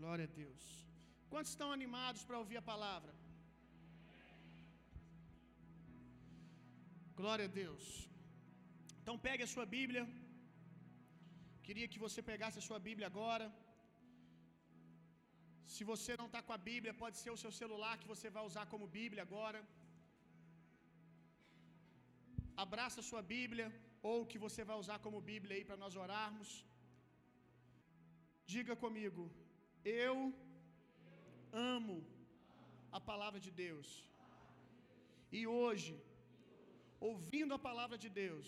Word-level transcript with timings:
Glória 0.00 0.26
a 0.28 0.32
Deus. 0.42 0.64
Quantos 1.32 1.52
estão 1.54 1.68
animados 1.76 2.22
para 2.26 2.40
ouvir 2.42 2.58
a 2.60 2.68
palavra? 2.72 3.12
Glória 7.20 7.46
a 7.48 7.52
Deus. 7.62 7.84
Então 9.00 9.16
pegue 9.26 9.42
a 9.46 9.52
sua 9.54 9.66
Bíblia. 9.76 10.04
Queria 11.66 11.88
que 11.92 12.02
você 12.04 12.20
pegasse 12.32 12.58
a 12.60 12.66
sua 12.68 12.80
Bíblia 12.88 13.06
agora. 13.12 13.46
Se 15.74 15.82
você 15.92 16.12
não 16.20 16.28
está 16.28 16.40
com 16.46 16.54
a 16.56 16.60
Bíblia, 16.70 16.92
pode 17.02 17.16
ser 17.22 17.30
o 17.34 17.40
seu 17.42 17.52
celular 17.60 17.94
que 18.00 18.10
você 18.12 18.28
vai 18.36 18.44
usar 18.50 18.66
como 18.72 18.92
Bíblia 18.98 19.22
agora. 19.28 19.60
Abraça 22.64 22.98
a 23.00 23.08
sua 23.08 23.22
Bíblia, 23.34 23.66
ou 24.10 24.18
que 24.30 24.38
você 24.44 24.62
vai 24.68 24.76
usar 24.82 24.98
como 25.06 25.26
Bíblia 25.32 25.56
aí 25.56 25.64
para 25.68 25.80
nós 25.82 25.96
orarmos. 26.04 26.50
Diga 28.52 28.74
comigo, 28.84 29.22
eu 29.86 30.34
amo 31.52 31.96
a 32.98 33.00
palavra 33.10 33.40
de 33.46 33.50
Deus. 33.64 33.88
E 35.38 35.46
hoje, 35.46 35.94
ouvindo 37.08 37.54
a 37.54 37.64
palavra 37.68 37.96
de 38.04 38.08
Deus, 38.22 38.46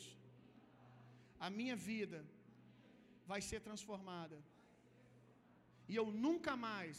a 1.46 1.48
minha 1.59 1.77
vida 1.91 2.20
vai 3.30 3.41
ser 3.48 3.60
transformada. 3.69 4.38
E 5.91 5.95
eu 6.01 6.06
nunca 6.27 6.55
mais, 6.69 6.98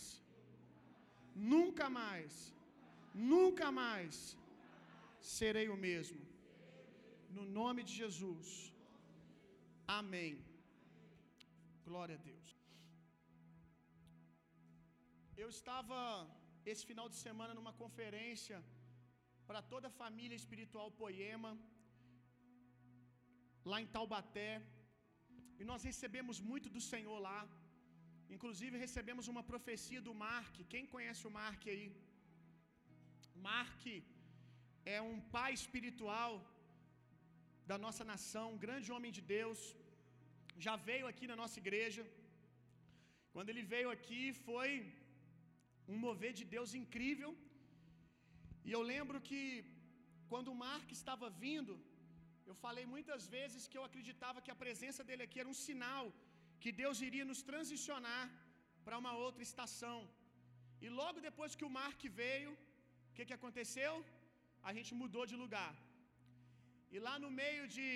nunca 1.54 1.88
mais, 1.90 2.34
nunca 3.14 3.68
mais 3.72 4.38
serei 5.22 5.68
o 5.70 5.78
mesmo. 5.88 6.22
No 7.38 7.46
nome 7.60 7.84
de 7.84 7.94
Jesus. 8.04 8.74
Amém. 9.88 10.34
Glória 11.86 12.16
a 12.16 12.24
Deus. 12.32 12.59
Eu 15.44 15.50
estava 15.58 15.98
esse 16.72 16.84
final 16.90 17.06
de 17.12 17.18
semana 17.26 17.54
numa 17.58 17.72
conferência 17.82 18.58
para 19.50 19.62
toda 19.72 19.86
a 19.90 19.98
família 20.02 20.38
espiritual 20.42 20.88
Poema, 21.02 21.52
lá 23.72 23.78
em 23.84 23.88
Taubaté, 23.96 24.52
e 25.60 25.64
nós 25.70 25.86
recebemos 25.90 26.40
muito 26.50 26.68
do 26.76 26.82
Senhor 26.90 27.18
lá. 27.28 27.40
Inclusive 28.36 28.84
recebemos 28.86 29.28
uma 29.34 29.44
profecia 29.52 30.02
do 30.08 30.16
Mark. 30.26 30.56
Quem 30.74 30.92
conhece 30.94 31.24
o 31.30 31.34
Mark 31.40 31.64
aí? 31.74 31.88
Mark 33.50 33.82
é 34.98 35.02
um 35.10 35.20
pai 35.38 35.52
espiritual 35.62 36.34
da 37.72 37.80
nossa 37.86 38.06
nação, 38.14 38.48
um 38.54 38.64
grande 38.68 38.92
homem 38.96 39.14
de 39.18 39.24
Deus. 39.36 39.60
Já 40.68 40.76
veio 40.90 41.08
aqui 41.12 41.28
na 41.34 41.40
nossa 41.44 41.60
igreja. 41.66 42.06
Quando 43.36 43.52
ele 43.52 43.66
veio 43.76 43.92
aqui, 43.98 44.24
foi 44.48 44.72
um 45.92 45.98
mover 46.06 46.34
de 46.40 46.46
Deus 46.56 46.72
incrível. 46.82 47.32
E 48.68 48.72
eu 48.78 48.82
lembro 48.94 49.20
que 49.30 49.42
quando 50.32 50.50
o 50.54 50.60
Mark 50.66 50.88
estava 51.00 51.28
vindo, 51.46 51.76
eu 52.50 52.56
falei 52.64 52.86
muitas 52.96 53.24
vezes 53.38 53.68
que 53.70 53.78
eu 53.80 53.86
acreditava 53.88 54.44
que 54.46 54.54
a 54.56 54.62
presença 54.64 55.04
dele 55.08 55.26
aqui 55.26 55.40
era 55.44 55.52
um 55.54 55.60
sinal 55.68 56.06
que 56.62 56.72
Deus 56.82 56.98
iria 57.10 57.26
nos 57.32 57.42
transicionar 57.50 58.24
para 58.86 59.00
uma 59.02 59.14
outra 59.26 59.44
estação. 59.50 60.00
E 60.86 60.90
logo 61.02 61.26
depois 61.28 61.58
que 61.60 61.68
o 61.68 61.74
Mark 61.80 62.02
veio, 62.22 62.52
o 63.10 63.14
que, 63.16 63.28
que 63.30 63.38
aconteceu? 63.40 63.94
A 64.70 64.74
gente 64.78 64.94
mudou 65.02 65.26
de 65.32 65.38
lugar. 65.44 65.74
E 66.94 67.00
lá 67.08 67.16
no 67.24 67.32
meio 67.42 67.66
de 67.76 67.90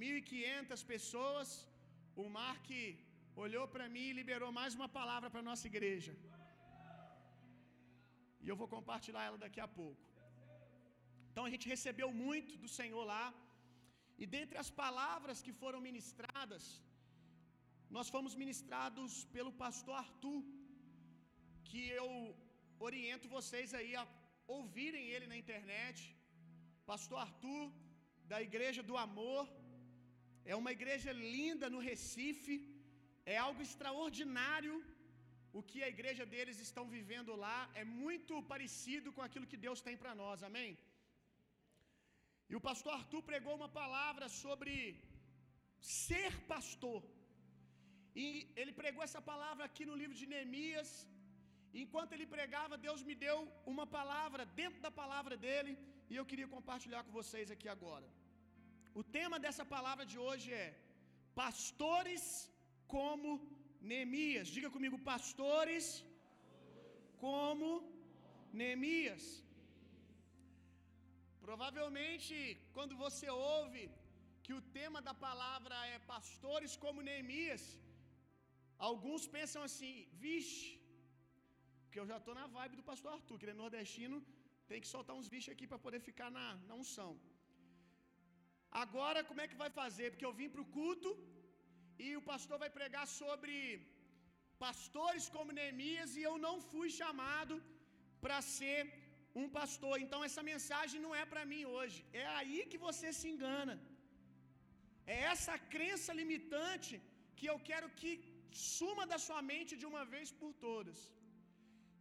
1.500 0.00 0.84
pessoas, 0.94 1.48
o 2.22 2.26
Mark 2.38 2.68
olhou 3.44 3.66
para 3.74 3.86
mim 3.94 4.06
e 4.08 4.18
liberou 4.20 4.50
mais 4.60 4.74
uma 4.78 4.88
palavra 4.98 5.30
para 5.32 5.48
nossa 5.50 5.66
igreja. 5.72 6.12
E 8.44 8.48
eu 8.50 8.56
vou 8.60 8.68
compartilhar 8.76 9.24
ela 9.28 9.38
daqui 9.44 9.60
a 9.66 9.68
pouco. 9.80 10.04
Então 11.28 11.44
a 11.48 11.52
gente 11.52 11.66
recebeu 11.74 12.08
muito 12.24 12.52
do 12.62 12.70
Senhor 12.78 13.04
lá. 13.12 13.24
E 14.22 14.26
dentre 14.36 14.56
as 14.62 14.70
palavras 14.82 15.38
que 15.44 15.52
foram 15.60 15.80
ministradas, 15.88 16.64
nós 17.96 18.08
fomos 18.14 18.34
ministrados 18.42 19.12
pelo 19.36 19.52
pastor 19.62 19.94
Arthur, 20.02 20.42
que 21.68 21.82
eu 22.00 22.08
oriento 22.88 23.34
vocês 23.36 23.70
aí 23.78 23.92
a 24.02 24.04
ouvirem 24.58 25.04
ele 25.14 25.26
na 25.32 25.38
internet. 25.42 25.98
Pastor 26.92 27.18
Arthur, 27.26 27.64
da 28.32 28.38
Igreja 28.48 28.82
do 28.90 28.96
Amor, 29.06 29.44
é 30.52 30.54
uma 30.60 30.72
igreja 30.76 31.10
linda 31.36 31.66
no 31.74 31.80
Recife, 31.88 32.56
é 33.34 33.36
algo 33.46 33.60
extraordinário 33.66 34.76
o 35.58 35.62
que 35.70 35.78
a 35.86 35.90
igreja 35.94 36.24
deles 36.34 36.58
estão 36.66 36.84
vivendo 36.96 37.32
lá, 37.44 37.58
é 37.80 37.84
muito 38.04 38.34
parecido 38.52 39.08
com 39.16 39.22
aquilo 39.26 39.50
que 39.52 39.62
Deus 39.66 39.80
tem 39.86 39.96
para 40.02 40.14
nós, 40.22 40.42
amém? 40.48 40.70
E 42.50 42.54
o 42.58 42.64
pastor 42.68 42.92
Arthur 42.98 43.22
pregou 43.30 43.54
uma 43.60 43.70
palavra 43.80 44.26
sobre 44.42 44.74
ser 46.00 46.32
pastor. 46.52 47.00
E 48.22 48.26
ele 48.60 48.72
pregou 48.80 49.02
essa 49.06 49.22
palavra 49.30 49.64
aqui 49.68 49.84
no 49.90 49.98
livro 50.00 50.16
de 50.20 50.26
Neemias. 50.32 50.90
Enquanto 51.82 52.12
ele 52.14 52.26
pregava, 52.34 52.82
Deus 52.86 53.02
me 53.08 53.14
deu 53.26 53.36
uma 53.72 53.86
palavra 53.98 54.44
dentro 54.60 54.80
da 54.86 54.92
palavra 55.02 55.36
dele, 55.44 55.72
e 56.10 56.16
eu 56.18 56.26
queria 56.30 56.48
compartilhar 56.56 57.02
com 57.04 57.18
vocês 57.20 57.50
aqui 57.54 57.68
agora. 57.76 58.08
O 59.00 59.02
tema 59.16 59.36
dessa 59.44 59.64
palavra 59.76 60.04
de 60.12 60.18
hoje 60.26 60.48
é 60.64 60.66
pastores 61.42 62.24
como 62.94 63.28
Neemias. 63.90 64.48
Diga 64.56 64.70
comigo, 64.76 65.04
pastores 65.12 65.86
como 67.24 67.68
Neemias. 68.60 69.24
Provavelmente, 71.46 72.36
quando 72.76 72.94
você 73.04 73.28
ouve 73.56 73.84
que 74.44 74.54
o 74.58 74.64
tema 74.76 75.00
da 75.08 75.14
palavra 75.26 75.76
é 75.94 75.98
pastores 76.14 76.72
como 76.84 77.06
Neemias, 77.08 77.64
alguns 78.88 79.24
pensam 79.36 79.62
assim: 79.68 79.94
vixe, 80.26 80.70
que 81.90 82.00
eu 82.00 82.06
já 82.10 82.18
estou 82.20 82.34
na 82.40 82.46
vibe 82.56 82.78
do 82.80 82.88
pastor 82.90 83.10
Arthur, 83.16 83.38
que 83.38 83.44
ele 83.46 83.56
é 83.56 83.62
nordestino, 83.64 84.18
tem 84.70 84.80
que 84.82 84.92
soltar 84.94 85.16
uns 85.18 85.30
vixe 85.34 85.50
aqui 85.54 85.66
para 85.70 85.84
poder 85.86 86.00
ficar 86.08 86.30
na, 86.38 86.46
na 86.68 86.74
unção. 86.82 87.10
Agora, 88.82 89.20
como 89.28 89.42
é 89.44 89.48
que 89.50 89.62
vai 89.62 89.70
fazer? 89.82 90.06
Porque 90.10 90.28
eu 90.28 90.36
vim 90.40 90.48
para 90.52 90.64
o 90.64 90.70
culto 90.78 91.10
e 92.06 92.08
o 92.20 92.26
pastor 92.30 92.56
vai 92.64 92.70
pregar 92.78 93.06
sobre 93.20 93.54
pastores 94.64 95.24
como 95.34 95.56
Neemias 95.58 96.10
e 96.16 96.22
eu 96.30 96.36
não 96.46 96.56
fui 96.70 96.88
chamado 97.00 97.54
para 98.24 98.38
ser 98.56 98.80
um 99.42 99.46
pastor. 99.58 99.94
Então 100.04 100.20
essa 100.28 100.42
mensagem 100.52 100.98
não 101.06 101.14
é 101.22 101.24
para 101.32 101.44
mim 101.52 101.62
hoje. 101.76 101.98
É 102.22 102.26
aí 102.38 102.60
que 102.72 102.84
você 102.88 103.08
se 103.20 103.26
engana. 103.32 103.76
É 105.14 105.18
essa 105.32 105.54
crença 105.74 106.12
limitante 106.20 106.94
que 107.36 107.46
eu 107.52 107.58
quero 107.70 107.88
que 108.00 108.12
suma 108.78 109.04
da 109.12 109.18
sua 109.26 109.40
mente 109.52 109.74
de 109.80 109.86
uma 109.92 110.04
vez 110.14 110.28
por 110.40 110.52
todas. 110.66 110.98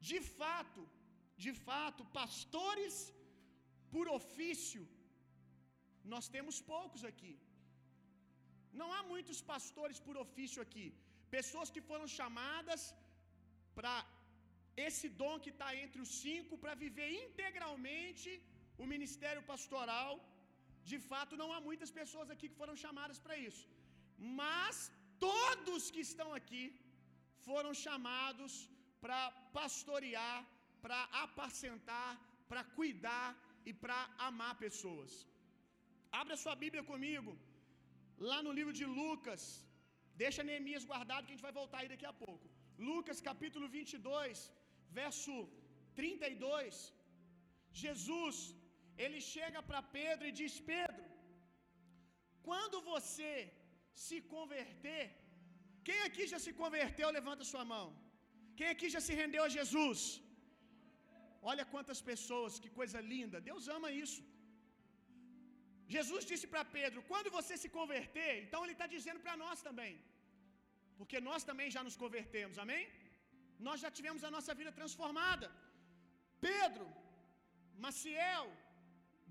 De 0.10 0.20
fato, 0.40 0.82
de 1.46 1.54
fato, 1.68 2.02
pastores 2.20 2.96
por 3.94 4.06
ofício, 4.20 4.84
nós 6.14 6.28
temos 6.36 6.58
poucos 6.74 7.04
aqui. 7.12 7.34
Não 8.80 8.88
há 8.96 9.02
muitos 9.12 9.40
pastores 9.52 10.00
por 10.06 10.16
ofício 10.26 10.60
aqui. 10.66 10.88
Pessoas 11.38 11.72
que 11.74 11.84
foram 11.90 12.08
chamadas 12.18 12.82
para 13.78 13.94
esse 14.88 15.08
dom 15.22 15.36
que 15.44 15.52
está 15.56 15.70
entre 15.84 16.00
os 16.06 16.12
cinco, 16.24 16.60
para 16.64 16.74
viver 16.86 17.10
integralmente 17.26 18.32
o 18.84 18.86
ministério 18.94 19.44
pastoral. 19.52 20.12
De 20.92 21.00
fato, 21.10 21.40
não 21.42 21.50
há 21.56 21.60
muitas 21.70 21.92
pessoas 22.00 22.30
aqui 22.34 22.48
que 22.52 22.62
foram 22.62 22.76
chamadas 22.86 23.20
para 23.26 23.38
isso. 23.48 23.66
Mas 24.42 24.78
todos 25.28 25.92
que 25.94 26.04
estão 26.10 26.30
aqui 26.40 26.64
foram 27.48 27.74
chamados 27.86 28.54
para 29.04 29.20
pastorear, 29.58 30.40
para 30.84 31.00
apacentar, 31.26 32.12
para 32.50 32.64
cuidar 32.80 33.28
e 33.70 33.74
para 33.84 33.98
amar 34.28 34.54
pessoas. 34.66 35.12
Abra 36.20 36.42
sua 36.44 36.56
Bíblia 36.64 36.84
comigo, 36.92 37.32
lá 38.30 38.40
no 38.46 38.54
livro 38.60 38.74
de 38.80 38.86
Lucas. 39.02 39.44
Deixa 40.24 40.48
Neemias 40.50 40.88
guardado 40.92 41.26
que 41.26 41.32
a 41.32 41.36
gente 41.36 41.48
vai 41.50 41.56
voltar 41.62 41.80
aí 41.80 41.90
daqui 41.94 42.08
a 42.12 42.18
pouco. 42.26 42.48
Lucas 42.90 43.20
capítulo 43.30 43.68
22, 43.78 44.52
verso 45.00 45.34
32. 46.00 46.76
Jesus, 47.84 48.38
ele 49.04 49.20
chega 49.34 49.60
para 49.70 49.82
Pedro 49.98 50.26
e 50.30 50.38
diz: 50.42 50.56
Pedro, 50.74 51.06
quando 52.50 52.78
você 52.94 53.34
se 54.06 54.18
converter, 54.36 55.04
quem 55.88 56.00
aqui 56.08 56.26
já 56.34 56.40
se 56.46 56.54
converteu? 56.62 57.16
Levanta 57.20 57.52
sua 57.54 57.66
mão. 57.74 57.88
Quem 58.60 58.70
aqui 58.74 58.88
já 58.96 59.02
se 59.08 59.14
rendeu 59.22 59.44
a 59.46 59.54
Jesus? 59.58 60.02
Olha 61.50 61.64
quantas 61.74 62.00
pessoas, 62.10 62.60
que 62.64 62.70
coisa 62.80 63.00
linda. 63.14 63.46
Deus 63.50 63.68
ama 63.78 63.90
isso. 64.04 64.22
Jesus 65.96 66.24
disse 66.32 66.48
para 66.54 66.64
Pedro: 66.78 67.00
quando 67.12 67.36
você 67.38 67.56
se 67.64 67.70
converter, 67.80 68.32
então 68.44 68.62
ele 68.64 68.76
está 68.78 68.88
dizendo 68.96 69.22
para 69.26 69.36
nós 69.44 69.62
também, 69.68 69.94
porque 71.00 71.20
nós 71.30 71.44
também 71.50 71.70
já 71.76 71.84
nos 71.88 71.98
convertemos, 72.04 72.58
amém? 72.66 72.84
nós 73.68 73.80
já 73.84 73.90
tivemos 73.98 74.24
a 74.28 74.34
nossa 74.36 74.54
vida 74.60 74.72
transformada. 74.80 75.48
Pedro, 76.48 76.86
Maciel, 77.86 78.46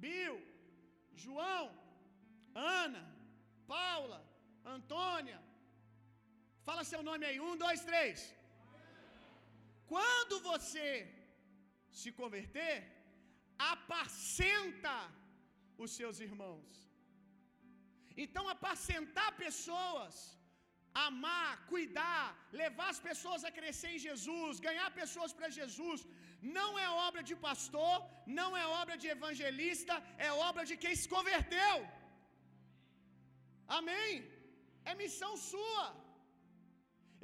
Bill, 0.05 0.37
João, 1.25 1.65
Ana, 2.83 3.05
Paula, 3.75 4.21
Antônia. 4.77 5.41
Fala 6.69 6.91
seu 6.93 7.03
nome 7.09 7.25
aí. 7.29 7.39
Um, 7.47 7.57
dois, 7.65 7.81
três. 7.91 8.19
Quando 9.93 10.35
você 10.51 10.87
se 12.01 12.11
converter, 12.21 12.75
apacenta 13.73 14.97
os 15.85 15.93
seus 15.99 16.19
irmãos. 16.29 16.71
Então, 18.25 18.45
apacentar 18.55 19.29
pessoas, 19.45 20.15
amar, 21.07 21.53
cuidar, 21.73 22.27
levar 22.63 22.89
as 22.95 23.01
pessoas 23.09 23.45
a 23.49 23.53
crescer 23.59 23.91
em 23.95 24.03
Jesus, 24.09 24.65
ganhar 24.69 24.89
pessoas 25.03 25.33
para 25.39 25.55
Jesus, 25.59 26.01
não 26.59 26.71
é 26.85 26.89
obra 27.09 27.23
de 27.31 27.37
pastor, 27.47 27.97
não 28.39 28.51
é 28.63 28.65
obra 28.83 28.97
de 29.03 29.09
evangelista, 29.17 29.95
é 30.27 30.31
obra 30.49 30.65
de 30.71 30.77
quem 30.85 30.95
se 31.01 31.09
converteu. 31.17 31.77
Amém? 33.79 34.13
É 34.91 34.95
missão 35.03 35.33
sua. 35.51 35.85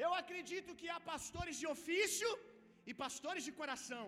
Eu 0.05 0.11
acredito 0.21 0.79
que 0.81 0.89
há 0.95 1.01
pastores 1.13 1.57
de 1.63 1.67
ofício 1.75 2.31
e 2.89 2.95
pastores 3.05 3.45
de 3.47 3.53
coração. 3.61 4.07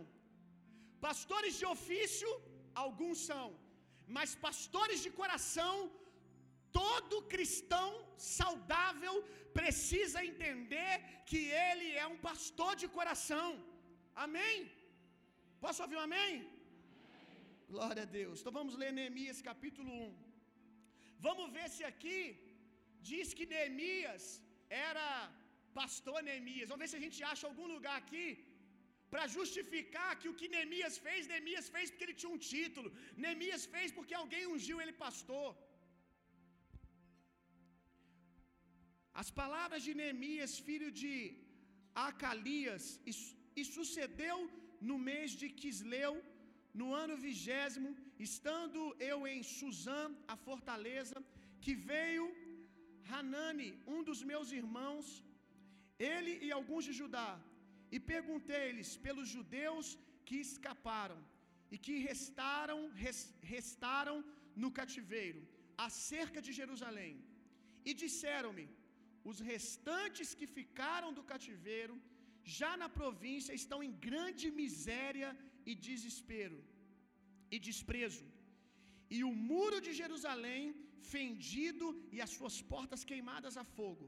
Pastores 1.06 1.55
de 1.61 1.67
ofício, 1.77 2.31
alguns 2.85 3.19
são, 3.31 3.47
mas 4.16 4.34
pastores 4.46 5.00
de 5.06 5.10
coração, 5.20 5.75
todo 6.81 7.26
cristão 7.34 7.90
saudável 8.34 9.14
precisa 9.58 10.19
entender 10.31 10.93
que 11.31 11.40
ele 11.66 11.88
é 12.02 12.06
um 12.14 12.19
pastor 12.28 12.72
de 12.82 12.88
coração. 12.99 13.49
Amém? 14.26 14.56
Posso 15.64 15.82
ouvir 15.84 15.99
um 15.99 16.06
amém? 16.08 16.32
amém? 16.34 16.37
Glória 17.75 18.02
a 18.06 18.10
Deus. 18.19 18.37
Então 18.40 18.55
vamos 18.58 18.76
ler 18.82 18.93
Neemias 18.99 19.40
capítulo 19.50 19.90
1. 20.08 20.14
Vamos 21.26 21.49
ver 21.56 21.69
se 21.76 21.84
aqui 21.93 22.20
diz 23.11 23.28
que 23.38 23.46
Neemias 23.54 24.25
era 24.88 25.08
pastor 25.81 26.19
Neemias. 26.28 26.69
Vamos 26.70 26.82
ver 26.84 26.90
se 26.93 26.99
a 27.00 27.04
gente 27.06 27.20
acha 27.32 27.46
algum 27.50 27.69
lugar 27.75 27.96
aqui 28.02 28.26
para 29.12 29.25
justificar 29.37 30.10
que 30.20 30.28
o 30.31 30.37
que 30.38 30.49
Neemias 30.55 30.96
fez, 31.06 31.28
Neemias 31.31 31.69
fez 31.75 31.87
porque 31.90 32.06
ele 32.06 32.20
tinha 32.20 32.32
um 32.37 32.44
título. 32.52 32.88
Neemias 33.25 33.64
fez 33.75 33.90
porque 33.96 34.14
alguém 34.22 34.44
ungiu 34.55 34.78
ele 34.82 34.94
pastor. 35.05 35.50
As 39.22 39.31
palavras 39.43 39.82
de 39.87 39.93
Neemias, 40.00 40.52
filho 40.69 40.90
de 41.02 41.14
Acalias, 42.08 42.84
e, 43.10 43.12
e 43.60 43.64
sucedeu 43.76 44.38
no 44.88 44.96
mês 45.11 45.31
de 45.40 45.49
Quisleu, 45.61 46.12
no 46.81 46.88
ano 47.02 47.16
vigésimo, 47.26 47.90
estando 48.26 48.81
eu 49.11 49.19
em 49.32 49.40
Suzã, 49.56 50.02
a 50.34 50.37
fortaleza, 50.49 51.16
que 51.64 51.75
veio 51.90 52.26
Hanani, 53.11 53.70
um 53.94 54.00
dos 54.08 54.20
meus 54.31 54.49
irmãos, 54.61 55.06
ele 56.11 56.32
e 56.46 56.50
alguns 56.58 56.84
de 56.88 56.94
Judá, 57.00 57.31
e 57.94 57.99
perguntei-lhes 58.12 58.90
pelos 59.06 59.29
judeus 59.35 59.87
que 60.26 60.37
escaparam 60.46 61.19
e 61.75 61.79
que 61.85 61.94
restaram, 62.11 62.79
restaram 63.55 64.17
no 64.62 64.70
cativeiro, 64.79 65.40
acerca 65.88 66.40
de 66.46 66.52
Jerusalém. 66.61 67.14
E 67.88 67.93
disseram-me: 68.05 68.67
os 69.31 69.38
restantes 69.52 70.31
que 70.38 70.49
ficaram 70.58 71.11
do 71.19 71.25
cativeiro, 71.32 71.94
já 72.61 72.73
na 72.82 72.88
província, 73.00 73.55
estão 73.62 73.79
em 73.87 73.93
grande 74.08 74.46
miséria 74.62 75.31
e 75.70 75.75
desespero 75.88 76.58
e 77.55 77.58
desprezo. 77.69 78.26
E 79.17 79.19
o 79.29 79.32
muro 79.50 79.79
de 79.87 79.93
Jerusalém 80.00 80.62
fendido 81.12 81.87
e 82.14 82.20
as 82.25 82.32
suas 82.38 82.56
portas 82.73 83.02
queimadas 83.11 83.56
a 83.62 83.64
fogo. 83.76 84.06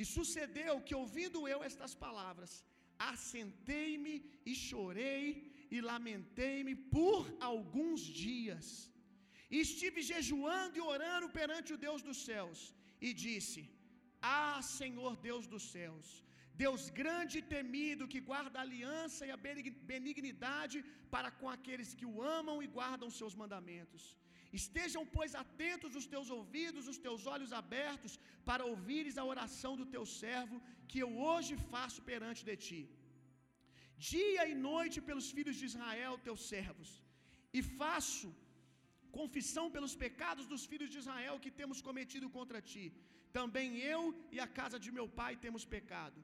E 0.00 0.04
sucedeu 0.16 0.74
que, 0.86 0.94
ouvindo 1.02 1.46
eu 1.52 1.58
estas 1.68 1.94
palavras, 2.04 2.52
assentei-me 3.10 4.14
e 4.50 4.54
chorei 4.66 5.24
e 5.74 5.80
lamentei-me 5.90 6.74
por 6.96 7.20
alguns 7.50 8.00
dias. 8.24 8.66
E 9.52 9.58
estive 9.66 10.00
jejuando 10.12 10.76
e 10.78 10.82
orando 10.94 11.28
perante 11.38 11.70
o 11.74 11.80
Deus 11.86 12.02
dos 12.08 12.18
céus, 12.28 12.60
e 13.06 13.10
disse: 13.24 13.60
Ah, 14.36 14.60
Senhor 14.78 15.12
Deus 15.28 15.46
dos 15.54 15.64
céus, 15.74 16.06
Deus 16.64 16.82
grande 17.00 17.34
e 17.40 17.48
temido, 17.54 18.10
que 18.12 18.20
guarda 18.30 18.58
a 18.58 18.66
aliança 18.66 19.26
e 19.28 19.30
a 19.36 19.42
benignidade 19.92 20.78
para 21.14 21.30
com 21.38 21.48
aqueles 21.56 21.90
que 21.98 22.06
o 22.12 22.16
amam 22.38 22.56
e 22.64 22.68
guardam 22.78 23.10
seus 23.20 23.34
mandamentos. 23.42 24.04
Estejam, 24.60 25.02
pois, 25.16 25.32
atentos 25.42 25.92
os 26.00 26.06
teus 26.12 26.28
ouvidos, 26.36 26.88
os 26.92 26.98
teus 27.04 27.22
olhos 27.34 27.52
abertos, 27.60 28.14
para 28.48 28.66
ouvires 28.72 29.16
a 29.20 29.24
oração 29.32 29.72
do 29.80 29.86
teu 29.94 30.04
servo, 30.22 30.56
que 30.90 31.00
eu 31.04 31.10
hoje 31.26 31.54
faço 31.72 32.00
perante 32.10 32.42
de 32.48 32.56
ti. 32.66 32.80
Dia 34.12 34.42
e 34.52 34.54
noite 34.70 34.98
pelos 35.08 35.28
filhos 35.36 35.56
de 35.60 35.66
Israel, 35.70 36.14
teus 36.28 36.42
servos, 36.52 36.90
e 37.58 37.62
faço 37.80 38.28
confissão 39.20 39.64
pelos 39.74 39.94
pecados 40.04 40.46
dos 40.52 40.62
filhos 40.70 40.90
de 40.92 40.98
Israel 41.02 41.40
que 41.44 41.56
temos 41.60 41.80
cometido 41.88 42.28
contra 42.36 42.60
ti. 42.72 42.84
Também 43.38 43.68
eu 43.94 44.00
e 44.34 44.38
a 44.44 44.48
casa 44.60 44.78
de 44.84 44.90
meu 44.98 45.06
pai 45.20 45.32
temos 45.46 45.64
pecado. 45.76 46.20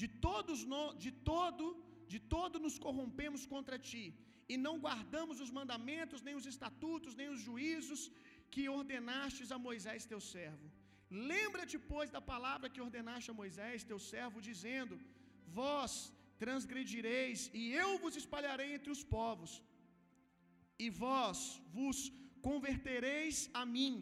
De 0.00 0.08
todos 0.26 0.60
de 1.04 1.10
todo, 1.30 1.66
de 2.12 2.18
todo 2.34 2.62
nos 2.66 2.76
corrompemos 2.86 3.42
contra 3.54 3.78
ti 3.90 4.04
e 4.52 4.56
não 4.66 4.74
guardamos 4.84 5.38
os 5.44 5.50
mandamentos, 5.58 6.24
nem 6.26 6.36
os 6.40 6.46
estatutos, 6.52 7.16
nem 7.20 7.28
os 7.34 7.40
juízos 7.48 8.02
que 8.52 8.64
ordenastes 8.78 9.50
a 9.56 9.58
Moisés 9.66 10.10
teu 10.12 10.20
servo. 10.34 10.66
Lembra-te, 11.32 11.78
pois, 11.92 12.10
da 12.16 12.22
palavra 12.32 12.70
que 12.72 12.84
ordenaste 12.86 13.30
a 13.30 13.38
Moisés 13.42 13.88
teu 13.90 13.98
servo, 14.12 14.46
dizendo: 14.48 14.96
Vós 15.60 15.92
transgredireis, 16.42 17.40
e 17.60 17.72
eu 17.82 17.90
vos 18.02 18.16
espalharei 18.22 18.70
entre 18.76 18.90
os 18.96 19.02
povos, 19.16 19.52
e 20.84 20.88
vós 21.04 21.38
vos 21.78 21.98
convertereis 22.48 23.36
a 23.60 23.64
mim, 23.74 23.94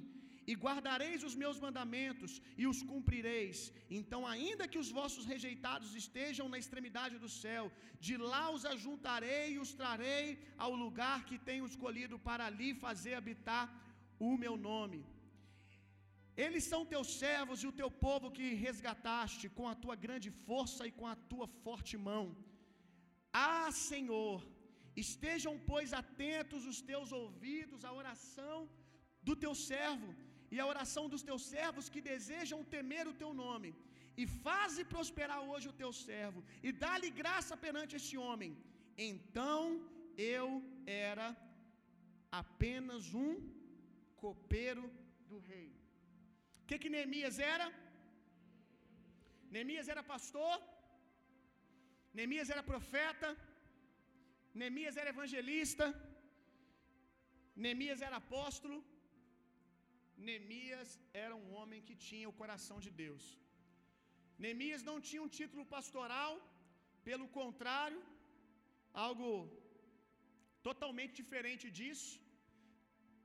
e 0.51 0.55
guardareis 0.65 1.23
os 1.29 1.35
meus 1.43 1.59
mandamentos 1.65 2.33
e 2.63 2.67
os 2.71 2.81
cumprireis. 2.91 3.59
Então, 3.99 4.21
ainda 4.33 4.69
que 4.73 4.81
os 4.83 4.91
vossos 4.99 5.25
rejeitados 5.33 5.91
estejam 6.03 6.47
na 6.53 6.59
extremidade 6.63 7.17
do 7.25 7.31
céu, 7.43 7.65
de 8.07 8.17
lá 8.31 8.45
os 8.57 8.65
ajuntarei 8.75 9.47
e 9.55 9.59
os 9.65 9.73
trarei 9.81 10.27
ao 10.65 10.75
lugar 10.85 11.19
que 11.29 11.39
tenho 11.51 11.67
escolhido 11.73 12.19
para 12.29 12.47
ali 12.51 12.71
fazer 12.87 13.15
habitar 13.15 13.67
o 14.29 14.37
meu 14.45 14.57
nome. 14.71 15.01
Eles 16.45 16.65
são 16.71 16.83
teus 16.93 17.09
servos 17.23 17.63
e 17.63 17.67
o 17.71 17.77
teu 17.81 17.91
povo 18.07 18.35
que 18.37 18.47
resgataste 18.67 19.47
com 19.57 19.67
a 19.69 19.75
tua 19.83 19.97
grande 20.05 20.31
força 20.47 20.87
e 20.87 20.93
com 20.99 21.07
a 21.13 21.17
tua 21.31 21.47
forte 21.65 21.97
mão. 22.09 22.25
Ah, 23.33 23.71
Senhor, 23.89 24.39
estejam, 25.05 25.55
pois, 25.71 25.93
atentos 26.03 26.65
os 26.73 26.81
teus 26.91 27.11
ouvidos 27.21 27.85
à 27.85 27.93
oração 28.03 28.59
do 29.29 29.35
teu 29.43 29.55
servo 29.71 30.11
e 30.53 30.59
a 30.63 30.69
oração 30.73 31.05
dos 31.13 31.23
teus 31.29 31.43
servos 31.55 31.89
que 31.93 32.07
desejam 32.11 32.59
temer 32.75 33.05
o 33.11 33.19
teu 33.23 33.31
nome. 33.45 33.71
E 34.23 34.25
faze 34.47 34.83
prosperar 34.95 35.41
hoje 35.51 35.67
o 35.71 35.79
teu 35.83 35.91
servo, 36.07 36.41
e 36.67 36.71
dá-lhe 36.85 37.11
graça 37.21 37.55
perante 37.65 37.97
este 38.01 38.17
homem. 38.25 38.51
Então 39.11 39.61
eu 40.35 40.49
era 41.07 41.29
apenas 42.43 43.07
um 43.27 43.31
copeiro 44.25 44.85
do 45.31 45.39
rei. 45.51 45.71
O 46.63 46.67
que, 46.69 46.79
que 46.83 46.93
Neemias 46.95 47.39
era? 47.55 47.67
Neemias 49.55 49.89
era 49.93 50.03
pastor, 50.13 50.55
Neemias 52.17 52.51
era 52.55 52.63
profeta, 52.73 53.29
Neemias 54.61 54.97
era 55.01 55.13
evangelista, 55.17 55.87
Neemias 57.65 58.01
era 58.07 58.17
apóstolo, 58.25 58.79
Neemias 60.27 60.91
era 61.25 61.35
um 61.43 61.49
homem 61.59 61.81
que 61.89 61.97
tinha 62.07 62.31
o 62.31 62.39
coração 62.41 62.79
de 62.87 62.91
Deus. 63.03 63.25
Neemias 64.43 64.83
não 64.91 64.97
tinha 65.09 65.23
um 65.27 65.35
título 65.41 65.65
pastoral, 65.77 66.33
pelo 67.09 67.27
contrário, 67.39 68.01
algo 69.07 69.29
totalmente 70.69 71.15
diferente 71.23 71.67
disso, 71.79 72.13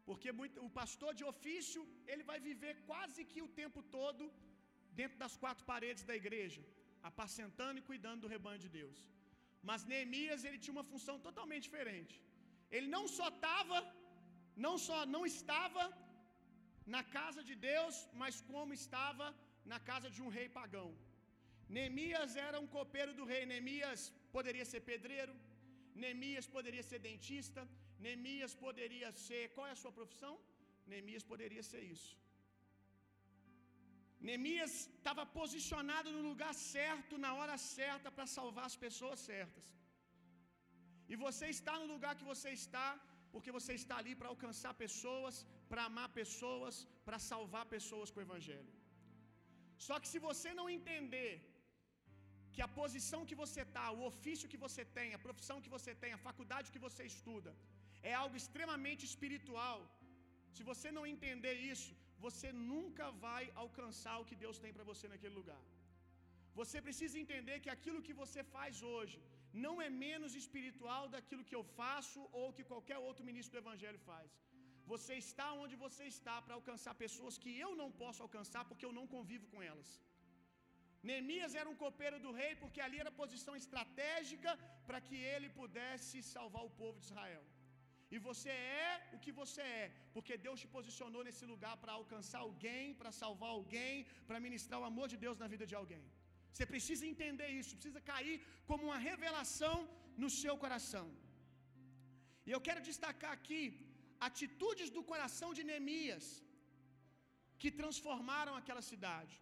porque 0.08 0.30
muito, 0.40 0.58
o 0.68 0.70
pastor 0.82 1.12
de 1.20 1.24
ofício 1.34 1.82
ele 2.12 2.24
vai 2.32 2.40
viver 2.50 2.74
quase 2.90 3.22
que 3.32 3.42
o 3.46 3.54
tempo 3.62 3.82
todo 3.98 4.26
dentro 5.00 5.18
das 5.24 5.36
quatro 5.44 5.64
paredes 5.72 6.04
da 6.10 6.16
igreja, 6.22 6.62
apacentando 7.10 7.80
e 7.80 7.88
cuidando 7.90 8.24
do 8.24 8.34
rebanho 8.36 8.64
de 8.66 8.70
Deus. 8.80 8.98
Mas 9.70 9.86
Neemias 9.92 10.44
ele 10.48 10.62
tinha 10.64 10.76
uma 10.78 10.90
função 10.92 11.16
totalmente 11.28 11.68
diferente. 11.68 12.16
Ele 12.76 12.88
não 12.96 13.06
só 13.18 13.28
estava, 13.36 13.80
não 14.66 14.76
só 14.88 14.98
não 15.16 15.24
estava 15.34 15.84
na 16.96 17.02
casa 17.18 17.42
de 17.50 17.56
Deus, 17.72 17.96
mas 18.22 18.36
como 18.52 18.72
estava 18.82 19.28
na 19.72 19.80
casa 19.90 20.10
de 20.16 20.22
um 20.26 20.32
rei 20.38 20.48
pagão. 20.60 20.90
Neemias 21.76 22.34
era 22.48 22.58
um 22.64 22.70
copeiro 22.78 23.14
do 23.20 23.26
rei. 23.32 23.42
Neemias 23.52 24.02
poderia 24.36 24.66
ser 24.72 24.82
pedreiro, 24.92 25.34
Neemias 26.04 26.48
poderia 26.56 26.84
ser 26.90 27.00
dentista, 27.10 27.62
Neemias 28.06 28.54
poderia 28.66 29.10
ser. 29.26 29.44
Qual 29.56 29.68
é 29.72 29.74
a 29.76 29.82
sua 29.84 29.94
profissão? 30.00 30.34
Neemias 30.92 31.26
poderia 31.32 31.64
ser 31.72 31.84
isso. 31.96 32.14
Neemias 34.28 34.74
estava 35.00 35.24
posicionado 35.40 36.10
no 36.16 36.22
lugar 36.30 36.54
certo, 36.76 37.14
na 37.26 37.32
hora 37.40 37.58
certa, 37.76 38.10
para 38.16 38.28
salvar 38.38 38.66
as 38.72 38.78
pessoas 38.86 39.20
certas. 39.32 39.66
E 41.12 41.16
você 41.26 41.48
está 41.58 41.74
no 41.82 41.90
lugar 41.94 42.14
que 42.20 42.30
você 42.34 42.50
está, 42.62 42.88
porque 43.34 43.52
você 43.58 43.74
está 43.82 43.96
ali 44.02 44.14
para 44.20 44.32
alcançar 44.34 44.74
pessoas, 44.86 45.36
para 45.70 45.84
amar 45.90 46.08
pessoas, 46.22 46.76
para 47.08 47.20
salvar 47.32 47.66
pessoas 47.76 48.12
com 48.12 48.20
o 48.22 48.28
Evangelho. 48.28 48.74
Só 49.88 49.96
que 50.02 50.10
se 50.14 50.20
você 50.30 50.50
não 50.60 50.68
entender 50.78 51.34
que 52.54 52.62
a 52.66 52.74
posição 52.82 53.22
que 53.30 53.40
você 53.44 53.62
está, 53.68 53.86
o 53.98 54.04
ofício 54.12 54.52
que 54.54 54.62
você 54.66 54.84
tem, 54.98 55.10
a 55.18 55.24
profissão 55.26 55.58
que 55.66 55.74
você 55.76 55.94
tem, 56.04 56.12
a 56.14 56.24
faculdade 56.28 56.72
que 56.76 56.84
você 56.88 57.04
estuda, 57.14 57.52
é 58.12 58.14
algo 58.24 58.36
extremamente 58.42 59.04
espiritual. 59.12 59.80
Se 60.56 60.64
você 60.72 60.90
não 60.98 61.06
entender 61.14 61.56
isso, 61.74 61.92
você 62.26 62.50
nunca 62.74 63.08
vai 63.26 63.44
alcançar 63.64 64.16
o 64.20 64.28
que 64.30 64.40
Deus 64.44 64.60
tem 64.64 64.74
para 64.78 64.88
você 64.92 65.06
naquele 65.14 65.36
lugar. 65.40 65.64
Você 66.60 66.78
precisa 66.88 67.16
entender 67.24 67.58
que 67.64 67.74
aquilo 67.78 68.06
que 68.08 68.20
você 68.22 68.42
faz 68.56 68.76
hoje 68.94 69.18
não 69.66 69.76
é 69.86 69.90
menos 70.06 70.32
espiritual 70.42 71.04
daquilo 71.16 71.48
que 71.50 71.58
eu 71.60 71.64
faço 71.80 72.22
ou 72.40 72.46
que 72.56 72.70
qualquer 72.72 72.98
outro 73.08 73.28
ministro 73.30 73.54
do 73.56 73.64
evangelho 73.64 74.00
faz. 74.10 74.30
Você 74.92 75.14
está 75.24 75.48
onde 75.64 75.76
você 75.86 76.04
está 76.14 76.36
para 76.44 76.58
alcançar 76.60 76.94
pessoas 77.06 77.38
que 77.44 77.52
eu 77.66 77.72
não 77.82 77.90
posso 78.02 78.22
alcançar 78.26 78.64
porque 78.70 78.86
eu 78.88 78.94
não 79.00 79.06
convivo 79.16 79.48
com 79.54 79.62
elas. 79.72 79.90
Neemias 81.08 81.54
era 81.62 81.70
um 81.74 81.80
copeiro 81.84 82.18
do 82.26 82.32
rei 82.40 82.52
porque 82.62 82.82
ali 82.86 82.98
era 83.04 83.20
posição 83.24 83.56
estratégica 83.62 84.52
para 84.88 85.00
que 85.08 85.18
ele 85.34 85.50
pudesse 85.62 86.18
salvar 86.34 86.64
o 86.70 86.76
povo 86.82 87.00
de 87.00 87.08
Israel. 87.10 87.44
E 88.16 88.18
você 88.28 88.52
é 88.90 88.92
o 89.16 89.18
que 89.24 89.32
você 89.40 89.62
é, 89.84 89.86
porque 90.14 90.34
Deus 90.46 90.62
te 90.62 90.68
posicionou 90.76 91.24
nesse 91.28 91.46
lugar 91.54 91.76
para 91.82 91.94
alcançar 92.00 92.40
alguém, 92.48 92.94
para 93.00 93.12
salvar 93.22 93.52
alguém, 93.58 94.06
para 94.28 94.44
ministrar 94.48 94.80
o 94.82 94.90
amor 94.92 95.08
de 95.14 95.18
Deus 95.26 95.38
na 95.44 95.50
vida 95.54 95.66
de 95.72 95.76
alguém. 95.82 96.04
Você 96.52 96.66
precisa 96.74 97.06
entender 97.14 97.50
isso, 97.60 97.76
precisa 97.80 98.02
cair 98.12 98.36
como 98.70 98.86
uma 98.90 99.00
revelação 99.10 99.76
no 100.24 100.30
seu 100.42 100.56
coração. 100.64 101.06
E 102.48 102.52
eu 102.56 102.62
quero 102.68 102.82
destacar 102.90 103.34
aqui 103.38 103.62
atitudes 104.30 104.90
do 104.96 105.04
coração 105.12 105.50
de 105.58 105.64
Neemias 105.70 106.28
que 107.62 107.70
transformaram 107.82 108.54
aquela 108.60 108.84
cidade. 108.92 109.36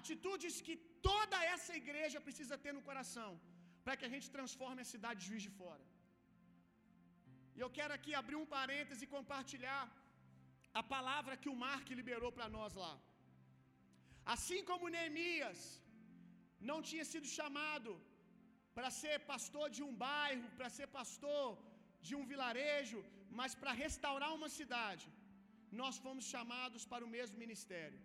Atitudes 0.00 0.54
que 0.66 0.76
toda 1.08 1.38
essa 1.54 1.72
igreja 1.82 2.24
precisa 2.26 2.56
ter 2.64 2.72
no 2.76 2.84
coração, 2.90 3.30
para 3.84 3.96
que 3.98 4.06
a 4.08 4.12
gente 4.14 4.28
transforme 4.36 4.80
a 4.82 4.90
cidade 4.94 5.20
de 5.20 5.28
Juiz 5.30 5.44
de 5.48 5.52
Fora. 5.60 5.84
E 7.56 7.60
eu 7.64 7.70
quero 7.78 7.92
aqui 7.96 8.12
abrir 8.20 8.38
um 8.42 8.50
parêntese 8.56 9.02
e 9.04 9.14
compartilhar 9.16 9.82
a 10.80 10.82
palavra 10.94 11.40
que 11.42 11.50
o 11.52 11.58
Mark 11.64 11.86
liberou 12.00 12.30
para 12.36 12.48
nós 12.56 12.74
lá. 12.82 12.94
Assim 14.34 14.60
como 14.70 14.92
Neemias 14.94 15.60
não 16.70 16.78
tinha 16.88 17.04
sido 17.12 17.28
chamado 17.38 17.90
para 18.76 18.90
ser 19.00 19.16
pastor 19.32 19.66
de 19.76 19.82
um 19.88 19.94
bairro, 20.06 20.48
para 20.58 20.70
ser 20.76 20.86
pastor 20.98 21.46
de 22.06 22.14
um 22.18 22.24
vilarejo, 22.32 23.00
mas 23.38 23.52
para 23.60 23.78
restaurar 23.84 24.30
uma 24.38 24.50
cidade, 24.58 25.06
nós 25.80 25.96
fomos 26.04 26.24
chamados 26.34 26.82
para 26.92 27.04
o 27.06 27.12
mesmo 27.16 27.36
ministério. 27.44 28.00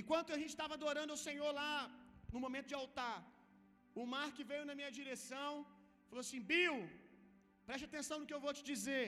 Enquanto 0.00 0.32
a 0.34 0.38
gente 0.40 0.52
estava 0.54 0.74
adorando 0.78 1.12
ao 1.14 1.24
Senhor 1.26 1.50
lá 1.62 1.76
no 2.34 2.40
momento 2.44 2.70
de 2.72 2.78
altar, 2.82 3.18
o 4.00 4.04
Mark 4.14 4.36
veio 4.50 4.64
na 4.68 4.76
minha 4.80 4.92
direção, 4.98 5.52
falou 6.08 6.22
assim: 6.24 6.42
Bill, 6.52 6.76
preste 7.68 7.86
atenção 7.90 8.18
no 8.18 8.28
que 8.28 8.36
eu 8.36 8.44
vou 8.46 8.54
te 8.58 8.64
dizer. 8.72 9.06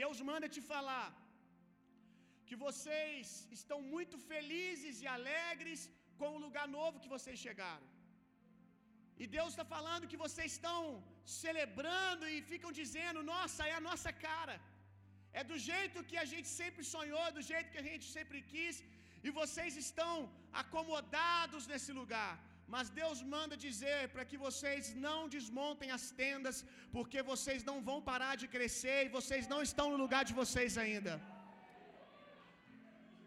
Deus 0.00 0.18
manda 0.30 0.52
te 0.56 0.62
falar 0.72 1.08
que 2.48 2.56
vocês 2.66 3.26
estão 3.58 3.78
muito 3.94 4.16
felizes 4.30 4.96
e 5.04 5.08
alegres 5.16 5.80
com 6.20 6.30
o 6.34 6.42
lugar 6.46 6.66
novo 6.78 7.02
que 7.02 7.12
vocês 7.16 7.38
chegaram. 7.46 7.88
E 9.22 9.26
Deus 9.36 9.50
está 9.52 9.64
falando 9.76 10.10
que 10.10 10.22
vocês 10.26 10.50
estão 10.56 10.82
celebrando 11.40 12.24
e 12.34 12.36
ficam 12.52 12.70
dizendo: 12.80 13.20
Nossa, 13.32 13.62
é 13.70 13.74
a 13.78 13.86
nossa 13.88 14.10
cara. 14.26 14.56
É 15.38 15.42
do 15.50 15.56
jeito 15.70 16.06
que 16.10 16.18
a 16.22 16.28
gente 16.32 16.48
sempre 16.60 16.82
sonhou, 16.94 17.24
do 17.38 17.42
jeito 17.50 17.72
que 17.72 17.82
a 17.82 17.88
gente 17.90 18.06
sempre 18.16 18.38
quis, 18.52 18.76
e 19.26 19.30
vocês 19.40 19.74
estão 19.86 20.14
acomodados 20.62 21.66
nesse 21.72 21.92
lugar. 22.00 22.32
Mas 22.74 22.90
Deus 23.00 23.18
manda 23.34 23.62
dizer 23.66 24.00
para 24.12 24.24
que 24.30 24.38
vocês 24.46 24.84
não 25.06 25.18
desmontem 25.34 25.88
as 25.96 26.04
tendas, 26.22 26.56
porque 26.94 27.20
vocês 27.32 27.62
não 27.70 27.76
vão 27.88 27.98
parar 28.10 28.34
de 28.42 28.48
crescer 28.54 28.98
e 29.04 29.14
vocês 29.18 29.46
não 29.52 29.60
estão 29.68 29.86
no 29.92 30.00
lugar 30.04 30.22
de 30.30 30.36
vocês 30.42 30.78
ainda. 30.84 31.14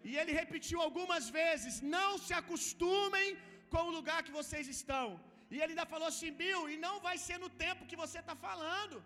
E 0.09 0.13
ele 0.21 0.39
repetiu 0.41 0.79
algumas 0.88 1.27
vezes: 1.39 1.75
não 1.97 2.09
se 2.25 2.33
acostumem 2.41 3.29
com 3.73 3.83
o 3.89 3.95
lugar 4.00 4.19
que 4.27 4.35
vocês 4.41 4.67
estão. 4.77 5.07
E 5.53 5.57
ele 5.62 5.74
ainda 5.74 5.88
falou 5.93 6.07
assim: 6.12 6.31
Bill, 6.41 6.62
e 6.74 6.77
não 6.86 6.95
vai 7.07 7.15
ser 7.25 7.38
no 7.43 7.50
tempo 7.63 7.89
que 7.89 8.01
você 8.03 8.19
está 8.24 8.36
falando, 8.48 8.98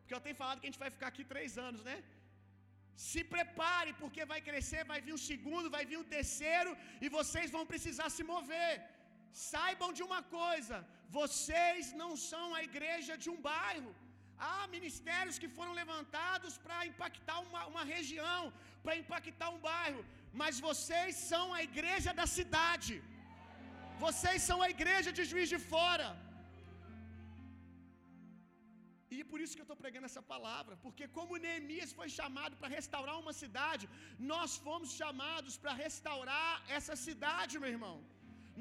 porque 0.00 0.14
eu 0.16 0.24
tenho 0.26 0.40
falado 0.42 0.60
que 0.60 0.66
a 0.68 0.70
gente 0.70 0.84
vai 0.84 0.92
ficar 0.96 1.08
aqui 1.12 1.24
três 1.32 1.52
anos, 1.68 1.82
né? 1.88 1.96
Se 3.06 3.22
prepare, 3.34 3.90
porque 4.02 4.30
vai 4.32 4.40
crescer, 4.48 4.82
vai 4.92 5.00
vir 5.06 5.14
o 5.16 5.24
segundo, 5.30 5.72
vai 5.76 5.84
vir 5.90 5.98
o 6.02 6.10
terceiro, 6.16 6.70
e 7.04 7.08
vocês 7.18 7.48
vão 7.56 7.64
precisar 7.72 8.08
se 8.16 8.24
mover. 8.32 8.72
Saibam 9.50 9.90
de 9.98 10.02
uma 10.08 10.20
coisa: 10.38 10.76
vocês 11.18 11.92
não 12.02 12.12
são 12.30 12.46
a 12.58 12.62
igreja 12.68 13.14
de 13.24 13.30
um 13.34 13.40
bairro. 13.50 13.92
Há 14.46 14.56
ministérios 14.76 15.38
que 15.42 15.48
foram 15.58 15.74
levantados 15.80 16.54
para 16.64 16.78
impactar 16.90 17.38
uma, 17.46 17.60
uma 17.72 17.84
região, 17.94 18.42
para 18.84 18.96
impactar 19.02 19.48
um 19.54 19.60
bairro, 19.70 20.02
mas 20.40 20.60
vocês 20.68 21.12
são 21.30 21.44
a 21.58 21.62
igreja 21.68 22.12
da 22.20 22.26
cidade. 22.38 22.96
Vocês 24.04 24.40
são 24.48 24.58
a 24.64 24.70
igreja 24.76 25.10
de 25.18 25.24
Juiz 25.30 25.48
de 25.54 25.58
Fora. 25.72 26.08
E 29.16 29.18
por 29.30 29.38
isso 29.42 29.54
que 29.56 29.62
eu 29.62 29.68
estou 29.68 29.82
pregando 29.82 30.08
essa 30.08 30.22
palavra, 30.32 30.74
porque 30.84 31.04
como 31.18 31.40
Neemias 31.44 31.92
foi 31.98 32.08
chamado 32.16 32.54
para 32.60 32.74
restaurar 32.78 33.16
uma 33.22 33.34
cidade, 33.42 33.84
nós 34.32 34.50
fomos 34.66 34.90
chamados 35.00 35.54
para 35.62 35.74
restaurar 35.84 36.52
essa 36.76 36.94
cidade, 37.06 37.58
meu 37.62 37.72
irmão. 37.76 37.96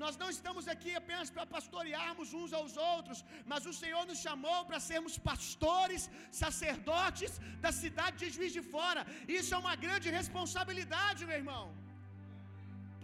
Nós 0.04 0.15
não 0.22 0.30
estamos 0.36 0.65
aqui 0.74 0.92
apenas 1.01 1.30
para 1.36 1.46
pastorearmos 1.56 2.30
uns 2.39 2.54
aos 2.60 2.74
outros, 2.94 3.20
mas 3.51 3.70
o 3.72 3.75
Senhor 3.82 4.04
nos 4.10 4.22
chamou 4.25 4.60
para 4.70 4.80
sermos 4.89 5.15
pastores, 5.30 6.04
sacerdotes 6.44 7.34
da 7.65 7.72
cidade 7.84 8.18
de 8.24 8.30
Juiz 8.38 8.54
de 8.58 8.63
Fora. 8.74 9.04
Isso 9.39 9.54
é 9.56 9.62
uma 9.65 9.75
grande 9.86 10.10
responsabilidade, 10.20 11.27
meu 11.30 11.39
irmão. 11.44 11.65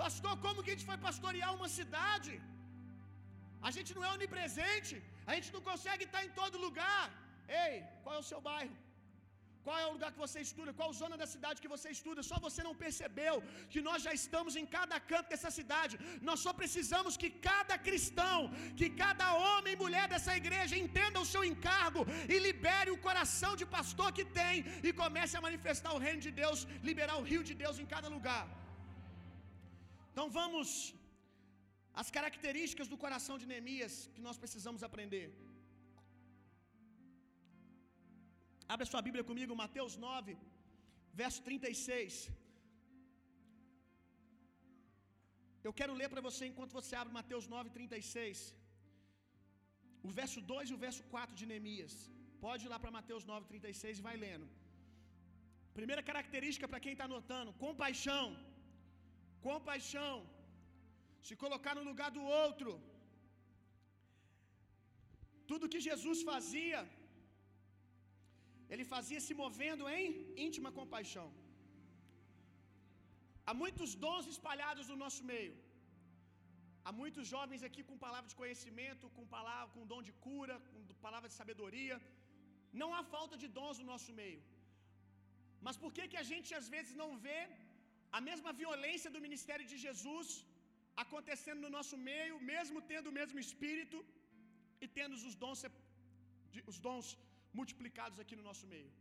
Pastor, 0.03 0.35
como 0.45 0.63
que 0.63 0.71
a 0.71 0.75
gente 0.75 0.89
vai 0.91 0.99
pastorear 1.07 1.51
uma 1.57 1.69
cidade? 1.79 2.33
A 3.67 3.71
gente 3.75 3.91
não 3.95 4.05
é 4.07 4.11
onipresente, 4.17 4.95
a 5.29 5.33
gente 5.35 5.49
não 5.55 5.63
consegue 5.71 6.03
estar 6.07 6.21
em 6.27 6.31
todo 6.39 6.63
lugar. 6.67 7.03
Ei, 7.65 7.75
qual 8.03 8.15
é 8.15 8.21
o 8.21 8.29
seu 8.31 8.39
bairro? 8.47 8.77
Qual 9.65 9.77
é 9.81 9.85
o 9.87 9.93
lugar 9.95 10.09
que 10.13 10.21
você 10.25 10.39
estuda? 10.45 10.71
Qual 10.79 10.95
zona 11.01 11.15
da 11.21 11.27
cidade 11.33 11.61
que 11.63 11.71
você 11.73 11.89
estuda? 11.97 12.21
Só 12.29 12.37
você 12.45 12.61
não 12.67 12.73
percebeu 12.83 13.35
que 13.73 13.81
nós 13.87 13.99
já 14.05 14.13
estamos 14.19 14.53
em 14.61 14.67
cada 14.77 14.97
canto 15.11 15.29
dessa 15.33 15.51
cidade. 15.57 15.99
Nós 16.29 16.39
só 16.45 16.51
precisamos 16.61 17.19
que 17.23 17.29
cada 17.49 17.77
cristão, 17.87 18.39
que 18.79 18.89
cada 19.03 19.27
homem 19.43 19.73
e 19.75 19.81
mulher 19.83 20.07
dessa 20.13 20.35
igreja 20.41 20.81
entenda 20.85 21.23
o 21.23 21.29
seu 21.33 21.43
encargo 21.51 22.03
e 22.33 22.39
libere 22.47 22.91
o 22.95 23.01
coração 23.07 23.53
de 23.61 23.67
pastor 23.77 24.09
que 24.19 24.25
tem 24.39 24.65
e 24.87 24.91
comece 25.03 25.35
a 25.37 25.45
manifestar 25.49 25.93
o 25.97 26.03
reino 26.07 26.23
de 26.27 26.33
Deus, 26.41 26.65
liberar 26.89 27.17
o 27.21 27.27
rio 27.31 27.43
de 27.51 27.55
Deus 27.63 27.77
em 27.83 27.89
cada 27.95 28.09
lugar. 28.17 28.43
Então 30.11 30.27
vamos 30.39 30.69
as 32.01 32.09
características 32.17 32.89
do 32.91 32.97
coração 33.03 33.35
de 33.41 33.47
Neemias 33.51 33.95
que 34.15 34.25
nós 34.27 34.37
precisamos 34.43 34.83
aprender. 34.87 35.27
Abra 38.73 38.85
sua 38.91 39.01
Bíblia 39.07 39.23
comigo, 39.29 39.59
Mateus 39.63 39.95
9, 40.07 40.37
verso 41.21 41.39
36. 41.47 42.13
Eu 45.67 45.73
quero 45.79 45.97
ler 45.99 46.09
para 46.13 46.25
você 46.27 46.43
enquanto 46.51 46.77
você 46.79 46.93
abre 46.99 47.17
Mateus 47.19 47.47
9, 47.55 47.75
36. 47.79 48.39
O 50.07 50.11
verso 50.19 50.39
2 50.53 50.69
e 50.71 50.75
o 50.77 50.81
verso 50.85 51.03
4 51.15 51.35
de 51.39 51.47
Neemias. 51.51 51.95
Pode 52.45 52.63
ir 52.65 52.71
lá 52.73 52.79
para 52.83 52.97
Mateus 52.99 53.25
9, 53.31 53.51
36 53.51 53.99
e 53.99 54.05
vai 54.07 54.15
lendo. 54.25 54.47
Primeira 55.79 56.03
característica 56.09 56.69
para 56.71 56.83
quem 56.85 56.93
está 56.95 57.05
anotando: 57.11 57.53
compaixão. 57.65 58.25
Compaixão. 59.49 60.15
Se 61.27 61.35
colocar 61.43 61.73
no 61.79 61.87
lugar 61.89 62.09
do 62.17 62.23
outro. 62.43 62.71
Tudo 65.49 65.71
que 65.73 65.81
Jesus 65.89 66.19
fazia, 66.31 66.79
ele 68.73 68.85
fazia 68.93 69.21
se 69.27 69.33
movendo 69.43 69.83
em 69.97 70.05
íntima 70.47 70.69
compaixão. 70.79 71.27
Há 73.47 73.53
muitos 73.63 73.91
dons 74.05 74.25
espalhados 74.33 74.87
no 74.91 74.97
nosso 75.03 75.23
meio, 75.31 75.55
Há 76.87 76.91
muitos 76.99 77.25
jovens 77.33 77.63
aqui 77.67 77.81
com 77.87 78.03
palavra 78.05 78.29
de 78.31 78.37
conhecimento, 78.41 79.11
com 79.17 79.25
palavra, 79.35 79.73
com 79.73 79.89
dom 79.91 80.01
de 80.07 80.13
cura, 80.25 80.55
com 80.69 81.01
palavra 81.07 81.27
de 81.31 81.35
sabedoria. 81.41 81.97
Não 82.81 82.89
há 82.95 83.01
falta 83.15 83.35
de 83.41 83.47
dons 83.57 83.79
no 83.81 83.87
nosso 83.91 84.11
meio. 84.21 84.41
Mas 85.65 85.77
por 85.83 85.91
que 85.95 86.09
que 86.11 86.19
a 86.23 86.27
gente 86.31 86.49
às 86.59 86.67
vezes 86.75 86.93
não 87.01 87.09
vê 87.25 87.39
a 88.17 88.21
mesma 88.29 88.51
violência 88.61 89.13
do 89.15 89.23
ministério 89.27 89.65
de 89.71 89.77
Jesus 89.85 90.29
acontecendo 91.03 91.61
no 91.65 91.73
nosso 91.77 91.97
meio, 92.09 92.35
mesmo 92.51 92.79
tendo 92.91 93.09
o 93.11 93.17
mesmo 93.19 93.39
espírito 93.45 93.99
e 94.83 94.87
tendo 94.97 95.15
os 95.31 95.35
dons 95.43 95.61
os 96.71 96.79
dons 96.87 97.07
multiplicados 97.59 98.17
aqui 98.23 98.35
no 98.39 98.47
nosso 98.49 98.65
meio? 98.73 98.91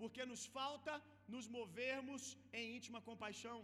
Porque 0.00 0.30
nos 0.32 0.44
falta 0.58 0.92
nos 1.34 1.46
movermos 1.58 2.22
em 2.58 2.64
íntima 2.76 3.00
compaixão 3.10 3.58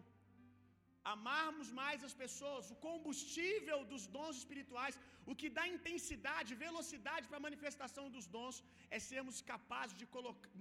amarmos 1.15 1.69
mais 1.81 2.01
as 2.09 2.15
pessoas, 2.23 2.71
o 2.75 2.77
combustível 2.89 3.79
dos 3.93 4.05
dons 4.17 4.37
espirituais, 4.43 4.97
o 5.31 5.37
que 5.41 5.49
dá 5.59 5.65
intensidade, 5.77 6.61
velocidade 6.67 7.27
para 7.29 7.39
a 7.41 7.47
manifestação 7.49 8.05
dos 8.15 8.27
dons, 8.37 8.57
é 8.97 8.99
sermos 9.13 9.39
capazes 9.53 9.97
de 10.01 10.07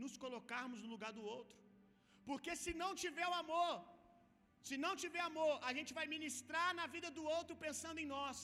nos 0.02 0.16
colocarmos 0.24 0.82
no 0.84 0.92
lugar 0.96 1.12
do 1.18 1.26
outro. 1.38 1.58
Porque 2.30 2.54
se 2.64 2.74
não 2.82 2.92
tiver 3.04 3.28
o 3.30 3.40
amor, 3.44 3.74
se 4.68 4.76
não 4.86 4.94
tiver 5.04 5.24
amor, 5.32 5.54
a 5.70 5.74
gente 5.78 5.92
vai 5.98 6.06
ministrar 6.16 6.70
na 6.80 6.86
vida 6.96 7.10
do 7.18 7.24
outro 7.38 7.56
pensando 7.66 8.02
em 8.04 8.10
nós. 8.16 8.38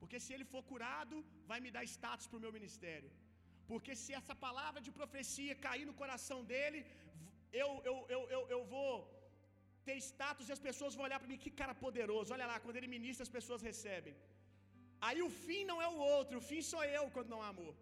Porque 0.00 0.18
se 0.24 0.32
ele 0.34 0.46
for 0.52 0.62
curado, 0.70 1.16
vai 1.50 1.58
me 1.64 1.70
dar 1.76 1.84
status 1.94 2.26
para 2.28 2.38
o 2.38 2.44
meu 2.44 2.52
ministério. 2.58 3.10
Porque 3.70 3.92
se 4.02 4.12
essa 4.18 4.34
palavra 4.46 4.80
de 4.86 4.92
profecia 5.00 5.60
cair 5.66 5.86
no 5.90 5.98
coração 6.02 6.38
dele, 6.52 6.80
eu, 7.62 7.70
eu, 7.90 7.96
eu, 8.14 8.22
eu, 8.36 8.42
eu 8.54 8.62
vou 8.74 8.94
ter 9.86 9.96
status 10.10 10.48
e 10.48 10.54
as 10.56 10.62
pessoas 10.68 10.94
vão 10.96 11.06
olhar 11.08 11.20
para 11.20 11.30
mim, 11.32 11.42
que 11.44 11.58
cara 11.60 11.74
poderoso. 11.86 12.32
Olha 12.36 12.48
lá, 12.50 12.56
quando 12.64 12.78
ele 12.80 12.94
ministra, 12.96 13.24
as 13.28 13.34
pessoas 13.38 13.62
recebem. 13.70 14.16
Aí 15.06 15.20
o 15.28 15.30
fim 15.44 15.62
não 15.70 15.78
é 15.86 15.88
o 15.94 16.00
outro, 16.16 16.36
o 16.40 16.46
fim 16.50 16.60
sou 16.72 16.82
eu 16.98 17.04
quando 17.14 17.32
não 17.34 17.42
há 17.44 17.48
amor. 17.54 17.74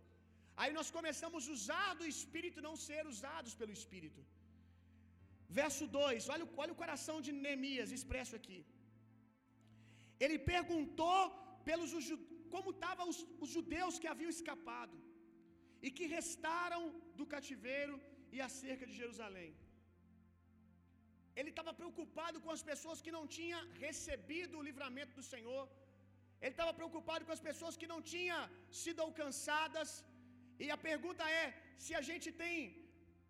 Aí 0.60 0.72
nós 0.78 0.88
começamos 0.96 1.42
a 1.48 1.52
usar 1.56 1.88
do 2.00 2.06
Espírito 2.14 2.64
não 2.68 2.74
ser 2.86 3.02
usados 3.14 3.54
pelo 3.60 3.74
Espírito. 3.78 4.20
Verso 5.58 5.84
2, 6.00 6.28
olha, 6.34 6.46
olha 6.62 6.74
o 6.74 6.80
coração 6.82 7.16
de 7.26 7.30
Neemias 7.44 7.90
expresso 7.98 8.34
aqui. 8.38 8.58
Ele 10.24 10.38
perguntou 10.52 11.20
pelos 11.68 11.92
como 12.54 12.70
estavam 12.74 13.06
os, 13.12 13.18
os 13.44 13.50
judeus 13.56 13.98
que 14.02 14.10
haviam 14.12 14.32
escapado 14.36 14.96
e 15.86 15.90
que 15.96 16.06
restaram 16.18 16.82
do 17.18 17.26
cativeiro 17.34 17.96
e 18.34 18.40
acerca 18.48 18.86
de 18.90 18.94
Jerusalém. 19.02 19.50
Ele 21.38 21.50
estava 21.52 21.72
preocupado 21.80 22.36
com 22.44 22.52
as 22.56 22.62
pessoas 22.70 23.00
que 23.04 23.14
não 23.16 23.24
tinham 23.36 23.60
recebido 23.84 24.54
o 24.58 24.66
livramento 24.68 25.14
do 25.18 25.26
Senhor. 25.32 25.64
Ele 26.42 26.54
estava 26.56 26.72
preocupado 26.80 27.24
com 27.26 27.34
as 27.36 27.44
pessoas 27.48 27.78
que 27.80 27.90
não 27.92 28.00
tinham 28.12 28.42
sido 28.82 29.00
alcançadas. 29.06 29.90
E 30.64 30.68
a 30.76 30.78
pergunta 30.90 31.24
é: 31.42 31.44
se 31.84 31.92
a 32.00 32.02
gente 32.10 32.28
tem, 32.44 32.58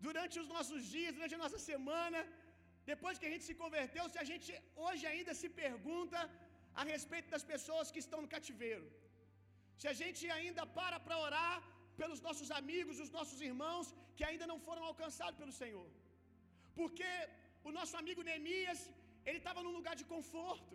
durante 0.07 0.37
os 0.43 0.49
nossos 0.55 0.83
dias, 0.95 1.17
durante 1.19 1.37
a 1.39 1.43
nossa 1.45 1.61
semana, 1.71 2.21
depois 2.93 3.19
que 3.21 3.29
a 3.29 3.33
gente 3.33 3.47
se 3.49 3.57
converteu, 3.63 4.05
se 4.15 4.21
a 4.23 4.29
gente 4.31 4.51
hoje 4.87 5.05
ainda 5.13 5.33
se 5.41 5.49
pergunta 5.63 6.21
a 6.81 6.85
respeito 6.93 7.29
das 7.35 7.45
pessoas 7.53 7.91
que 7.93 8.03
estão 8.05 8.21
no 8.23 8.33
cativeiro. 8.35 8.87
Se 9.81 9.89
a 9.93 9.97
gente 10.01 10.23
ainda 10.39 10.65
para 10.79 10.99
para 11.05 11.19
orar 11.27 11.57
pelos 12.01 12.21
nossos 12.27 12.49
amigos, 12.61 13.03
os 13.05 13.13
nossos 13.19 13.39
irmãos 13.51 13.87
que 14.17 14.25
ainda 14.29 14.47
não 14.53 14.59
foram 14.67 14.85
alcançados 14.91 15.39
pelo 15.43 15.55
Senhor. 15.61 15.89
Porque 16.79 17.11
o 17.69 17.73
nosso 17.79 17.95
amigo 18.01 18.27
Neemias, 18.29 18.81
ele 19.29 19.41
estava 19.43 19.65
num 19.65 19.77
lugar 19.79 19.95
de 20.01 20.07
conforto. 20.15 20.75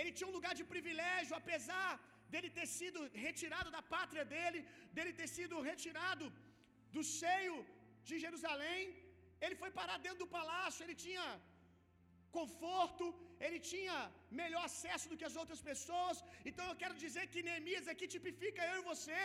Ele 0.00 0.12
tinha 0.16 0.28
um 0.30 0.36
lugar 0.38 0.54
de 0.58 0.64
privilégio, 0.74 1.34
apesar 1.40 1.90
dele 2.32 2.50
ter 2.58 2.66
sido 2.78 3.00
retirado 3.26 3.70
da 3.76 3.82
pátria 3.94 4.24
dele, 4.34 4.60
dele 4.96 5.12
ter 5.20 5.28
sido 5.36 5.64
retirado 5.70 6.26
do 6.94 7.02
seio 7.20 7.56
de 8.08 8.16
Jerusalém. 8.24 8.82
Ele 9.44 9.56
foi 9.62 9.70
parar 9.80 9.98
dentro 10.06 10.22
do 10.24 10.32
palácio, 10.38 10.84
ele 10.84 10.96
tinha 11.06 11.26
conforto, 12.38 13.04
ele 13.46 13.58
tinha 13.72 13.96
melhor 14.42 14.62
acesso 14.70 15.06
do 15.10 15.18
que 15.20 15.28
as 15.30 15.36
outras 15.42 15.60
pessoas. 15.70 16.16
Então 16.50 16.66
eu 16.68 16.78
quero 16.82 16.96
dizer 17.04 17.24
que 17.32 17.46
Neemias 17.48 17.88
aqui 17.92 18.06
tipifica 18.14 18.70
eu 18.70 18.78
e 18.80 18.88
você. 18.92 19.20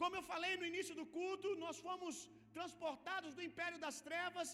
Como 0.00 0.16
eu 0.18 0.24
falei 0.32 0.52
no 0.60 0.68
início 0.72 0.94
do 0.98 1.06
culto, 1.16 1.48
nós 1.64 1.78
fomos 1.86 2.16
transportados 2.58 3.32
do 3.38 3.42
império 3.48 3.78
das 3.86 3.96
trevas 4.08 4.50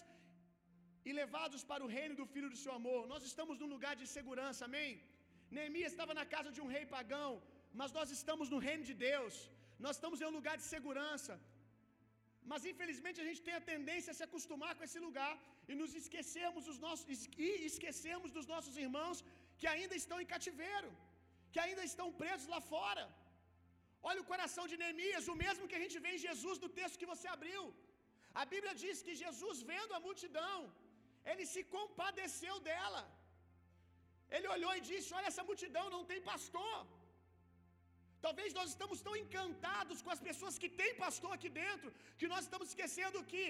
e 1.07 1.11
levados 1.19 1.61
para 1.69 1.83
o 1.85 1.91
reino 1.97 2.15
do 2.21 2.25
filho 2.33 2.49
do 2.53 2.61
seu 2.63 2.73
amor. 2.79 3.01
Nós 3.13 3.23
estamos 3.29 3.55
num 3.61 3.71
lugar 3.75 3.93
de 4.01 4.07
segurança, 4.15 4.63
amém? 4.69 4.89
Neemias 5.57 5.93
estava 5.93 6.13
na 6.19 6.25
casa 6.33 6.49
de 6.55 6.61
um 6.63 6.71
rei 6.75 6.85
pagão, 6.95 7.31
mas 7.79 7.91
nós 7.97 8.09
estamos 8.17 8.47
no 8.53 8.59
reino 8.67 8.83
de 8.89 8.95
Deus. 9.09 9.35
Nós 9.85 9.95
estamos 9.97 10.19
em 10.21 10.27
um 10.29 10.35
lugar 10.39 10.55
de 10.61 10.67
segurança. 10.73 11.33
Mas 12.51 12.65
infelizmente 12.71 13.21
a 13.23 13.27
gente 13.27 13.41
tem 13.47 13.55
a 13.57 13.67
tendência 13.71 14.11
a 14.11 14.17
se 14.17 14.25
acostumar 14.27 14.73
com 14.77 14.85
esse 14.87 14.99
lugar 15.05 15.33
e 15.69 15.75
nos 15.81 15.93
esquecermos 16.01 16.65
dos 16.69 16.79
nossos 16.85 17.07
e 17.45 17.49
esquecemos 17.71 18.29
dos 18.37 18.47
nossos 18.53 18.75
irmãos 18.85 19.19
que 19.59 19.67
ainda 19.73 19.95
estão 20.01 20.17
em 20.23 20.29
cativeiro, 20.33 20.91
que 21.53 21.61
ainda 21.65 21.83
estão 21.91 22.07
presos 22.21 22.47
lá 22.53 22.61
fora. 22.73 23.05
Olha 24.09 24.21
o 24.23 24.29
coração 24.31 24.65
de 24.71 24.77
Neemias, 24.81 25.27
o 25.33 25.37
mesmo 25.43 25.67
que 25.69 25.77
a 25.79 25.83
gente 25.83 25.97
vê 26.05 26.11
em 26.15 26.23
Jesus 26.27 26.57
no 26.63 26.69
texto 26.79 26.99
que 27.01 27.11
você 27.13 27.27
abriu. 27.35 27.63
A 28.41 28.43
Bíblia 28.53 28.73
diz 28.83 28.97
que 29.05 29.21
Jesus, 29.23 29.57
vendo 29.71 29.95
a 29.97 30.03
multidão, 30.07 30.57
ele 31.31 31.45
se 31.53 31.61
compadeceu 31.77 32.55
dela. 32.69 33.03
Ele 34.35 34.47
olhou 34.55 34.73
e 34.75 34.85
disse: 34.89 35.09
Olha, 35.17 35.29
essa 35.31 35.47
multidão 35.49 35.85
não 35.95 36.03
tem 36.11 36.21
pastor. 36.31 36.77
Talvez 38.25 38.49
nós 38.57 38.69
estamos 38.73 38.99
tão 39.07 39.15
encantados 39.23 40.01
com 40.05 40.11
as 40.15 40.21
pessoas 40.27 40.55
que 40.61 40.69
têm 40.79 40.99
pastor 41.05 41.31
aqui 41.35 41.49
dentro, 41.63 41.89
que 42.19 42.29
nós 42.33 42.43
estamos 42.45 42.67
esquecendo 42.71 43.25
que, 43.31 43.43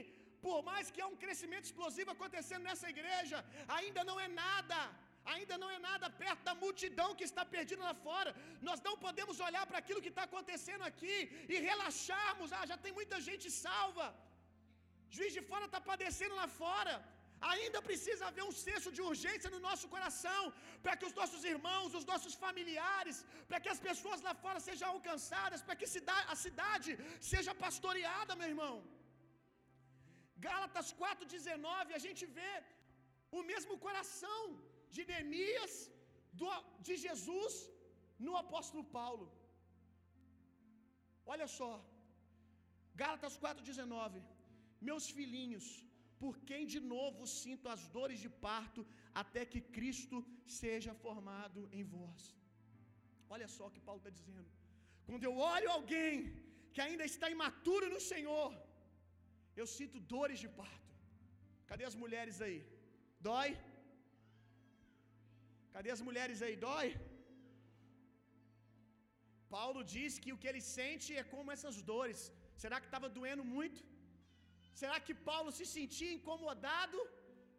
por 0.45 0.57
mais 0.69 0.91
que 0.93 1.01
há 1.03 1.07
um 1.13 1.19
crescimento 1.23 1.67
explosivo 1.69 2.11
acontecendo 2.15 2.67
nessa 2.69 2.87
igreja, 2.95 3.37
ainda 3.77 4.03
não 4.09 4.17
é 4.25 4.27
nada, 4.43 4.79
ainda 5.33 5.55
não 5.63 5.69
é 5.75 5.79
nada 5.89 6.07
perto 6.23 6.43
da 6.49 6.55
multidão 6.63 7.09
que 7.19 7.27
está 7.29 7.43
perdida 7.55 7.87
lá 7.89 7.95
fora. 8.07 8.31
Nós 8.69 8.81
não 8.87 8.95
podemos 9.05 9.39
olhar 9.47 9.65
para 9.69 9.81
aquilo 9.83 10.03
que 10.05 10.13
está 10.15 10.25
acontecendo 10.29 10.83
aqui 10.91 11.17
e 11.53 11.57
relaxarmos. 11.69 12.55
Ah, 12.59 12.65
já 12.71 12.77
tem 12.85 12.93
muita 12.99 13.19
gente 13.29 13.47
salva. 13.65 14.07
Juiz 15.15 15.33
de 15.37 15.43
fora 15.49 15.65
está 15.69 15.81
padecendo 15.91 16.35
lá 16.41 16.47
fora. 16.63 16.95
Ainda 17.53 17.79
precisa 17.87 18.23
haver 18.27 18.43
um 18.49 18.55
senso 18.65 18.89
de 18.95 19.01
urgência 19.09 19.49
no 19.55 19.59
nosso 19.67 19.87
coração, 19.93 20.41
para 20.83 20.95
que 20.97 21.07
os 21.09 21.15
nossos 21.19 21.43
irmãos, 21.53 21.97
os 21.99 22.07
nossos 22.11 22.33
familiares, 22.45 23.17
para 23.49 23.59
que 23.63 23.71
as 23.73 23.81
pessoas 23.87 24.21
lá 24.27 24.33
fora 24.45 24.59
sejam 24.67 24.89
alcançadas, 24.95 25.61
para 25.67 25.75
que 25.79 25.87
a 26.35 26.37
cidade 26.45 26.91
seja 27.31 27.53
pastoreada, 27.65 28.39
meu 28.41 28.49
irmão. 28.53 28.75
Gálatas 30.47 30.89
4,19, 31.03 31.93
a 31.99 32.03
gente 32.05 32.25
vê 32.39 32.53
o 33.39 33.43
mesmo 33.51 33.75
coração 33.85 34.41
de 34.95 35.03
Neemias, 35.09 35.75
de 36.87 36.95
Jesus, 37.05 37.55
no 38.25 38.35
apóstolo 38.43 38.83
Paulo. 38.97 39.25
Olha 41.33 41.47
só, 41.57 41.71
Gálatas 43.01 43.35
4,19: 43.45 44.21
Meus 44.89 45.05
filhinhos, 45.17 45.67
por 46.21 46.33
quem 46.49 46.61
de 46.73 46.79
novo 46.95 47.23
sinto 47.41 47.65
as 47.73 47.83
dores 47.95 48.19
de 48.25 48.29
parto, 48.47 48.81
até 49.21 49.41
que 49.51 49.61
Cristo 49.77 50.17
seja 50.61 50.93
formado 51.05 51.61
em 51.77 51.83
vós. 51.95 52.21
Olha 53.35 53.47
só 53.55 53.63
o 53.67 53.73
que 53.75 53.85
Paulo 53.87 54.01
está 54.01 54.13
dizendo. 54.19 54.49
Quando 55.07 55.25
eu 55.29 55.33
olho 55.55 55.69
alguém 55.77 56.13
que 56.73 56.81
ainda 56.85 57.05
está 57.11 57.27
imaturo 57.35 57.87
no 57.95 58.01
Senhor, 58.11 58.51
eu 59.61 59.67
sinto 59.77 60.05
dores 60.15 60.39
de 60.45 60.49
parto. 60.61 60.93
Cadê 61.69 61.85
as 61.89 61.97
mulheres 62.03 62.37
aí? 62.47 62.59
Dói? 63.27 63.49
Cadê 65.75 65.89
as 65.95 66.03
mulheres 66.07 66.41
aí? 66.45 66.55
Dói? 66.67 66.89
Paulo 69.55 69.81
diz 69.95 70.13
que 70.23 70.33
o 70.33 70.39
que 70.41 70.49
ele 70.51 70.63
sente 70.77 71.09
é 71.21 71.23
como 71.33 71.53
essas 71.55 71.77
dores. 71.91 72.21
Será 72.63 72.77
que 72.81 72.89
estava 72.89 73.09
doendo 73.17 73.45
muito? 73.55 73.81
Será 74.79 74.97
que 75.05 75.13
Paulo 75.29 75.51
se 75.57 75.65
sentia 75.75 76.11
incomodado, 76.17 76.97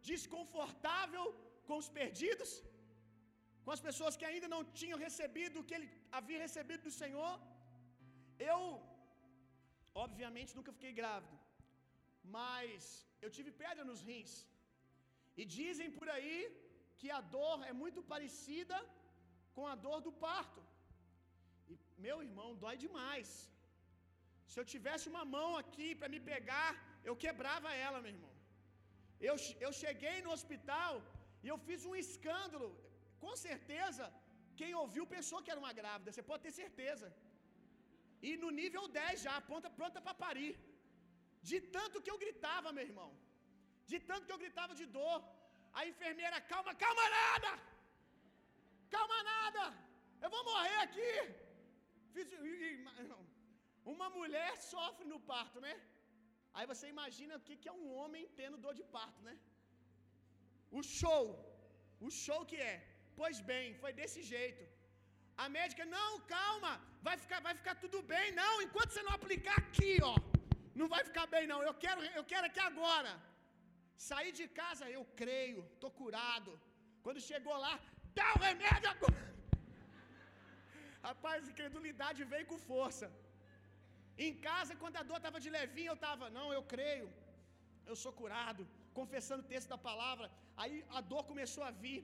desconfortável 0.09 1.25
com 1.67 1.77
os 1.81 1.89
perdidos? 1.97 2.51
Com 3.65 3.71
as 3.75 3.83
pessoas 3.87 4.17
que 4.19 4.27
ainda 4.29 4.47
não 4.53 4.61
tinham 4.81 4.99
recebido 5.07 5.57
o 5.59 5.65
que 5.67 5.75
ele 5.77 5.89
havia 6.17 6.39
recebido 6.45 6.83
do 6.87 6.93
Senhor? 7.01 7.33
Eu, 8.51 8.61
obviamente, 10.05 10.55
nunca 10.59 10.75
fiquei 10.77 10.93
grávido, 11.01 11.37
mas 12.37 12.81
eu 13.23 13.29
tive 13.37 13.51
pedra 13.63 13.89
nos 13.91 14.01
rins. 14.09 14.33
E 15.39 15.45
dizem 15.57 15.89
por 15.97 16.09
aí 16.15 16.37
que 16.99 17.09
a 17.17 17.21
dor 17.35 17.57
é 17.71 17.73
muito 17.83 18.01
parecida 18.13 18.77
com 19.55 19.65
a 19.73 19.75
dor 19.85 19.99
do 20.07 20.13
parto. 20.27 20.61
E 21.71 21.75
meu 22.05 22.17
irmão, 22.27 22.49
dói 22.63 22.75
demais. 22.85 23.29
Se 24.51 24.57
eu 24.59 24.65
tivesse 24.73 25.05
uma 25.13 25.25
mão 25.35 25.49
aqui 25.61 25.89
para 25.99 26.11
me 26.13 26.21
pegar 26.31 26.69
eu 27.07 27.15
quebrava 27.23 27.69
ela, 27.87 27.99
meu 28.03 28.11
irmão. 28.15 28.33
Eu, 29.29 29.35
eu 29.65 29.71
cheguei 29.83 30.17
no 30.25 30.31
hospital 30.35 30.93
e 31.43 31.47
eu 31.53 31.57
fiz 31.67 31.81
um 31.89 31.95
escândalo. 32.03 32.69
Com 33.23 33.33
certeza 33.47 34.05
quem 34.59 34.71
ouviu 34.83 35.03
pensou 35.15 35.41
que 35.43 35.51
era 35.53 35.63
uma 35.63 35.73
grávida, 35.79 36.11
você 36.11 36.23
pode 36.29 36.43
ter 36.45 36.53
certeza. 36.61 37.07
E 38.27 38.31
no 38.43 38.49
nível 38.61 38.85
10 39.01 39.21
já, 39.25 39.35
pronta, 39.49 39.69
pronta 39.79 39.99
para 40.05 40.21
parir. 40.25 40.53
De 41.49 41.57
tanto 41.75 42.01
que 42.03 42.11
eu 42.13 42.21
gritava, 42.23 42.73
meu 42.77 42.85
irmão. 42.89 43.09
De 43.91 43.99
tanto 44.09 44.25
que 44.27 44.33
eu 44.35 44.43
gritava 44.43 44.73
de 44.79 44.85
dor. 44.97 45.19
A 45.79 45.81
enfermeira, 45.91 46.37
calma, 46.53 46.73
calma 46.85 47.05
nada! 47.19 47.51
Calma 48.95 49.19
nada! 49.33 49.63
Eu 50.23 50.29
vou 50.35 50.43
morrer 50.49 50.79
aqui! 50.85 51.13
Uma 53.93 54.07
mulher 54.17 54.51
sofre 54.71 55.05
no 55.11 55.19
parto, 55.31 55.59
né? 55.65 55.73
Aí 56.57 56.65
você 56.71 56.85
imagina 56.95 57.37
o 57.37 57.45
que 57.47 57.69
é 57.71 57.75
um 57.81 57.87
homem 57.99 58.23
tendo 58.39 58.63
dor 58.65 58.73
de 58.79 58.85
parto, 58.95 59.21
né? 59.27 59.35
O 60.77 60.81
show, 60.97 61.25
o 62.07 62.09
show 62.23 62.41
que 62.51 62.59
é. 62.71 62.77
Pois 63.19 63.37
bem, 63.51 63.67
foi 63.81 63.91
desse 63.99 64.21
jeito. 64.33 64.63
A 65.43 65.47
médica, 65.57 65.83
não, 65.97 66.11
calma, 66.35 66.71
vai 67.07 67.15
ficar, 67.23 67.39
vai 67.47 67.53
ficar 67.59 67.75
tudo 67.83 67.99
bem, 68.13 68.27
não, 68.41 68.53
enquanto 68.65 68.91
você 68.93 69.03
não 69.07 69.13
aplicar 69.17 69.57
aqui, 69.63 69.93
ó, 70.11 70.15
não 70.79 70.87
vai 70.93 71.01
ficar 71.09 71.25
bem, 71.35 71.45
não. 71.51 71.59
Eu 71.69 71.73
quero, 71.83 72.01
eu 72.19 72.25
quero 72.31 72.47
aqui 72.49 72.61
agora. 72.71 73.11
Saí 74.07 74.29
de 74.39 74.45
casa, 74.59 74.85
eu 74.97 75.03
creio, 75.21 75.61
tô 75.83 75.89
curado. 76.01 76.51
Quando 77.05 77.25
chegou 77.29 77.55
lá, 77.65 77.73
dá 78.19 78.27
o 78.35 78.41
remédio 78.47 78.89
agora. 78.95 79.25
Rapaz, 81.07 81.49
incredulidade 81.51 82.29
veio 82.33 82.47
com 82.51 82.59
força. 82.71 83.07
Em 84.25 84.33
casa, 84.47 84.79
quando 84.81 84.97
a 85.01 85.03
dor 85.09 85.17
estava 85.19 85.39
de 85.45 85.49
levinho, 85.57 85.91
eu 85.91 85.99
estava, 85.99 86.25
não, 86.37 86.47
eu 86.55 86.63
creio, 86.73 87.07
eu 87.89 87.95
sou 88.03 88.11
curado, 88.21 88.63
confessando 88.99 89.43
o 89.43 89.49
texto 89.51 89.69
da 89.73 89.79
palavra. 89.89 90.25
Aí 90.61 90.73
a 90.97 91.01
dor 91.11 91.23
começou 91.31 91.63
a 91.67 91.71
vir. 91.83 92.01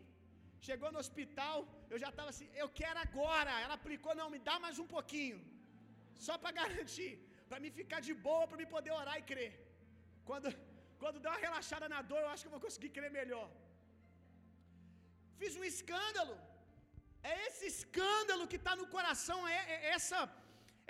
Chegou 0.68 0.90
no 0.94 1.02
hospital, 1.04 1.58
eu 1.94 1.98
já 2.04 2.10
estava 2.12 2.30
assim, 2.34 2.48
eu 2.62 2.68
quero 2.80 3.00
agora. 3.08 3.52
Ela 3.64 3.76
aplicou, 3.80 4.14
não, 4.22 4.30
me 4.36 4.40
dá 4.50 4.56
mais 4.66 4.78
um 4.84 4.88
pouquinho, 4.96 5.40
só 6.28 6.36
para 6.44 6.56
garantir, 6.62 7.12
para 7.50 7.60
me 7.64 7.70
ficar 7.80 8.00
de 8.08 8.14
boa, 8.28 8.48
para 8.50 8.62
me 8.62 8.68
poder 8.76 8.94
orar 9.02 9.18
e 9.22 9.28
crer. 9.32 9.52
Quando, 10.30 10.48
quando 11.02 11.22
deu 11.24 11.32
uma 11.34 11.44
relaxada 11.48 11.90
na 11.96 12.02
dor, 12.12 12.22
eu 12.24 12.32
acho 12.32 12.44
que 12.44 12.50
eu 12.52 12.56
vou 12.58 12.66
conseguir 12.68 12.92
crer 12.98 13.12
melhor. 13.20 13.48
Fiz 15.42 15.54
um 15.62 15.68
escândalo. 15.74 16.36
É 17.32 17.36
esse 17.48 17.66
escândalo 17.74 18.50
que 18.52 18.60
está 18.62 18.74
no 18.82 18.88
coração, 18.96 19.40
é, 19.56 19.60
é 19.76 19.78
essa 19.98 20.20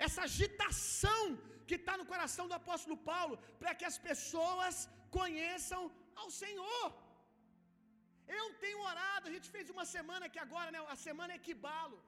essa 0.04 0.22
agitação 0.28 1.22
que 1.68 1.76
está 1.80 1.94
no 2.00 2.06
coração 2.12 2.44
do 2.50 2.56
apóstolo 2.60 2.96
Paulo, 3.12 3.36
para 3.60 3.74
que 3.78 3.86
as 3.90 3.98
pessoas 4.08 4.74
conheçam 5.18 5.82
ao 6.20 6.28
Senhor. 6.42 6.86
Eu 8.38 8.46
tenho 8.64 8.80
orado, 8.90 9.28
a 9.30 9.34
gente 9.34 9.48
fez 9.54 9.66
uma 9.74 9.86
semana 9.96 10.30
que 10.34 10.40
agora, 10.44 10.70
né, 10.74 10.80
a 10.94 10.98
semana 11.08 11.32
é 11.34 11.40
Equibalo, 11.40 11.98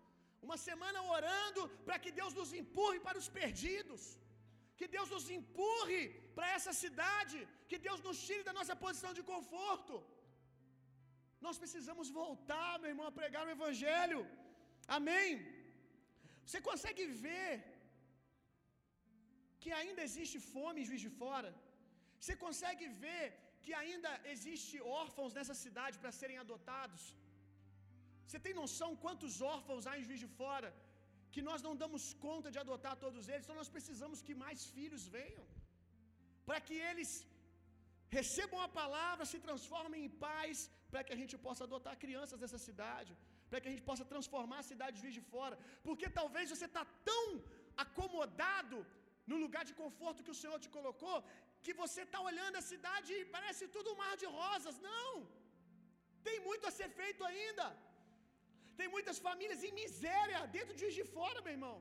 uma 0.47 0.59
semana 0.69 0.99
orando 1.17 1.63
para 1.87 1.99
que 2.03 2.11
Deus 2.21 2.33
nos 2.41 2.51
empurre 2.61 2.99
para 3.07 3.21
os 3.23 3.29
perdidos, 3.39 4.03
que 4.79 4.89
Deus 4.97 5.09
nos 5.15 5.27
empurre 5.37 6.03
para 6.37 6.49
essa 6.57 6.73
cidade, 6.83 7.39
que 7.71 7.79
Deus 7.87 8.01
nos 8.07 8.19
tire 8.27 8.43
da 8.49 8.55
nossa 8.59 8.75
posição 8.85 9.13
de 9.19 9.25
conforto. 9.33 9.95
Nós 11.47 11.57
precisamos 11.63 12.07
voltar, 12.21 12.73
meu 12.81 12.91
irmão, 12.93 13.09
a 13.09 13.17
pregar 13.21 13.43
o 13.47 13.55
Evangelho. 13.57 14.21
Amém. 14.99 15.31
Você 16.45 16.61
consegue 16.69 17.05
ver 17.25 17.51
que 19.69 19.77
ainda 19.83 20.03
existe 20.09 20.39
fome 20.55 20.79
em 20.81 20.89
Juiz 20.89 21.05
de 21.07 21.13
Fora? 21.21 21.51
Você 22.21 22.35
consegue 22.45 22.87
ver 23.05 23.25
que 23.65 23.73
ainda 23.83 24.11
existe 24.35 24.77
órfãos 25.03 25.35
nessa 25.39 25.57
cidade 25.63 25.97
para 26.03 26.13
serem 26.21 26.39
adotados? 26.45 27.03
Você 28.27 28.39
tem 28.47 28.55
noção 28.63 28.89
quantos 29.05 29.35
órfãos 29.55 29.87
há 29.89 29.95
em 29.99 30.07
Juiz 30.09 30.21
de 30.25 30.31
Fora 30.41 30.71
que 31.35 31.43
nós 31.49 31.63
não 31.67 31.75
damos 31.83 32.05
conta 32.27 32.49
de 32.55 32.59
adotar 32.65 32.95
todos 33.05 33.23
eles? 33.31 33.45
Então 33.45 33.61
nós 33.63 33.73
precisamos 33.77 34.19
que 34.27 34.35
mais 34.45 34.67
filhos 34.77 35.05
venham 35.17 35.47
para 36.49 36.61
que 36.67 36.77
eles 36.91 37.11
recebam 38.17 38.61
a 38.67 38.71
palavra, 38.81 39.31
se 39.33 39.39
transformem 39.47 40.03
em 40.05 40.13
pais, 40.27 40.61
para 40.93 41.03
que 41.07 41.15
a 41.17 41.21
gente 41.23 41.37
possa 41.47 41.63
adotar 41.69 42.03
crianças 42.05 42.41
dessa 42.43 42.61
cidade, 42.69 43.13
para 43.49 43.61
que 43.61 43.69
a 43.71 43.73
gente 43.73 43.87
possa 43.91 44.05
transformar 44.13 44.61
a 44.61 44.69
cidade 44.73 44.95
de 44.97 45.03
Juiz 45.05 45.19
de 45.19 45.25
Fora, 45.33 45.57
porque 45.87 46.09
talvez 46.21 46.47
você 46.55 46.69
está 46.71 46.85
tão 47.11 47.27
acomodado 47.85 48.79
no 49.31 49.37
lugar 49.45 49.65
de 49.69 49.75
conforto 49.83 50.25
que 50.27 50.35
o 50.35 50.41
Senhor 50.41 50.59
te 50.65 50.71
colocou, 50.77 51.17
que 51.65 51.75
você 51.83 52.01
está 52.07 52.21
olhando 52.31 52.57
a 52.61 52.69
cidade 52.73 53.11
e 53.19 53.29
parece 53.37 53.65
tudo 53.77 53.93
um 53.93 54.01
mar 54.05 54.15
de 54.23 54.29
rosas. 54.41 54.79
Não! 54.91 55.13
Tem 56.27 56.37
muito 56.49 56.67
a 56.71 56.75
ser 56.79 56.89
feito 57.01 57.23
ainda. 57.31 57.67
Tem 58.79 58.89
muitas 58.97 59.19
famílias 59.29 59.63
em 59.69 59.75
miséria 59.83 60.41
dentro 60.57 60.75
de 60.75 60.83
Juiz 60.83 60.99
de 61.01 61.07
Fora, 61.17 61.41
meu 61.47 61.55
irmão. 61.59 61.77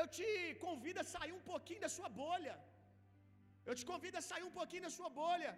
Eu 0.00 0.06
te 0.16 0.28
convido 0.66 0.98
a 1.02 1.10
sair 1.14 1.32
um 1.38 1.44
pouquinho 1.52 1.82
da 1.86 1.92
sua 1.96 2.08
bolha. 2.22 2.56
Eu 3.68 3.74
te 3.78 3.84
convido 3.90 4.16
a 4.20 4.26
sair 4.30 4.44
um 4.48 4.54
pouquinho 4.60 4.86
da 4.86 4.92
sua 4.98 5.10
bolha 5.22 5.52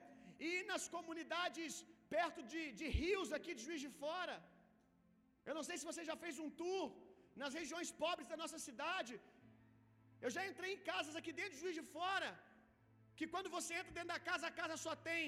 e 0.45 0.47
ir 0.59 0.64
nas 0.73 0.85
comunidades 0.97 1.73
perto 2.14 2.40
de, 2.53 2.62
de 2.81 2.87
rios 3.01 3.31
aqui 3.38 3.53
de 3.59 3.64
Juiz 3.66 3.83
de 3.87 3.93
Fora. 4.03 4.37
Eu 5.49 5.55
não 5.59 5.64
sei 5.69 5.77
se 5.79 5.88
você 5.90 6.03
já 6.11 6.16
fez 6.25 6.37
um 6.45 6.51
tour 6.62 6.87
nas 7.43 7.55
regiões 7.61 7.90
pobres 8.05 8.31
da 8.33 8.38
nossa 8.43 8.59
cidade. 8.69 9.14
Eu 10.24 10.30
já 10.37 10.42
entrei 10.50 10.70
em 10.74 10.83
casas 10.90 11.14
aqui 11.20 11.33
dentro 11.38 11.54
de 11.54 11.62
Juiz 11.64 11.76
de 11.80 11.85
Fora, 11.94 12.30
que 13.18 13.26
quando 13.35 13.48
você 13.56 13.72
entra 13.80 13.96
dentro 13.98 14.12
da 14.14 14.20
casa, 14.30 14.44
a 14.50 14.56
casa 14.61 14.76
só 14.87 14.94
tem 15.09 15.22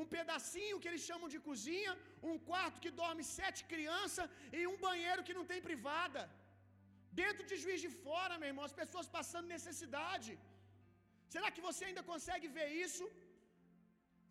um 0.00 0.06
pedacinho 0.16 0.80
que 0.80 0.88
eles 0.90 1.04
chamam 1.10 1.28
de 1.34 1.38
cozinha, 1.48 1.92
um 2.30 2.38
quarto 2.50 2.82
que 2.84 2.92
dorme 3.02 3.22
sete 3.38 3.60
crianças 3.72 4.28
e 4.58 4.66
um 4.72 4.78
banheiro 4.88 5.24
que 5.26 5.36
não 5.38 5.46
tem 5.52 5.60
privada. 5.68 6.22
Dentro 7.22 7.44
de 7.50 7.56
Juiz 7.62 7.80
de 7.84 7.90
Fora, 8.04 8.40
meu 8.40 8.50
irmão, 8.52 8.66
as 8.70 8.78
pessoas 8.82 9.08
passando 9.18 9.54
necessidade. 9.56 10.32
Será 11.34 11.48
que 11.54 11.66
você 11.68 11.82
ainda 11.88 12.04
consegue 12.12 12.48
ver 12.58 12.68
isso? 12.86 13.06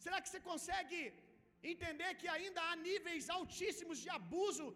Será 0.03 0.17
que 0.21 0.29
você 0.31 0.41
consegue 0.51 0.99
entender 1.73 2.11
que 2.21 2.27
ainda 2.37 2.61
há 2.65 2.75
níveis 2.89 3.29
altíssimos 3.37 3.99
de 4.03 4.09
abuso 4.19 4.67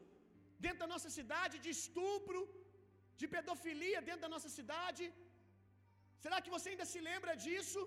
dentro 0.65 0.81
da 0.83 0.91
nossa 0.93 1.09
cidade, 1.17 1.61
de 1.65 1.71
estupro, 1.77 2.39
de 3.21 3.27
pedofilia 3.35 3.99
dentro 4.07 4.23
da 4.25 4.33
nossa 4.35 4.51
cidade? 4.57 5.05
Será 6.23 6.37
que 6.43 6.53
você 6.55 6.67
ainda 6.71 6.87
se 6.93 7.01
lembra 7.09 7.33
disso? 7.45 7.81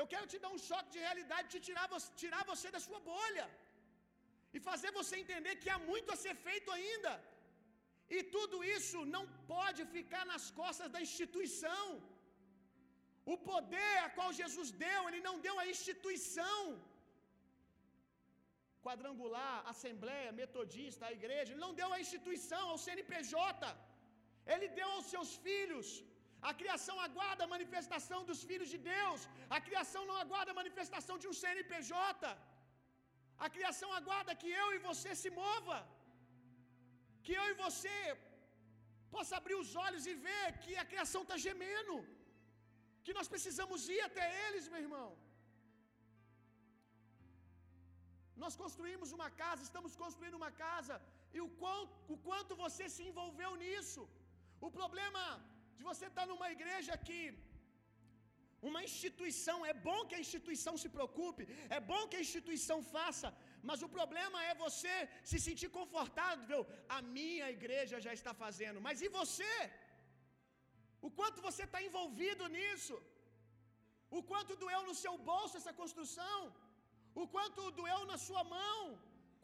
Eu 0.00 0.06
quero 0.12 0.26
te 0.32 0.38
dar 0.44 0.52
um 0.54 0.62
choque 0.68 0.90
de 0.94 1.00
realidade, 1.06 1.52
te 1.54 1.60
tirar, 1.68 1.86
tirar 2.22 2.42
você 2.52 2.68
da 2.76 2.80
sua 2.86 3.00
bolha 3.12 3.46
e 4.54 4.60
fazer 4.68 4.90
você 5.00 5.14
entender 5.22 5.54
que 5.62 5.70
há 5.74 5.78
muito 5.90 6.10
a 6.14 6.20
ser 6.24 6.34
feito 6.46 6.70
ainda. 6.78 7.12
E 8.16 8.18
tudo 8.34 8.56
isso 8.76 8.98
não 9.14 9.24
pode 9.52 9.82
ficar 9.96 10.24
nas 10.32 10.46
costas 10.60 10.90
da 10.94 11.00
instituição. 11.06 11.84
O 13.32 13.36
poder 13.50 13.94
a 14.06 14.10
qual 14.16 14.30
Jesus 14.40 14.70
deu, 14.86 15.00
ele 15.08 15.22
não 15.28 15.36
deu 15.46 15.54
à 15.62 15.66
instituição. 15.74 16.60
Quadrangular, 18.84 19.56
Assembleia, 19.72 20.36
Metodista, 20.40 21.02
a 21.08 21.14
igreja, 21.18 21.50
ele 21.50 21.64
não 21.66 21.74
deu 21.80 21.88
à 21.96 21.98
instituição, 22.04 22.62
ao 22.70 22.80
CNPJ. 22.84 23.70
Ele 24.54 24.66
deu 24.78 24.88
aos 24.96 25.06
seus 25.12 25.30
filhos. 25.46 25.88
A 26.50 26.52
criação 26.60 26.96
aguarda 27.06 27.42
a 27.44 27.52
manifestação 27.54 28.20
dos 28.30 28.40
filhos 28.50 28.70
de 28.74 28.80
Deus. 28.94 29.20
A 29.56 29.60
criação 29.68 30.02
não 30.10 30.16
aguarda 30.24 30.50
a 30.52 30.60
manifestação 30.62 31.16
de 31.22 31.28
um 31.30 31.36
CNPJ. 31.42 31.92
A 33.46 33.50
criação 33.56 33.90
aguarda 34.00 34.38
que 34.42 34.50
eu 34.62 34.68
e 34.76 34.80
você 34.88 35.12
se 35.22 35.30
mova. 35.42 35.78
Que 37.26 37.34
eu 37.40 37.46
e 37.52 37.60
você 37.64 37.96
possa 39.14 39.34
abrir 39.40 39.56
os 39.62 39.70
olhos 39.86 40.04
e 40.12 40.14
ver 40.28 40.46
que 40.64 40.72
a 40.82 40.88
criação 40.92 41.22
está 41.24 41.36
gemendo 41.46 41.94
que 43.04 43.16
nós 43.18 43.28
precisamos 43.32 43.80
ir 43.96 44.00
até 44.08 44.26
eles, 44.44 44.66
meu 44.72 44.82
irmão. 44.86 45.08
Nós 48.42 48.54
construímos 48.62 49.10
uma 49.16 49.28
casa, 49.42 49.66
estamos 49.68 49.92
construindo 50.02 50.38
uma 50.42 50.52
casa, 50.64 50.94
e 51.36 51.40
o 51.46 51.48
quanto, 51.62 51.92
o 52.14 52.16
quanto 52.26 52.60
você 52.64 52.84
se 52.96 53.02
envolveu 53.10 53.50
nisso. 53.64 54.02
O 54.66 54.70
problema 54.78 55.24
de 55.78 55.84
você 55.90 56.06
estar 56.10 56.26
numa 56.32 56.48
igreja 56.56 57.02
que 57.06 57.18
uma 58.68 58.80
instituição, 58.88 59.56
é 59.70 59.74
bom 59.88 59.98
que 60.08 60.16
a 60.18 60.22
instituição 60.24 60.74
se 60.82 60.88
preocupe, 60.96 61.42
é 61.76 61.80
bom 61.92 62.02
que 62.10 62.18
a 62.18 62.24
instituição 62.26 62.78
faça, 62.96 63.28
mas 63.68 63.82
o 63.86 63.88
problema 63.96 64.38
é 64.50 64.62
você 64.66 64.94
se 65.30 65.38
sentir 65.46 65.70
confortável. 65.78 66.60
A 66.96 67.00
minha 67.16 67.48
igreja 67.56 68.04
já 68.06 68.12
está 68.18 68.32
fazendo, 68.44 68.84
mas 68.86 69.02
e 69.06 69.10
você? 69.20 69.54
O 71.06 71.10
quanto 71.18 71.44
você 71.48 71.64
está 71.68 71.80
envolvido 71.88 72.44
nisso? 72.56 72.96
O 74.18 74.22
quanto 74.30 74.60
doeu 74.62 74.82
no 74.88 74.96
seu 75.04 75.14
bolso 75.30 75.58
essa 75.60 75.74
construção? 75.80 76.38
O 77.22 77.24
quanto 77.34 77.70
doeu 77.80 78.00
na 78.12 78.18
sua 78.26 78.42
mão? 78.56 78.80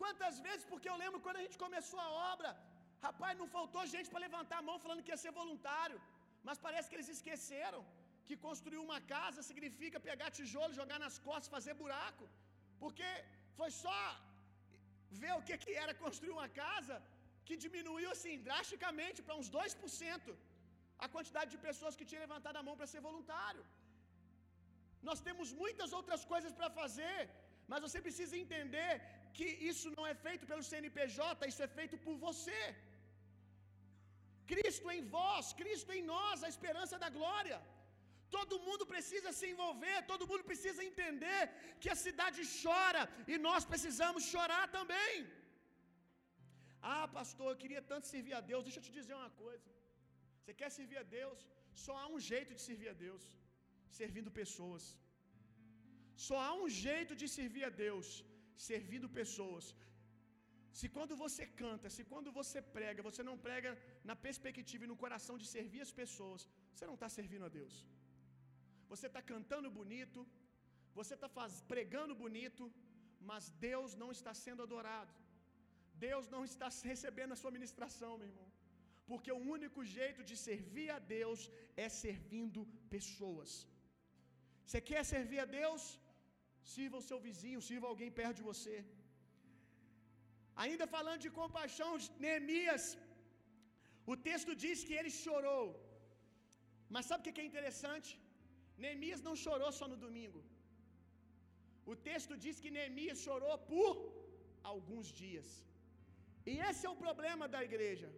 Quantas 0.02 0.36
vezes, 0.46 0.64
porque 0.70 0.88
eu 0.92 0.98
lembro 1.02 1.22
quando 1.24 1.40
a 1.40 1.44
gente 1.44 1.58
começou 1.64 2.00
a 2.06 2.10
obra, 2.32 2.50
rapaz, 3.06 3.32
não 3.40 3.48
faltou 3.56 3.90
gente 3.94 4.10
para 4.12 4.24
levantar 4.26 4.58
a 4.60 4.66
mão 4.68 4.76
falando 4.84 5.04
que 5.04 5.12
ia 5.14 5.22
ser 5.24 5.32
voluntário, 5.42 5.98
mas 6.46 6.62
parece 6.66 6.88
que 6.88 6.96
eles 6.98 7.12
esqueceram 7.16 7.80
que 8.28 8.36
construir 8.46 8.80
uma 8.86 8.98
casa 9.14 9.46
significa 9.50 10.06
pegar 10.08 10.34
tijolo, 10.38 10.78
jogar 10.80 10.98
nas 11.04 11.16
costas, 11.28 11.54
fazer 11.56 11.74
buraco, 11.82 12.24
porque 12.82 13.08
foi 13.58 13.70
só 13.84 14.00
ver 15.22 15.32
o 15.38 15.44
que, 15.48 15.56
que 15.64 15.72
era 15.84 15.94
construir 16.04 16.32
uma 16.38 16.48
casa 16.62 16.96
que 17.46 17.56
diminuiu 17.64 18.08
assim 18.16 18.34
drasticamente 18.48 19.20
para 19.26 19.38
uns 19.40 19.50
2% 19.58 20.36
a 21.04 21.08
quantidade 21.14 21.50
de 21.54 21.60
pessoas 21.68 21.96
que 21.98 22.08
tinham 22.08 22.24
levantado 22.26 22.58
a 22.60 22.66
mão 22.68 22.76
para 22.78 22.90
ser 22.92 23.02
voluntário. 23.08 23.64
Nós 25.08 25.20
temos 25.28 25.48
muitas 25.62 25.90
outras 25.98 26.22
coisas 26.32 26.52
para 26.58 26.68
fazer, 26.80 27.18
mas 27.70 27.84
você 27.86 27.98
precisa 28.06 28.34
entender 28.44 28.92
que 29.36 29.48
isso 29.70 29.88
não 29.96 30.06
é 30.12 30.14
feito 30.26 30.44
pelo 30.50 30.68
CNPJ, 30.70 31.48
isso 31.52 31.62
é 31.66 31.70
feito 31.78 31.96
por 32.06 32.16
você. 32.26 32.60
Cristo 34.52 34.86
em 34.94 35.02
vós, 35.16 35.48
Cristo 35.60 35.90
em 35.96 36.02
nós, 36.14 36.38
a 36.46 36.52
esperança 36.54 36.96
da 37.04 37.10
glória. 37.18 37.58
Todo 38.36 38.62
mundo 38.66 38.84
precisa 38.92 39.30
se 39.38 39.46
envolver, 39.52 39.98
todo 40.10 40.28
mundo 40.30 40.44
precisa 40.50 40.80
entender 40.90 41.42
que 41.82 41.90
a 41.94 41.98
cidade 42.06 42.40
chora 42.62 43.02
e 43.32 43.36
nós 43.48 43.64
precisamos 43.72 44.24
chorar 44.32 44.64
também. 44.78 45.14
Ah, 46.94 47.06
pastor, 47.18 47.48
eu 47.50 47.60
queria 47.62 47.82
tanto 47.92 48.10
servir 48.14 48.34
a 48.40 48.42
Deus. 48.50 48.64
Deixa 48.66 48.80
eu 48.80 48.86
te 48.88 48.96
dizer 48.98 49.14
uma 49.20 49.32
coisa. 49.44 49.68
Você 50.38 50.52
quer 50.60 50.70
servir 50.78 50.98
a 51.02 51.06
Deus? 51.18 51.40
Só 51.84 51.94
há 52.00 52.06
um 52.14 52.20
jeito 52.32 52.52
de 52.58 52.62
servir 52.68 52.90
a 52.94 52.98
Deus: 53.06 53.24
servindo 54.00 54.38
pessoas. 54.42 54.84
Só 56.26 56.36
há 56.46 56.52
um 56.62 56.68
jeito 56.86 57.12
de 57.20 57.26
servir 57.36 57.64
a 57.68 57.72
Deus: 57.84 58.08
servindo 58.70 59.14
pessoas. 59.20 59.66
Se 60.78 60.88
quando 60.96 61.14
você 61.22 61.44
canta, 61.62 61.86
se 61.94 62.02
quando 62.10 62.30
você 62.40 62.58
prega, 62.76 63.06
você 63.08 63.22
não 63.28 63.36
prega 63.46 63.70
na 64.10 64.16
perspectiva 64.26 64.84
e 64.84 64.90
no 64.92 65.00
coração 65.04 65.36
de 65.42 65.46
servir 65.54 65.80
as 65.86 65.92
pessoas, 66.02 66.42
você 66.72 66.86
não 66.90 66.98
está 66.98 67.08
servindo 67.16 67.46
a 67.48 67.52
Deus. 67.60 67.74
Você 68.92 69.06
está 69.10 69.22
cantando 69.32 69.68
bonito, 69.78 70.20
você 71.00 71.14
está 71.16 71.28
pregando 71.72 72.14
bonito, 72.24 72.64
mas 73.30 73.50
Deus 73.68 73.90
não 74.02 74.10
está 74.16 74.32
sendo 74.44 74.64
adorado. 74.66 75.14
Deus 76.06 76.26
não 76.34 76.42
está 76.50 76.68
recebendo 76.92 77.34
a 77.34 77.40
sua 77.42 77.54
ministração, 77.58 78.12
meu 78.20 78.30
irmão. 78.32 78.48
Porque 79.10 79.32
o 79.38 79.42
único 79.56 79.80
jeito 79.96 80.20
de 80.30 80.36
servir 80.48 80.88
a 80.96 81.00
Deus 81.16 81.40
é 81.84 81.88
servindo 82.04 82.60
pessoas. 82.94 83.50
Você 84.66 84.80
quer 84.90 85.02
servir 85.14 85.40
a 85.44 85.50
Deus? 85.60 85.82
Sirva 86.74 86.96
o 87.00 87.06
seu 87.10 87.18
vizinho, 87.26 87.66
sirva 87.68 87.86
alguém 87.88 88.10
perto 88.20 88.38
de 88.40 88.48
você. 88.50 88.76
Ainda 90.64 90.86
falando 90.96 91.20
de 91.26 91.30
compaixão, 91.40 91.90
Neemias, 92.24 92.84
o 94.12 94.16
texto 94.28 94.52
diz 94.64 94.78
que 94.86 94.96
ele 95.00 95.12
chorou. 95.24 95.64
Mas 96.94 97.06
sabe 97.08 97.20
o 97.22 97.24
que 97.34 97.44
é 97.44 97.50
interessante? 97.50 98.10
Neemias 98.82 99.22
não 99.28 99.34
chorou 99.44 99.70
só 99.80 99.86
no 99.92 99.98
domingo. 100.06 100.40
O 101.92 101.96
texto 102.08 102.34
diz 102.44 102.56
que 102.62 102.74
Neemias 102.76 103.20
chorou 103.26 103.54
por 103.72 103.94
alguns 104.72 105.06
dias. 105.22 105.48
E 106.50 106.52
esse 106.68 106.82
é 106.86 106.90
o 106.92 107.00
problema 107.06 107.46
da 107.54 107.60
igreja. 107.68 108.08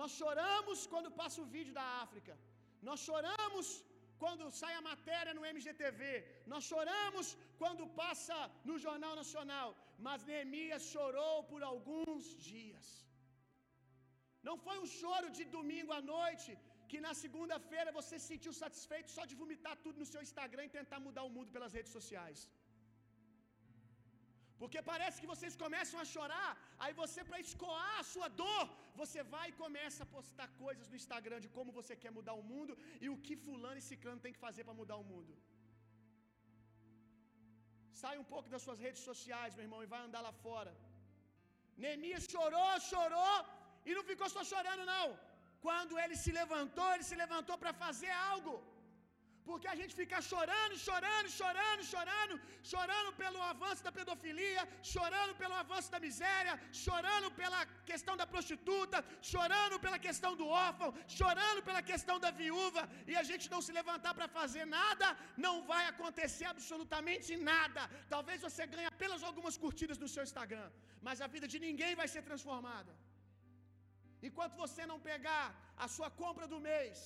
Nós 0.00 0.12
choramos 0.20 0.78
quando 0.92 1.16
passa 1.20 1.38
o 1.44 1.50
vídeo 1.56 1.74
da 1.80 1.86
África. 2.04 2.34
Nós 2.88 3.00
choramos 3.08 3.66
quando 4.22 4.52
sai 4.60 4.72
a 4.76 4.86
matéria 4.90 5.34
no 5.38 5.46
MGTV. 5.54 6.02
Nós 6.52 6.64
choramos 6.70 7.26
quando 7.60 7.92
passa 8.02 8.38
no 8.68 8.76
Jornal 8.84 9.14
Nacional. 9.22 9.68
Mas 10.06 10.26
Neemias 10.30 10.84
chorou 10.94 11.36
por 11.50 11.62
alguns 11.72 12.24
dias. 12.50 12.86
Não 14.48 14.56
foi 14.64 14.76
um 14.84 14.88
choro 15.00 15.28
de 15.38 15.44
domingo 15.56 15.92
à 15.98 16.02
noite, 16.14 16.50
que 16.90 16.98
na 17.06 17.12
segunda-feira 17.22 17.96
você 17.98 18.14
se 18.18 18.28
sentiu 18.32 18.52
satisfeito 18.62 19.10
só 19.16 19.24
de 19.30 19.38
vomitar 19.40 19.74
tudo 19.84 20.00
no 20.02 20.10
seu 20.12 20.22
Instagram 20.26 20.64
e 20.66 20.76
tentar 20.78 21.00
mudar 21.06 21.24
o 21.28 21.34
mundo 21.36 21.52
pelas 21.56 21.74
redes 21.78 21.92
sociais. 21.98 22.40
Porque 24.60 24.80
parece 24.90 25.20
que 25.22 25.30
vocês 25.32 25.54
começam 25.64 25.98
a 26.02 26.06
chorar, 26.12 26.50
aí 26.82 26.92
você, 27.02 27.20
para 27.28 27.42
escoar 27.46 27.92
a 28.00 28.06
sua 28.12 28.28
dor, 28.40 28.64
você 29.00 29.20
vai 29.34 29.46
e 29.50 29.58
começa 29.64 30.00
a 30.04 30.10
postar 30.16 30.48
coisas 30.64 30.88
no 30.90 30.98
Instagram 31.02 31.38
de 31.44 31.50
como 31.56 31.76
você 31.78 31.94
quer 32.02 32.12
mudar 32.18 32.34
o 32.40 32.46
mundo 32.52 32.74
e 33.04 33.08
o 33.12 33.18
que 33.26 33.36
Fulano 33.44 33.80
e 33.82 33.86
Ciclano 33.90 34.24
tem 34.24 34.34
que 34.36 34.44
fazer 34.46 34.64
para 34.68 34.80
mudar 34.80 34.96
o 35.02 35.08
mundo. 35.12 35.34
Sai 38.00 38.16
um 38.22 38.28
pouco 38.32 38.48
das 38.54 38.64
suas 38.66 38.80
redes 38.86 39.02
sociais, 39.10 39.54
meu 39.56 39.66
irmão, 39.66 39.82
e 39.84 39.92
vai 39.94 40.00
andar 40.06 40.22
lá 40.26 40.32
fora. 40.46 40.72
Neemias 41.82 42.26
chorou, 42.34 42.72
chorou, 42.92 43.36
e 43.88 43.94
não 43.96 44.04
ficou 44.10 44.28
só 44.36 44.42
chorando, 44.52 44.84
não. 44.94 45.06
Quando 45.66 45.94
ele 46.02 46.16
se 46.24 46.32
levantou, 46.40 46.88
ele 46.94 47.06
se 47.10 47.16
levantou 47.22 47.56
para 47.62 47.72
fazer 47.84 48.12
algo. 48.32 48.54
Porque 49.48 49.68
a 49.72 49.76
gente 49.80 49.94
fica 50.00 50.18
chorando, 50.30 50.74
chorando, 50.86 51.28
chorando, 51.38 51.82
chorando, 51.92 52.34
chorando 52.70 53.10
pelo 53.20 53.40
avanço 53.52 53.82
da 53.86 53.92
pedofilia, 53.98 54.62
chorando 54.92 55.32
pelo 55.42 55.54
avanço 55.62 55.88
da 55.94 56.00
miséria, 56.06 56.54
chorando 56.84 57.28
pela 57.40 57.60
questão 57.90 58.14
da 58.20 58.26
prostituta, 58.32 58.98
chorando 59.32 59.76
pela 59.84 59.98
questão 60.06 60.32
do 60.40 60.46
órfão, 60.66 60.90
chorando 61.18 61.62
pela 61.68 61.82
questão 61.92 62.16
da 62.24 62.32
viúva, 62.42 62.82
e 63.10 63.14
a 63.22 63.24
gente 63.30 63.46
não 63.54 63.62
se 63.66 63.74
levantar 63.80 64.14
para 64.18 64.28
fazer 64.38 64.64
nada, 64.78 65.08
não 65.46 65.56
vai 65.72 65.84
acontecer 65.92 66.48
absolutamente 66.54 67.30
nada. 67.50 67.84
Talvez 68.14 68.40
você 68.48 68.64
ganhe 68.74 68.88
apenas 68.94 69.22
algumas 69.30 69.56
curtidas 69.64 70.00
no 70.04 70.10
seu 70.14 70.24
Instagram, 70.28 70.68
mas 71.08 71.22
a 71.26 71.30
vida 71.36 71.48
de 71.54 71.60
ninguém 71.68 71.94
vai 72.02 72.08
ser 72.14 72.24
transformada. 72.30 72.92
Enquanto 74.28 74.60
você 74.64 74.84
não 74.90 75.00
pegar 75.10 75.44
a 75.84 75.88
sua 75.96 76.10
compra 76.22 76.46
do 76.52 76.60
mês, 76.70 76.98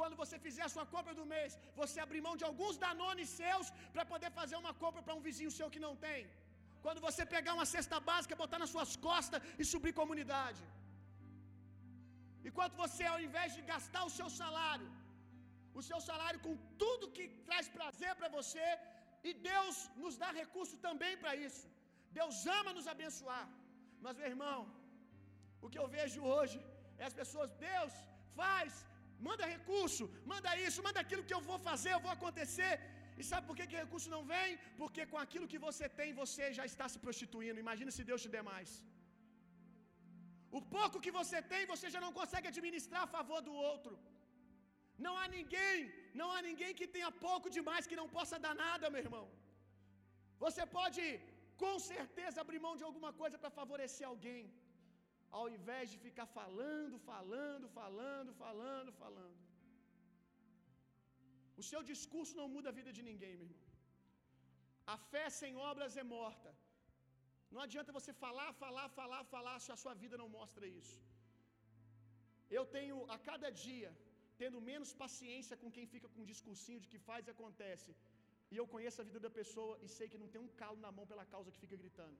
quando 0.00 0.18
você 0.22 0.36
fizer 0.46 0.64
a 0.66 0.72
sua 0.74 0.84
compra 0.94 1.14
do 1.20 1.26
mês, 1.34 1.58
você 1.80 1.98
abrir 2.04 2.22
mão 2.26 2.34
de 2.40 2.46
alguns 2.50 2.76
danones 2.86 3.30
seus 3.40 3.66
para 3.94 4.04
poder 4.12 4.30
fazer 4.40 4.56
uma 4.62 4.74
compra 4.82 5.02
para 5.06 5.16
um 5.18 5.24
vizinho 5.28 5.56
seu 5.58 5.68
que 5.74 5.84
não 5.86 5.94
tem. 6.06 6.20
Quando 6.84 7.00
você 7.06 7.22
pegar 7.34 7.54
uma 7.58 7.68
cesta 7.74 7.98
básica, 8.10 8.42
botar 8.44 8.60
nas 8.62 8.72
suas 8.74 8.92
costas 9.08 9.42
e 9.60 9.64
subir 9.72 9.92
comunidade. 10.02 10.62
Enquanto 12.48 12.74
você, 12.84 13.04
ao 13.12 13.20
invés 13.26 13.50
de 13.56 13.62
gastar 13.72 14.04
o 14.08 14.14
seu 14.18 14.28
salário, 14.40 14.88
o 15.78 15.82
seu 15.88 16.00
salário 16.08 16.40
com 16.46 16.54
tudo 16.82 17.12
que 17.16 17.26
traz 17.48 17.66
prazer 17.76 18.12
para 18.20 18.30
você, 18.38 18.66
e 19.28 19.32
Deus 19.50 19.76
nos 20.02 20.14
dá 20.22 20.28
recurso 20.42 20.76
também 20.86 21.14
para 21.22 21.34
isso. 21.46 21.64
Deus 22.18 22.36
ama 22.58 22.70
nos 22.76 22.88
abençoar. 22.94 23.46
Mas, 24.04 24.16
meu 24.20 24.28
irmão, 24.34 24.58
o 25.64 25.70
que 25.72 25.80
eu 25.82 25.88
vejo 25.96 26.20
hoje 26.34 26.58
é 27.00 27.04
as 27.08 27.16
pessoas, 27.20 27.50
Deus, 27.68 27.94
faz, 28.38 28.72
manda 29.28 29.52
recurso, 29.56 30.04
manda 30.32 30.50
isso, 30.66 30.84
manda 30.86 31.00
aquilo 31.04 31.26
que 31.28 31.36
eu 31.38 31.42
vou 31.50 31.58
fazer, 31.68 31.90
eu 31.94 32.02
vou 32.06 32.12
acontecer. 32.16 32.72
E 33.20 33.24
sabe 33.30 33.46
por 33.48 33.56
que, 33.58 33.66
que 33.70 33.82
recurso 33.84 34.08
não 34.14 34.22
vem? 34.32 34.50
Porque 34.80 35.02
com 35.10 35.18
aquilo 35.24 35.50
que 35.52 35.60
você 35.66 35.86
tem, 36.00 36.10
você 36.22 36.44
já 36.58 36.64
está 36.70 36.86
se 36.92 36.98
prostituindo. 37.04 37.64
Imagina 37.66 37.90
se 37.96 38.04
Deus 38.10 38.22
te 38.24 38.30
der 38.36 38.44
mais. 38.52 38.70
O 40.58 40.60
pouco 40.76 41.02
que 41.04 41.12
você 41.18 41.38
tem, 41.52 41.64
você 41.74 41.88
já 41.94 42.00
não 42.04 42.12
consegue 42.20 42.48
administrar 42.52 43.02
a 43.04 43.12
favor 43.16 43.40
do 43.48 43.54
outro. 43.72 43.94
Não 45.06 45.12
há 45.20 45.26
ninguém, 45.36 45.76
não 46.20 46.28
há 46.34 46.40
ninguém 46.48 46.72
que 46.78 46.88
tenha 46.96 47.10
pouco 47.26 47.48
demais 47.58 47.88
que 47.90 48.00
não 48.00 48.08
possa 48.16 48.38
dar 48.46 48.54
nada, 48.64 48.92
meu 48.94 49.02
irmão. 49.06 49.26
Você 50.44 50.64
pode 50.78 51.04
com 51.62 51.74
certeza 51.92 52.42
abrir 52.44 52.60
mão 52.66 52.74
de 52.80 52.84
alguma 52.88 53.12
coisa 53.20 53.36
para 53.42 53.56
favorecer 53.60 54.06
alguém 54.12 54.42
ao 55.38 55.44
invés 55.56 55.84
de 55.92 55.98
ficar 56.06 56.26
falando, 56.38 56.96
falando, 57.10 57.66
falando, 57.80 58.32
falando, 58.44 58.92
falando. 59.02 59.38
O 61.60 61.64
seu 61.70 61.82
discurso 61.92 62.34
não 62.40 62.48
muda 62.54 62.68
a 62.70 62.78
vida 62.80 62.92
de 62.98 63.02
ninguém, 63.10 63.34
meu 63.36 63.48
irmão. 63.50 63.68
A 64.94 64.96
fé 65.12 65.24
sem 65.40 65.54
obras 65.70 65.96
é 66.02 66.04
morta. 66.16 66.50
Não 67.54 67.60
adianta 67.66 67.96
você 67.98 68.12
falar, 68.24 68.50
falar, 68.64 68.88
falar, 69.00 69.22
falar 69.34 69.56
se 69.64 69.70
a 69.74 69.80
sua 69.82 69.94
vida 70.02 70.16
não 70.22 70.28
mostra 70.38 70.66
isso. 70.80 70.96
Eu 72.58 72.64
tenho 72.76 72.96
a 73.14 73.18
cada 73.28 73.50
dia 73.64 73.90
tendo 74.40 74.58
menos 74.70 74.90
paciência 75.02 75.56
com 75.62 75.70
quem 75.76 75.86
fica 75.92 76.08
com 76.12 76.20
um 76.22 76.30
discursinho 76.32 76.82
de 76.82 76.90
que 76.92 77.00
faz 77.08 77.22
e 77.26 77.34
acontece. 77.36 77.90
E 78.52 78.56
eu 78.60 78.66
conheço 78.74 79.00
a 79.00 79.08
vida 79.08 79.20
da 79.26 79.32
pessoa 79.40 79.74
e 79.84 79.88
sei 79.96 80.06
que 80.12 80.22
não 80.22 80.30
tem 80.32 80.42
um 80.46 80.52
calo 80.60 80.78
na 80.84 80.92
mão 80.96 81.06
pela 81.10 81.24
causa 81.34 81.52
que 81.52 81.62
fica 81.64 81.76
gritando. 81.82 82.18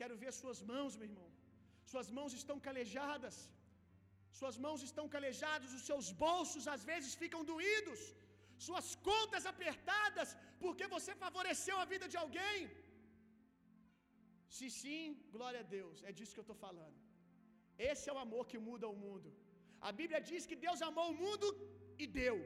Quero 0.00 0.16
ver 0.22 0.32
suas 0.42 0.60
mãos, 0.72 0.96
meu 1.00 1.08
irmão. 1.10 1.28
Suas 1.90 2.08
mãos 2.18 2.32
estão 2.40 2.58
calejadas. 2.68 3.36
Suas 4.38 4.56
mãos 4.64 4.80
estão 4.88 5.06
calejadas, 5.14 5.70
os 5.78 5.84
seus 5.90 6.08
bolsos 6.24 6.66
às 6.74 6.82
vezes 6.90 7.12
ficam 7.22 7.42
doídos. 7.52 8.00
Suas 8.66 8.88
contas 9.08 9.44
apertadas 9.52 10.30
porque 10.62 10.86
você 10.94 11.12
favoreceu 11.24 11.76
a 11.82 11.88
vida 11.92 12.06
de 12.12 12.18
alguém. 12.22 12.58
Se 14.56 14.66
sim, 14.80 15.04
glória 15.36 15.60
a 15.64 15.68
Deus, 15.76 15.96
é 16.08 16.12
disso 16.16 16.34
que 16.34 16.42
eu 16.42 16.48
estou 16.48 16.60
falando. 16.66 16.98
Esse 17.90 18.06
é 18.10 18.14
o 18.16 18.22
amor 18.26 18.44
que 18.50 18.58
muda 18.68 18.86
o 18.94 18.98
mundo. 19.04 19.28
A 19.88 19.92
Bíblia 20.00 20.20
diz 20.30 20.42
que 20.50 20.62
Deus 20.66 20.80
amou 20.88 21.06
o 21.10 21.18
mundo 21.22 21.46
e 22.02 22.06
deu. 22.20 22.36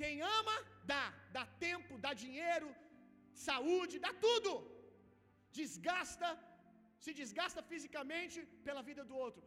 Quem 0.00 0.14
ama, 0.38 0.56
dá. 0.92 1.04
Dá 1.36 1.44
tempo, 1.66 1.92
dá 2.06 2.12
dinheiro, 2.24 2.68
saúde, 3.48 4.02
dá 4.06 4.12
tudo. 4.26 4.52
Desgasta, 5.58 6.28
se 7.04 7.12
desgasta 7.20 7.62
fisicamente 7.72 8.38
pela 8.66 8.82
vida 8.88 9.04
do 9.10 9.16
outro. 9.26 9.42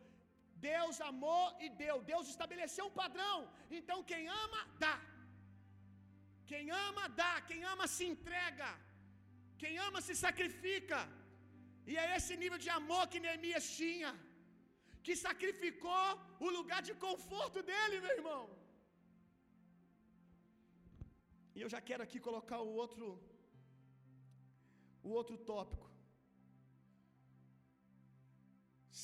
Deus 0.72 0.96
amou 1.12 1.46
e 1.64 1.70
deu. 1.84 1.96
Deus 2.12 2.26
estabeleceu 2.34 2.86
um 2.88 2.98
padrão. 3.04 3.38
Então 3.80 3.98
quem 4.12 4.24
ama, 4.44 4.62
dá. 4.84 4.96
Quem 6.52 6.66
ama, 6.88 7.06
dá. 7.22 7.34
Quem 7.50 7.62
ama, 7.74 7.88
se 7.96 8.06
entrega. 8.14 8.70
Quem 9.62 9.74
ama, 9.88 10.02
se 10.08 10.16
sacrifica. 10.26 11.00
E 11.92 11.96
é 12.04 12.06
esse 12.18 12.34
nível 12.44 12.60
de 12.66 12.70
amor 12.80 13.04
que 13.12 13.22
Neemias 13.26 13.68
tinha, 13.80 14.12
que 15.06 15.14
sacrificou 15.26 16.08
o 16.46 16.50
lugar 16.58 16.82
de 16.88 16.94
conforto 17.06 17.60
dele, 17.70 18.02
meu 18.06 18.14
irmão. 18.20 18.44
E 21.56 21.62
eu 21.64 21.70
já 21.74 21.80
quero 21.90 22.04
aqui 22.06 22.20
colocar 22.28 22.60
o 22.70 22.74
outro 22.84 23.06
o 25.08 25.12
outro 25.20 25.36
tópico. 25.52 25.87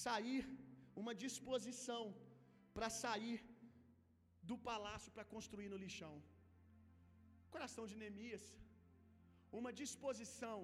Sair 0.02 0.44
uma 1.02 1.14
disposição 1.24 2.04
para 2.76 2.90
sair 3.04 3.40
do 4.50 4.56
palácio 4.70 5.12
para 5.16 5.30
construir 5.34 5.70
no 5.74 5.82
lixão. 5.84 6.16
Coração 7.56 7.86
de 7.90 7.98
Neemias, 8.02 8.46
uma 9.60 9.72
disposição. 9.82 10.58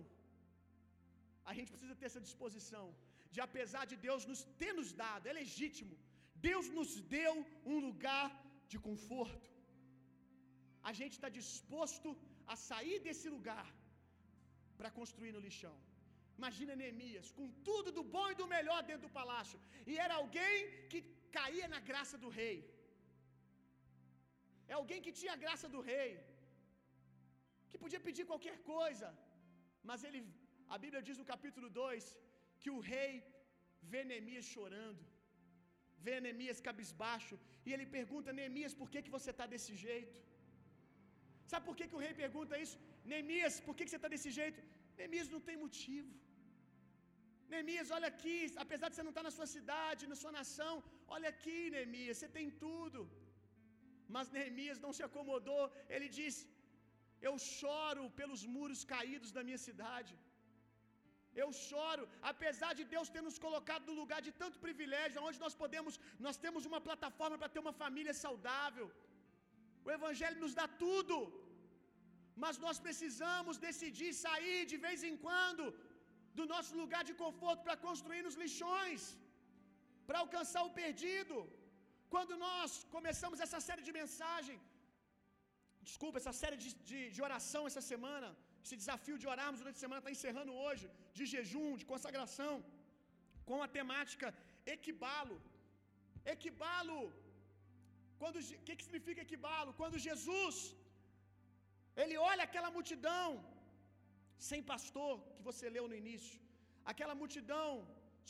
A 1.50 1.54
gente 1.58 1.72
precisa 1.74 1.98
ter 2.00 2.08
essa 2.10 2.26
disposição 2.28 2.86
de 3.34 3.40
apesar 3.48 3.84
de 3.92 3.98
Deus 4.06 4.24
nos 4.32 4.42
ter 4.62 4.72
nos 4.80 4.92
dado, 5.04 5.28
é 5.32 5.34
legítimo. 5.42 5.96
Deus 6.48 6.68
nos 6.78 6.92
deu 7.18 7.34
um 7.74 7.78
lugar 7.88 8.28
de 8.72 8.78
conforto. 8.88 9.50
A 10.90 10.94
gente 11.00 11.16
está 11.18 11.30
disposto 11.42 12.10
a 12.54 12.56
sair 12.70 13.00
desse 13.08 13.28
lugar 13.36 13.68
para 14.78 14.92
construir 15.00 15.34
no 15.36 15.44
lixão. 15.48 15.78
Imagina 16.40 16.80
Neemias, 16.82 17.28
com 17.38 17.48
tudo 17.68 17.90
do 17.98 18.04
bom 18.16 18.28
e 18.32 18.40
do 18.42 18.48
melhor 18.56 18.82
dentro 18.90 19.06
do 19.08 19.16
palácio, 19.20 19.60
e 19.92 19.96
era 20.06 20.16
alguém 20.22 20.58
que 20.92 21.02
caía 21.38 21.68
na 21.74 21.82
graça 21.90 22.18
do 22.24 22.30
rei. 22.40 22.58
É 24.72 24.76
alguém 24.82 25.02
que 25.06 25.16
tinha 25.20 25.34
a 25.36 25.42
graça 25.46 25.68
do 25.76 25.82
rei, 25.92 26.10
que 27.70 27.82
podia 27.84 28.02
pedir 28.08 28.26
qualquer 28.32 28.58
coisa, 28.74 29.08
mas 29.90 30.04
ele, 30.08 30.22
a 30.76 30.78
Bíblia 30.84 31.06
diz 31.08 31.18
no 31.22 31.30
capítulo 31.34 31.70
2 31.82 32.08
que 32.62 32.72
o 32.76 32.82
rei 32.94 33.12
vê 33.92 34.02
Neemias 34.10 34.48
chorando, 34.56 35.04
vê 36.06 36.16
Neemias 36.26 36.60
cabisbaixo, 36.68 37.36
e 37.66 37.74
ele 37.76 37.86
pergunta: 37.98 38.38
Neemias, 38.40 38.76
por 38.82 38.90
que, 38.92 39.02
que 39.06 39.16
você 39.18 39.32
está 39.36 39.48
desse 39.54 39.74
jeito? 39.86 40.18
Sabe 41.52 41.66
por 41.68 41.76
que, 41.78 41.88
que 41.90 41.98
o 42.00 42.04
rei 42.06 42.14
pergunta 42.24 42.62
isso? 42.66 42.78
Neemias, 43.12 43.56
por 43.68 43.76
que, 43.76 43.84
que 43.84 43.92
você 43.92 44.02
está 44.02 44.12
desse 44.16 44.32
jeito? 44.40 44.60
Neemias 44.98 45.30
não 45.36 45.42
tem 45.48 45.58
motivo. 45.66 46.12
Neemias, 47.54 47.90
olha 47.98 48.10
aqui, 48.14 48.38
apesar 48.64 48.88
de 48.88 48.96
você 48.96 49.06
não 49.08 49.14
estar 49.16 49.26
na 49.28 49.36
sua 49.38 49.48
cidade, 49.56 50.10
na 50.14 50.18
sua 50.22 50.34
nação, 50.40 50.74
olha 51.16 51.30
aqui, 51.34 51.60
Neemias, 51.76 52.18
você 52.18 52.30
tem 52.38 52.48
tudo. 52.66 53.02
Mas 54.16 54.32
Neemias 54.36 54.80
não 54.86 54.94
se 54.98 55.04
acomodou, 55.08 55.64
ele 55.96 56.10
diz: 56.20 56.36
Eu 57.28 57.34
choro 57.58 58.04
pelos 58.20 58.44
muros 58.56 58.84
caídos 58.94 59.32
da 59.38 59.44
minha 59.48 59.62
cidade. 59.68 60.14
Eu 61.42 61.50
choro, 61.68 62.04
apesar 62.32 62.72
de 62.80 62.84
Deus 62.94 63.12
ter 63.16 63.24
nos 63.28 63.38
colocado 63.46 63.86
no 63.90 64.00
lugar 64.02 64.22
de 64.28 64.32
tanto 64.42 64.58
privilégio, 64.66 65.26
onde 65.28 65.42
nós 65.46 65.56
podemos, 65.62 65.94
nós 66.28 66.40
temos 66.46 66.64
uma 66.70 66.82
plataforma 66.88 67.38
para 67.42 67.54
ter 67.54 67.62
uma 67.66 67.76
família 67.84 68.16
saudável. 68.24 68.88
O 69.88 69.92
Evangelho 69.98 70.40
nos 70.46 70.56
dá 70.62 70.66
tudo, 70.86 71.18
mas 72.44 72.58
nós 72.66 72.80
precisamos 72.88 73.62
decidir 73.68 74.12
sair 74.26 74.60
de 74.72 74.78
vez 74.88 75.00
em 75.10 75.16
quando 75.26 75.64
do 76.38 76.46
nosso 76.54 76.74
lugar 76.82 77.04
de 77.10 77.16
conforto 77.24 77.62
para 77.68 77.78
construir 77.86 78.22
nos 78.28 78.38
lixões, 78.44 79.02
para 80.08 80.20
alcançar 80.24 80.64
o 80.68 80.76
perdido. 80.82 81.38
Quando 82.14 82.34
nós 82.48 82.72
começamos 82.96 83.40
essa 83.46 83.60
série 83.68 83.84
de 83.88 83.94
mensagem, 84.02 84.58
desculpa, 85.90 86.18
essa 86.22 86.36
série 86.42 86.58
de, 86.64 86.70
de, 86.90 87.00
de 87.16 87.22
oração 87.28 87.62
essa 87.70 87.84
semana, 87.92 88.30
esse 88.64 88.78
desafio 88.84 89.18
de 89.22 89.30
orarmos 89.34 89.62
durante 89.62 89.80
a 89.80 89.86
semana 89.86 90.02
está 90.02 90.16
encerrando 90.18 90.54
hoje, 90.66 90.86
de 91.18 91.26
jejum, 91.34 91.72
de 91.82 91.88
consagração, 91.94 92.54
com 93.50 93.60
a 93.66 93.70
temática 93.80 94.28
equibalo. 94.76 95.38
Equibalo. 96.36 97.00
O 98.28 98.32
que, 98.66 98.76
que 98.78 98.86
significa 98.88 99.26
equibalo? 99.28 99.72
Quando 99.82 100.04
Jesus 100.10 100.58
ele 102.02 102.16
olha 102.32 102.44
aquela 102.48 102.70
multidão 102.76 103.28
sem 104.48 104.62
pastor 104.72 105.14
que 105.36 105.44
você 105.50 105.66
leu 105.76 105.86
no 105.92 105.98
início, 106.04 106.38
aquela 106.92 107.16
multidão 107.22 107.72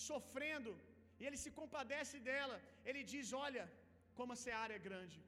sofrendo, 0.08 0.72
e 1.20 1.26
ele 1.28 1.40
se 1.44 1.52
compadece 1.60 2.18
dela. 2.30 2.58
Ele 2.90 3.04
diz: 3.12 3.28
Olha, 3.46 3.66
como 4.18 4.34
a 4.36 4.42
seara 4.46 4.74
é 4.78 4.86
grande, 4.88 5.20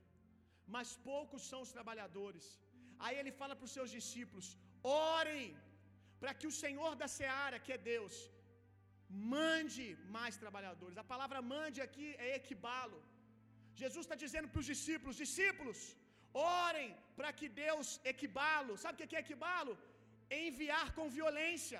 mas 0.75 0.89
poucos 1.09 1.43
são 1.51 1.61
os 1.65 1.73
trabalhadores. 1.77 2.45
Aí 3.03 3.15
ele 3.21 3.33
fala 3.41 3.55
para 3.57 3.69
os 3.69 3.75
seus 3.77 3.91
discípulos: 3.97 4.47
Orem, 5.13 5.47
para 6.21 6.33
que 6.39 6.47
o 6.51 6.57
Senhor 6.63 6.93
da 7.01 7.09
seara, 7.17 7.63
que 7.65 7.73
é 7.77 7.79
Deus, 7.93 8.15
mande 9.37 9.87
mais 10.17 10.35
trabalhadores. 10.43 10.97
A 11.03 11.09
palavra 11.13 11.39
mande 11.55 11.79
aqui 11.87 12.07
é 12.25 12.35
equibalo. 12.41 12.99
Jesus 13.83 14.03
está 14.05 14.17
dizendo 14.23 14.49
para 14.51 14.61
os 14.63 14.69
discípulos: 14.73 15.21
Discípulos, 15.25 15.79
orem 16.33 16.89
para 17.17 17.31
que 17.39 17.47
Deus 17.63 17.87
equibalo. 18.13 18.73
Sabe 18.83 18.95
o 18.95 19.09
que 19.11 19.17
é 19.19 19.25
equibalo? 19.27 19.73
Enviar 20.45 20.87
com 20.97 21.07
violência. 21.19 21.79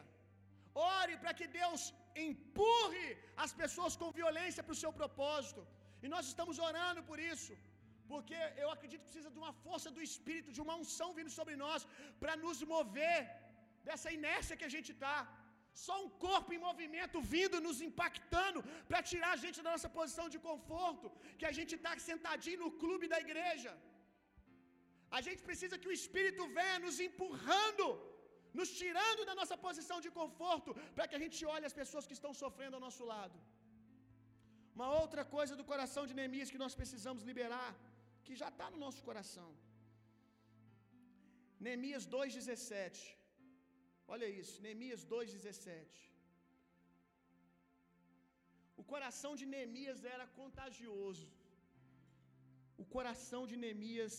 Ore 0.97 1.15
para 1.21 1.33
que 1.39 1.47
Deus 1.59 1.81
empurre 2.27 3.07
as 3.43 3.51
pessoas 3.61 3.95
com 4.01 4.17
violência 4.21 4.63
para 4.63 4.75
o 4.77 4.81
seu 4.83 4.91
propósito. 5.01 5.61
E 6.03 6.07
nós 6.13 6.25
estamos 6.31 6.57
orando 6.69 7.01
por 7.09 7.19
isso. 7.33 7.53
Porque 8.11 8.37
eu 8.63 8.69
acredito 8.73 9.01
que 9.01 9.09
precisa 9.09 9.33
de 9.35 9.41
uma 9.43 9.53
força 9.65 9.89
do 9.95 10.01
Espírito, 10.07 10.55
de 10.57 10.63
uma 10.65 10.75
unção 10.81 11.09
vindo 11.17 11.31
sobre 11.39 11.55
nós, 11.65 11.81
para 12.21 12.35
nos 12.45 12.59
mover 12.73 13.19
dessa 13.87 14.09
inércia 14.17 14.57
que 14.59 14.67
a 14.69 14.73
gente 14.75 14.91
está. 14.95 15.17
Só 15.85 15.95
um 16.03 16.09
corpo 16.25 16.49
em 16.55 16.63
movimento 16.67 17.17
vindo, 17.35 17.63
nos 17.67 17.79
impactando, 17.87 18.61
para 18.89 19.01
tirar 19.11 19.31
a 19.35 19.41
gente 19.43 19.59
da 19.65 19.71
nossa 19.75 19.91
posição 19.97 20.27
de 20.33 20.39
conforto, 20.49 21.09
que 21.39 21.47
a 21.51 21.55
gente 21.57 21.73
está 21.77 21.91
sentadinho 22.09 22.61
no 22.63 22.71
clube 22.83 23.07
da 23.13 23.19
igreja. 23.25 23.71
A 25.17 25.21
gente 25.27 25.41
precisa 25.47 25.79
que 25.81 25.89
o 25.91 25.97
Espírito 25.99 26.43
venha 26.57 26.79
nos 26.85 26.97
empurrando, 27.07 27.85
nos 28.59 28.69
tirando 28.81 29.25
da 29.29 29.35
nossa 29.39 29.57
posição 29.65 29.97
de 30.05 30.11
conforto, 30.19 30.71
para 30.95 31.07
que 31.07 31.17
a 31.17 31.23
gente 31.23 31.39
olhe 31.55 31.67
as 31.69 31.77
pessoas 31.81 32.07
que 32.09 32.17
estão 32.19 32.33
sofrendo 32.43 32.77
ao 32.77 32.85
nosso 32.87 33.05
lado. 33.13 33.37
Uma 34.77 34.89
outra 35.01 35.23
coisa 35.35 35.53
do 35.59 35.65
coração 35.71 36.03
de 36.09 36.15
Neemias 36.19 36.51
que 36.53 36.63
nós 36.65 36.75
precisamos 36.81 37.23
liberar, 37.29 37.71
que 38.25 38.35
já 38.41 38.49
está 38.53 38.67
no 38.73 38.79
nosso 38.85 39.01
coração. 39.09 39.49
Neemias 41.65 42.05
2,17. 42.17 43.01
Olha 44.13 44.27
isso, 44.41 44.55
Neemias 44.65 45.01
2,17. 45.15 46.11
O 48.81 48.83
coração 48.93 49.31
de 49.39 49.45
Neemias 49.53 49.99
era 50.13 50.25
contagioso. 50.39 51.27
O 52.81 52.85
coração 52.95 53.41
de 53.49 53.55
Neemias 53.63 54.15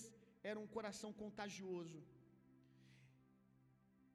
era 0.51 0.59
um 0.65 0.69
coração 0.77 1.11
contagioso. 1.23 2.01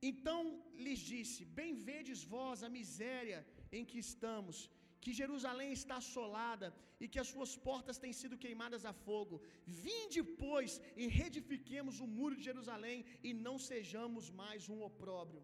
Então 0.01 0.39
lhes 0.85 0.99
disse: 0.99 1.43
Bem 1.59 1.73
vedes 1.89 2.23
vós 2.23 2.63
a 2.63 2.69
miséria 2.69 3.39
em 3.71 3.83
que 3.89 3.99
estamos, 4.07 4.69
que 5.01 5.17
Jerusalém 5.21 5.71
está 5.71 5.97
assolada 5.97 6.67
e 6.99 7.07
que 7.07 7.19
as 7.23 7.29
suas 7.33 7.51
portas 7.67 7.99
têm 8.03 8.13
sido 8.19 8.41
queimadas 8.43 8.83
a 8.85 8.93
fogo. 9.05 9.41
Vinde, 9.65 10.21
pois, 10.45 10.81
e 10.95 11.07
reedifiquemos 11.19 11.99
o 12.05 12.07
muro 12.17 12.35
de 12.35 12.47
Jerusalém 12.49 13.05
e 13.23 13.33
não 13.33 13.57
sejamos 13.69 14.29
mais 14.43 14.69
um 14.73 14.81
opróbrio. 14.89 15.43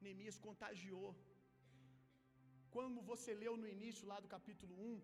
Neemias 0.00 0.38
contagiou. 0.48 1.10
Como 2.76 3.00
você 3.10 3.32
leu 3.42 3.54
no 3.62 3.68
início 3.76 4.04
lá 4.12 4.18
do 4.22 4.32
capítulo 4.36 4.74
1, 4.94 5.00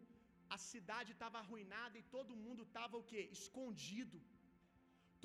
a 0.56 0.58
cidade 0.70 1.10
estava 1.12 1.38
arruinada 1.38 1.96
e 1.98 2.08
todo 2.16 2.40
mundo 2.44 2.62
estava 2.68 2.96
o 3.00 3.06
quê? 3.10 3.22
Escondido. 3.38 4.18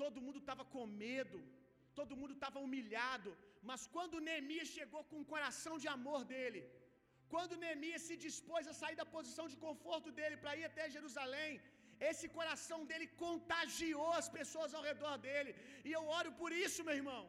Todo 0.02 0.22
mundo 0.26 0.38
estava 0.42 0.64
com 0.74 0.84
medo. 0.86 1.38
Todo 1.98 2.18
mundo 2.20 2.34
estava 2.38 2.58
humilhado. 2.66 3.30
Mas 3.70 3.82
quando 3.94 4.24
Neemias 4.26 4.68
chegou 4.78 5.02
com 5.10 5.18
o 5.20 5.30
coração 5.34 5.74
de 5.82 5.88
amor 5.96 6.20
dele, 6.32 6.60
quando 7.32 7.60
Neemias 7.62 8.02
se 8.08 8.16
dispôs 8.26 8.66
a 8.72 8.76
sair 8.80 8.96
da 9.00 9.06
posição 9.16 9.46
de 9.52 9.56
conforto 9.66 10.10
dele 10.18 10.36
para 10.42 10.56
ir 10.60 10.66
até 10.70 10.84
Jerusalém, 10.96 11.52
esse 12.10 12.26
coração 12.38 12.78
dele 12.88 13.06
contagiou 13.24 14.10
as 14.20 14.28
pessoas 14.38 14.74
ao 14.76 14.86
redor 14.90 15.16
dele. 15.26 15.52
E 15.88 15.92
eu 15.98 16.04
oro 16.18 16.32
por 16.40 16.52
isso, 16.66 16.84
meu 16.88 16.96
irmão. 17.02 17.22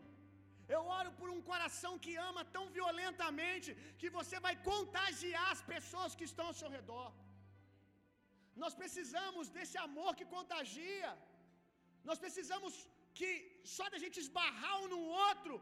Eu 0.75 0.81
oro 0.97 1.11
por 1.19 1.29
um 1.33 1.41
coração 1.51 1.93
que 2.05 2.13
ama 2.29 2.43
tão 2.55 2.65
violentamente 2.77 3.69
que 3.99 4.09
você 4.17 4.37
vai 4.47 4.55
contagiar 4.71 5.47
as 5.55 5.61
pessoas 5.73 6.15
que 6.17 6.27
estão 6.29 6.47
ao 6.47 6.59
seu 6.61 6.69
redor. 6.77 7.09
Nós 8.63 8.73
precisamos 8.81 9.49
desse 9.57 9.77
amor 9.87 10.11
que 10.19 10.27
contagia. 10.37 11.11
Nós 12.09 12.19
precisamos 12.23 12.73
que 13.17 13.31
só 13.75 13.85
da 13.93 13.99
gente 14.03 14.17
esbarrar 14.25 14.75
um 14.83 14.89
no 14.95 15.01
outro 15.25 15.55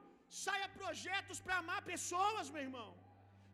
saia 0.43 0.67
projetos 0.79 1.39
para 1.45 1.57
amar 1.63 1.81
pessoas, 1.93 2.49
meu 2.55 2.63
irmão. 2.67 2.89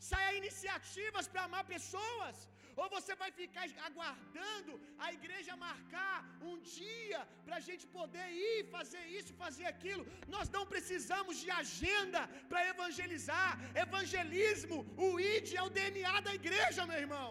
Saia 0.09 0.37
iniciativas 0.41 1.27
para 1.31 1.43
amar 1.47 1.63
pessoas. 1.75 2.37
Ou 2.81 2.85
você 2.95 3.13
vai 3.21 3.29
ficar 3.39 3.65
aguardando 3.87 4.73
a 5.05 5.07
igreja 5.17 5.55
marcar 5.67 6.17
um 6.49 6.55
dia 6.77 7.19
para 7.45 7.57
a 7.59 7.63
gente 7.67 7.85
poder 7.97 8.27
ir 8.47 8.59
fazer 8.75 9.03
isso, 9.19 9.39
fazer 9.43 9.65
aquilo. 9.73 10.03
Nós 10.35 10.49
não 10.55 10.63
precisamos 10.73 11.35
de 11.43 11.49
agenda 11.61 12.21
para 12.49 12.67
evangelizar. 12.73 13.51
Evangelismo, 13.85 14.77
o 15.07 15.19
ID 15.19 15.49
é 15.61 15.63
o 15.67 15.73
DNA 15.79 16.15
da 16.27 16.33
igreja, 16.41 16.87
meu 16.91 17.01
irmão. 17.05 17.29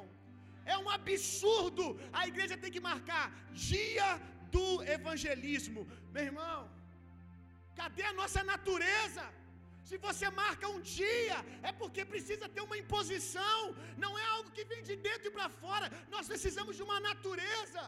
É 0.73 0.77
um 0.83 0.91
absurdo 0.99 1.85
a 2.21 2.23
igreja 2.31 2.61
tem 2.63 2.73
que 2.75 2.87
marcar 2.91 3.27
dia 3.71 4.09
do 4.55 4.67
evangelismo. 4.97 5.83
Meu 6.15 6.25
irmão, 6.31 6.59
cadê 7.81 8.05
a 8.09 8.17
nossa 8.21 8.43
natureza? 8.53 9.25
Se 9.89 9.97
você 10.07 10.27
marca 10.43 10.67
um 10.75 10.81
dia, 10.99 11.39
é 11.69 11.73
porque 11.81 12.03
precisa 12.13 12.49
ter 12.55 12.63
uma 12.67 12.79
imposição, 12.83 13.61
não 14.05 14.13
é 14.23 14.25
algo 14.37 14.53
que 14.57 14.65
vem 14.71 14.83
de 14.89 14.97
dentro 15.09 15.31
para 15.37 15.49
fora. 15.63 15.87
Nós 16.15 16.29
precisamos 16.33 16.77
de 16.79 16.85
uma 16.89 16.99
natureza. 17.09 17.83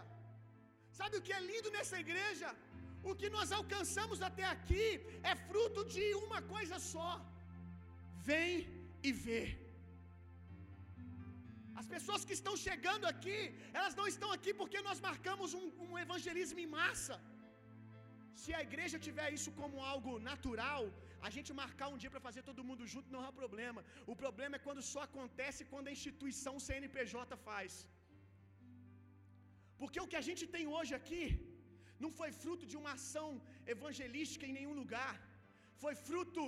Sabe 0.98 1.16
o 1.16 1.22
que 1.26 1.34
é 1.38 1.40
lindo 1.50 1.70
nessa 1.76 1.98
igreja? 2.04 2.48
O 3.10 3.14
que 3.20 3.28
nós 3.36 3.50
alcançamos 3.58 4.18
até 4.28 4.44
aqui 4.56 4.84
é 5.30 5.34
fruto 5.48 5.82
de 5.94 6.06
uma 6.24 6.40
coisa 6.54 6.78
só: 6.92 7.10
vem 8.30 8.52
e 9.08 9.12
vê. 9.24 9.61
As 11.80 11.86
pessoas 11.94 12.24
que 12.28 12.36
estão 12.38 12.54
chegando 12.66 13.04
aqui, 13.12 13.38
elas 13.78 13.94
não 14.00 14.06
estão 14.12 14.30
aqui 14.36 14.52
porque 14.60 14.80
nós 14.88 14.98
marcamos 15.08 15.52
um, 15.58 15.66
um 15.86 15.98
evangelismo 16.04 16.60
em 16.64 16.72
massa. 16.78 17.16
Se 18.42 18.50
a 18.58 18.62
igreja 18.68 18.98
tiver 19.06 19.28
isso 19.36 19.50
como 19.60 19.84
algo 19.92 20.12
natural, 20.30 20.82
a 21.26 21.30
gente 21.34 21.50
marcar 21.62 21.88
um 21.92 21.98
dia 22.02 22.12
para 22.12 22.26
fazer 22.28 22.42
todo 22.48 22.66
mundo 22.68 22.84
junto 22.92 23.12
não 23.14 23.24
há 23.26 23.32
problema. 23.40 23.80
O 24.12 24.16
problema 24.22 24.56
é 24.56 24.64
quando 24.66 24.88
só 24.92 25.00
acontece 25.08 25.68
quando 25.72 25.88
a 25.90 25.96
instituição 25.98 26.54
CNPJ 26.66 27.36
faz. 27.48 27.72
Porque 29.80 30.00
o 30.02 30.10
que 30.10 30.20
a 30.22 30.26
gente 30.28 30.44
tem 30.54 30.66
hoje 30.76 30.94
aqui 31.00 31.24
não 32.02 32.10
foi 32.18 32.30
fruto 32.42 32.64
de 32.72 32.76
uma 32.80 32.92
ação 32.98 33.28
evangelística 33.74 34.46
em 34.48 34.56
nenhum 34.58 34.76
lugar. 34.82 35.14
Foi 35.82 35.94
fruto 36.08 36.42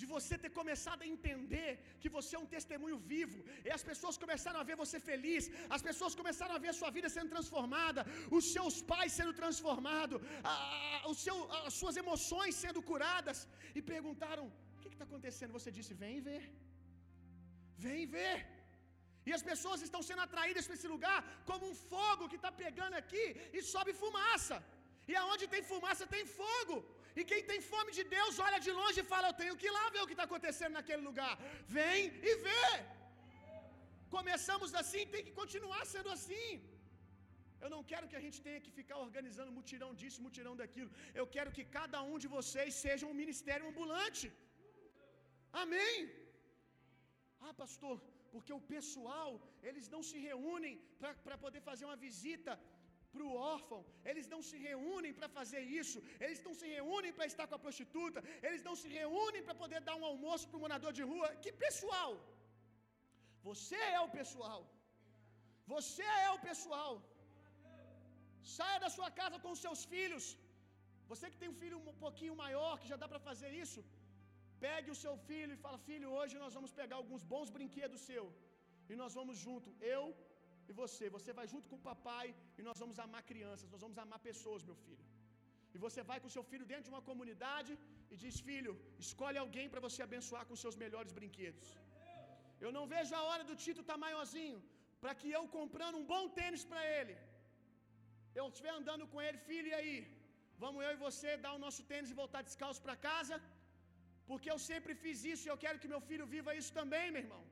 de 0.00 0.06
você 0.12 0.34
ter 0.42 0.52
começado 0.58 1.00
a 1.04 1.10
entender 1.14 1.70
que 2.02 2.12
você 2.16 2.32
é 2.36 2.42
um 2.44 2.50
testemunho 2.56 2.98
vivo, 3.12 3.38
e 3.66 3.70
as 3.78 3.84
pessoas 3.90 4.16
começaram 4.24 4.60
a 4.60 4.66
ver 4.68 4.76
você 4.82 4.98
feliz, 5.10 5.44
as 5.76 5.82
pessoas 5.88 6.14
começaram 6.20 6.54
a 6.56 6.62
ver 6.64 6.70
a 6.72 6.78
sua 6.80 6.90
vida 6.96 7.10
sendo 7.16 7.32
transformada, 7.36 8.04
os 8.38 8.46
seus 8.54 8.76
pais 8.92 9.12
sendo 9.18 9.34
transformados, 9.40 10.20
os 11.10 11.18
seu, 11.24 11.36
as 11.68 11.74
suas 11.80 11.98
emoções 12.04 12.54
sendo 12.64 12.82
curadas, 12.92 13.40
e 13.78 13.82
perguntaram: 13.94 14.46
o 14.76 14.88
que 14.88 14.96
está 14.96 15.06
acontecendo? 15.10 15.56
Você 15.58 15.70
disse: 15.78 16.00
vem 16.04 16.16
ver, 16.30 16.44
vem 17.88 18.02
ver. 18.16 18.38
E 19.28 19.32
as 19.36 19.42
pessoas 19.48 19.80
estão 19.86 20.02
sendo 20.08 20.22
atraídas 20.26 20.66
para 20.66 20.76
esse 20.78 20.88
lugar 20.94 21.18
como 21.48 21.64
um 21.70 21.76
fogo 21.90 22.28
que 22.30 22.38
está 22.40 22.50
pegando 22.64 22.94
aqui 23.02 23.24
e 23.56 23.60
sobe 23.72 23.92
fumaça. 24.02 24.56
E 25.10 25.14
aonde 25.22 25.44
tem 25.54 25.62
fumaça 25.72 26.12
tem 26.14 26.24
fogo. 26.40 26.76
E 27.18 27.24
quem 27.30 27.40
tem 27.50 27.60
fome 27.72 27.90
de 27.98 28.04
Deus 28.16 28.38
olha 28.46 28.58
de 28.66 28.72
longe 28.80 28.98
e 29.00 29.10
fala: 29.12 29.28
Eu 29.28 29.38
tenho 29.42 29.56
que 29.60 29.68
ir 29.68 29.74
lá 29.78 29.84
ver 29.94 30.02
o 30.02 30.08
que 30.10 30.16
está 30.18 30.26
acontecendo 30.30 30.74
naquele 30.78 31.02
lugar. 31.08 31.34
Vem 31.76 32.00
e 32.30 32.34
vê. 32.46 32.66
Começamos 34.16 34.70
assim, 34.80 35.02
tem 35.14 35.24
que 35.26 35.38
continuar 35.40 35.82
sendo 35.94 36.10
assim. 36.16 36.48
Eu 37.62 37.70
não 37.74 37.82
quero 37.90 38.08
que 38.10 38.18
a 38.20 38.24
gente 38.24 38.38
tenha 38.46 38.60
que 38.64 38.72
ficar 38.78 38.98
organizando 39.06 39.56
mutirão 39.58 39.90
disso, 40.00 40.24
mutirão 40.26 40.54
daquilo. 40.60 40.90
Eu 41.20 41.26
quero 41.34 41.50
que 41.56 41.64
cada 41.78 41.98
um 42.10 42.16
de 42.22 42.28
vocês 42.36 42.70
seja 42.84 43.08
um 43.10 43.18
ministério 43.22 43.68
ambulante. 43.70 44.26
Amém? 45.62 45.94
Ah, 47.46 47.54
pastor, 47.62 47.96
porque 48.32 48.52
o 48.58 48.64
pessoal, 48.74 49.30
eles 49.68 49.86
não 49.94 50.02
se 50.10 50.18
reúnem 50.28 50.74
para 51.24 51.36
poder 51.44 51.62
fazer 51.68 51.84
uma 51.88 52.00
visita 52.06 52.52
para 53.12 53.24
o 53.28 53.36
órfão, 53.54 53.80
eles 54.10 54.26
não 54.32 54.40
se 54.48 54.56
reúnem 54.66 55.12
para 55.18 55.28
fazer 55.38 55.62
isso, 55.80 55.98
eles 56.24 56.40
não 56.46 56.54
se 56.60 56.66
reúnem 56.76 57.12
para 57.16 57.28
estar 57.30 57.46
com 57.48 57.56
a 57.58 57.64
prostituta, 57.66 58.20
eles 58.48 58.62
não 58.68 58.74
se 58.82 58.88
reúnem 58.98 59.42
para 59.46 59.56
poder 59.62 59.80
dar 59.88 59.96
um 60.00 60.06
almoço 60.10 60.48
para 60.48 60.58
o 60.58 60.64
morador 60.64 60.92
de 60.98 61.04
rua. 61.12 61.28
Que 61.44 61.52
pessoal! 61.64 62.12
Você 63.48 63.80
é 63.98 64.00
o 64.06 64.10
pessoal, 64.18 64.60
você 65.74 66.06
é 66.26 66.30
o 66.36 66.42
pessoal. 66.48 66.92
Saia 68.56 68.78
da 68.84 68.90
sua 68.96 69.10
casa 69.20 69.36
com 69.42 69.50
os 69.54 69.62
seus 69.64 69.80
filhos. 69.92 70.24
Você 71.10 71.26
que 71.30 71.40
tem 71.40 71.50
um 71.52 71.60
filho 71.62 71.78
um 71.92 72.00
pouquinho 72.04 72.34
maior, 72.44 72.72
que 72.80 72.90
já 72.92 72.98
dá 73.02 73.06
para 73.12 73.26
fazer 73.28 73.50
isso, 73.64 73.80
pegue 74.64 74.88
o 74.94 75.00
seu 75.04 75.14
filho 75.28 75.52
e 75.54 75.62
fala: 75.64 75.78
Filho, 75.88 76.08
hoje 76.18 76.42
nós 76.44 76.54
vamos 76.58 76.72
pegar 76.80 76.96
alguns 77.02 77.24
bons 77.32 77.50
brinquedos 77.56 78.06
seu 78.10 78.26
e 78.90 78.96
nós 79.02 79.14
vamos 79.18 79.36
junto, 79.44 79.68
eu 79.96 80.02
e 80.70 80.74
você. 80.82 81.04
Você 81.16 81.32
vai 81.38 81.46
junto 81.52 81.68
com 81.70 81.78
o 81.80 81.86
papai 81.90 82.26
e 82.58 82.62
nós 82.68 82.78
vamos 82.82 82.98
amar 83.06 83.22
crianças, 83.30 83.70
nós 83.74 83.84
vamos 83.86 83.98
amar 84.04 84.20
pessoas, 84.30 84.64
meu 84.70 84.78
filho. 84.84 85.06
E 85.74 85.78
você 85.84 86.00
vai 86.10 86.18
com 86.22 86.34
seu 86.36 86.44
filho 86.50 86.66
dentro 86.70 86.86
de 86.88 86.94
uma 86.94 87.04
comunidade 87.10 87.72
e 88.12 88.16
diz: 88.22 88.36
Filho, 88.48 88.74
escolhe 89.06 89.38
alguém 89.44 89.66
para 89.72 89.84
você 89.86 90.00
abençoar 90.08 90.44
com 90.48 90.62
seus 90.64 90.76
melhores 90.84 91.12
brinquedos. 91.18 91.68
Eu 92.64 92.70
não 92.76 92.84
vejo 92.94 93.12
a 93.20 93.24
hora 93.28 93.44
do 93.50 93.56
Tito 93.64 93.82
estar 93.82 93.98
tá 93.98 94.04
maiorzinho, 94.06 94.58
para 95.02 95.14
que 95.20 95.28
eu 95.36 95.44
comprando 95.58 95.98
um 96.00 96.06
bom 96.14 96.24
tênis 96.38 96.64
para 96.70 96.82
ele, 96.96 97.14
eu 98.38 98.46
estiver 98.48 98.72
andando 98.80 99.04
com 99.12 99.20
ele, 99.26 99.38
filho, 99.50 99.68
e 99.72 99.76
aí? 99.80 99.96
Vamos 100.64 100.82
eu 100.86 100.90
e 100.96 101.02
você 101.06 101.30
dar 101.44 101.52
o 101.58 101.62
nosso 101.64 101.82
tênis 101.90 102.10
e 102.12 102.20
voltar 102.22 102.48
descalço 102.48 102.82
para 102.86 102.96
casa? 103.10 103.36
Porque 104.28 104.48
eu 104.54 104.58
sempre 104.70 104.92
fiz 105.02 105.18
isso 105.32 105.44
e 105.46 105.50
eu 105.52 105.60
quero 105.64 105.80
que 105.82 105.92
meu 105.94 106.02
filho 106.08 106.26
viva 106.34 106.58
isso 106.60 106.72
também, 106.80 107.06
meu 107.14 107.22
irmão. 107.24 107.42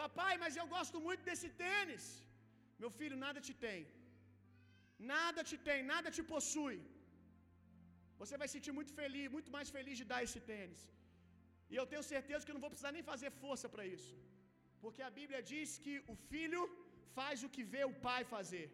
Papai, 0.00 0.32
mas 0.44 0.56
eu 0.60 0.66
gosto 0.76 0.98
muito 1.06 1.22
desse 1.28 1.48
tênis. 1.64 2.04
Meu 2.82 2.90
filho, 2.98 3.16
nada 3.26 3.40
te 3.48 3.54
tem. 3.66 3.80
Nada 5.14 5.40
te 5.50 5.56
tem, 5.68 5.80
nada 5.92 6.08
te 6.16 6.22
possui. 6.32 6.78
Você 8.20 8.36
vai 8.42 8.48
sentir 8.54 8.72
muito 8.78 8.92
feliz, 9.00 9.34
muito 9.36 9.50
mais 9.56 9.68
feliz 9.76 9.96
de 10.00 10.06
dar 10.12 10.22
esse 10.26 10.40
tênis. 10.50 10.82
E 11.72 11.76
eu 11.80 11.86
tenho 11.90 12.04
certeza 12.14 12.44
que 12.44 12.52
eu 12.52 12.58
não 12.58 12.64
vou 12.66 12.72
precisar 12.74 12.92
nem 12.96 13.08
fazer 13.12 13.30
força 13.44 13.68
para 13.74 13.86
isso. 13.96 14.12
Porque 14.82 15.02
a 15.08 15.14
Bíblia 15.18 15.40
diz 15.52 15.70
que 15.84 15.94
o 16.12 16.16
filho 16.30 16.62
faz 17.18 17.36
o 17.46 17.52
que 17.54 17.64
vê 17.74 17.82
o 17.86 17.96
pai 18.08 18.20
fazer. 18.34 18.66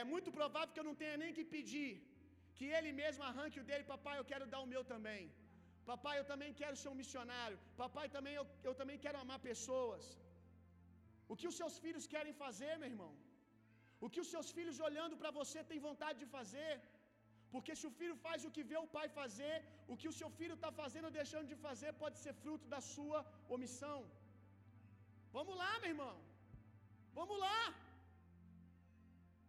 É 0.00 0.02
muito 0.12 0.30
provável 0.38 0.72
que 0.74 0.82
eu 0.82 0.90
não 0.90 0.98
tenha 1.02 1.16
nem 1.22 1.32
que 1.36 1.44
pedir 1.54 1.90
que 2.56 2.66
ele 2.76 2.90
mesmo 3.02 3.22
arranque 3.30 3.60
o 3.60 3.66
dele, 3.68 3.84
papai, 3.94 4.16
eu 4.18 4.28
quero 4.32 4.46
dar 4.52 4.60
o 4.64 4.70
meu 4.72 4.82
também. 4.92 5.22
Papai, 5.90 6.14
eu 6.18 6.26
também 6.32 6.50
quero 6.60 6.76
ser 6.82 6.90
um 6.92 7.00
missionário. 7.00 7.58
Papai, 7.82 8.06
também 8.16 8.34
eu, 8.40 8.46
eu 8.68 8.74
também 8.80 8.98
quero 9.04 9.18
amar 9.22 9.38
pessoas. 9.50 10.04
O 11.32 11.36
que 11.40 11.48
os 11.50 11.56
seus 11.60 11.76
filhos 11.84 12.06
querem 12.14 12.34
fazer, 12.44 12.72
meu 12.80 12.90
irmão? 12.94 13.12
O 14.04 14.08
que 14.12 14.22
os 14.24 14.30
seus 14.34 14.48
filhos 14.56 14.78
olhando 14.88 15.16
para 15.20 15.30
você 15.40 15.58
têm 15.70 15.86
vontade 15.88 16.18
de 16.22 16.28
fazer? 16.36 16.72
Porque 17.54 17.72
se 17.78 17.86
o 17.88 17.94
filho 17.98 18.16
faz 18.26 18.40
o 18.46 18.52
que 18.54 18.62
vê 18.70 18.78
o 18.80 18.90
pai 18.96 19.06
fazer, 19.20 19.54
o 19.92 19.96
que 20.00 20.08
o 20.10 20.16
seu 20.20 20.30
filho 20.38 20.56
está 20.58 20.70
fazendo 20.82 21.08
ou 21.08 21.16
deixando 21.20 21.50
de 21.52 21.58
fazer 21.66 21.90
pode 22.02 22.16
ser 22.24 22.34
fruto 22.42 22.66
da 22.74 22.80
sua 22.94 23.20
omissão. 23.56 23.98
Vamos 25.36 25.54
lá, 25.62 25.72
meu 25.82 25.90
irmão. 25.94 26.14
Vamos 27.18 27.38
lá. 27.46 27.60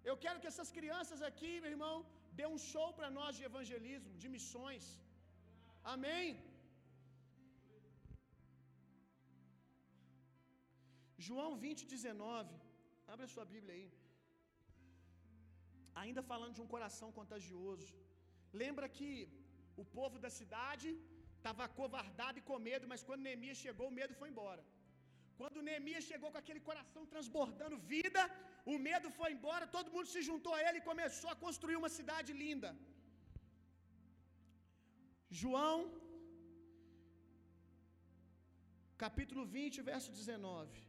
Eu 0.09 0.15
quero 0.23 0.39
que 0.41 0.51
essas 0.51 0.71
crianças 0.77 1.21
aqui, 1.29 1.53
meu 1.63 1.71
irmão, 1.75 1.95
dê 2.39 2.45
um 2.53 2.59
show 2.71 2.89
para 2.97 3.09
nós 3.19 3.33
de 3.37 3.45
evangelismo, 3.49 4.13
de 4.23 4.29
missões. 4.35 4.85
Amém. 5.95 6.27
João 11.27 11.51
20, 11.65 11.85
19. 11.95 12.55
Abre 13.13 13.25
a 13.25 13.33
sua 13.33 13.45
Bíblia 13.53 13.73
aí. 13.77 13.87
Ainda 16.03 16.21
falando 16.31 16.55
de 16.57 16.63
um 16.63 16.71
coração 16.75 17.09
contagioso. 17.19 17.93
Lembra 18.61 18.87
que 18.97 19.09
o 19.81 19.85
povo 19.97 20.17
da 20.25 20.31
cidade 20.39 20.89
estava 21.37 21.63
acovardado 21.65 22.39
e 22.39 22.45
com 22.49 22.65
medo, 22.69 22.85
mas 22.91 23.03
quando 23.07 23.25
Neemias 23.27 23.59
chegou, 23.65 23.87
o 23.89 23.97
medo 23.99 24.13
foi 24.21 24.29
embora. 24.33 24.63
Quando 25.39 25.65
Neemias 25.67 26.05
chegou 26.11 26.29
com 26.31 26.41
aquele 26.41 26.61
coração 26.69 27.03
transbordando 27.13 27.83
vida, 27.93 28.21
o 28.73 28.77
medo 28.87 29.09
foi 29.19 29.29
embora, 29.37 29.71
todo 29.75 29.93
mundo 29.95 30.07
se 30.13 30.21
juntou 30.29 30.53
a 30.55 30.61
ele 30.67 30.79
e 30.79 30.89
começou 30.91 31.29
a 31.31 31.39
construir 31.45 31.77
uma 31.81 31.91
cidade 31.97 32.31
linda. 32.43 32.69
João, 35.41 35.77
capítulo 39.05 39.45
20, 39.57 39.81
verso 39.91 40.11
19. 40.21 40.84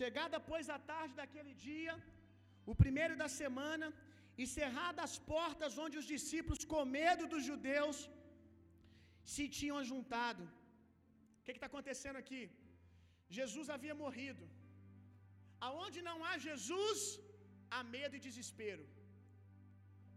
Chegada, 0.00 0.36
pois, 0.50 0.66
a 0.76 0.78
tarde 0.92 1.14
daquele 1.20 1.52
dia, 1.66 1.94
o 2.72 2.74
primeiro 2.82 3.14
da 3.22 3.28
semana, 3.40 3.88
e 4.40 4.44
cerradas 4.56 5.04
as 5.06 5.16
portas 5.32 5.78
onde 5.84 5.96
os 6.00 6.08
discípulos, 6.14 6.64
com 6.72 6.92
medo 6.98 7.24
dos 7.32 7.44
judeus, 7.50 7.98
se 9.32 9.44
tinham 9.58 9.78
ajuntado. 9.82 10.44
O 11.38 11.42
que 11.44 11.56
está 11.58 11.68
acontecendo 11.72 12.18
aqui? 12.22 12.42
Jesus 13.38 13.68
havia 13.74 13.96
morrido. 14.04 14.44
Aonde 15.68 16.00
não 16.08 16.18
há 16.28 16.34
Jesus, 16.48 17.00
a 17.78 17.82
medo 17.96 18.14
e 18.16 18.24
desespero. 18.28 18.84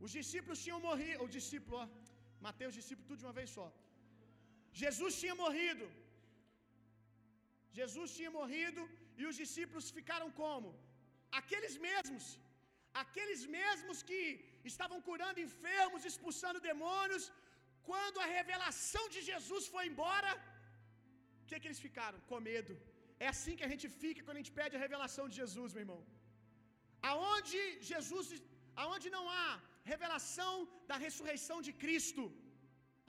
Os 0.06 0.12
discípulos 0.20 0.64
tinham 0.66 0.80
morrido, 0.88 1.22
o 1.26 1.34
discípulo, 1.38 1.78
ó, 1.84 1.86
Mateus, 2.48 2.80
discípulo, 2.80 3.08
tudo 3.10 3.22
de 3.22 3.28
uma 3.28 3.38
vez 3.42 3.50
só. 3.58 3.68
Jesus 4.84 5.20
tinha 5.22 5.36
morrido. 5.44 5.86
Jesus 7.80 8.10
tinha 8.18 8.32
morrido 8.40 8.82
e 9.22 9.26
os 9.30 9.38
discípulos 9.43 9.88
ficaram 9.97 10.30
como? 10.41 10.70
Aqueles 11.41 11.76
mesmos, 11.88 12.26
aqueles 13.03 13.41
mesmos 13.59 13.99
que 14.09 14.22
estavam 14.72 14.99
curando 15.09 15.45
enfermos, 15.47 16.07
expulsando 16.11 16.66
demônios, 16.70 17.26
quando 17.89 18.18
a 18.24 18.32
revelação 18.38 19.03
de 19.14 19.22
Jesus 19.30 19.64
foi 19.74 19.84
embora, 19.91 20.32
o 21.41 21.45
que, 21.47 21.55
é 21.55 21.59
que 21.59 21.70
eles 21.70 21.84
ficaram? 21.88 22.20
Com 22.30 22.47
medo. 22.51 22.74
É 23.26 23.28
assim 23.34 23.55
que 23.57 23.66
a 23.68 23.72
gente 23.74 23.88
fica 24.01 24.24
quando 24.24 24.38
a 24.39 24.43
gente 24.43 24.55
pede 24.61 24.76
a 24.78 24.84
revelação 24.86 25.26
de 25.30 25.36
Jesus, 25.41 25.70
meu 25.74 25.84
irmão. 25.86 26.01
Aonde 27.11 27.59
Jesus, 27.91 28.28
aonde 28.84 29.07
não 29.16 29.26
há 29.38 29.49
revelação 29.91 30.53
da 30.89 30.97
ressurreição 31.05 31.57
de 31.68 31.74
Cristo, 31.84 32.24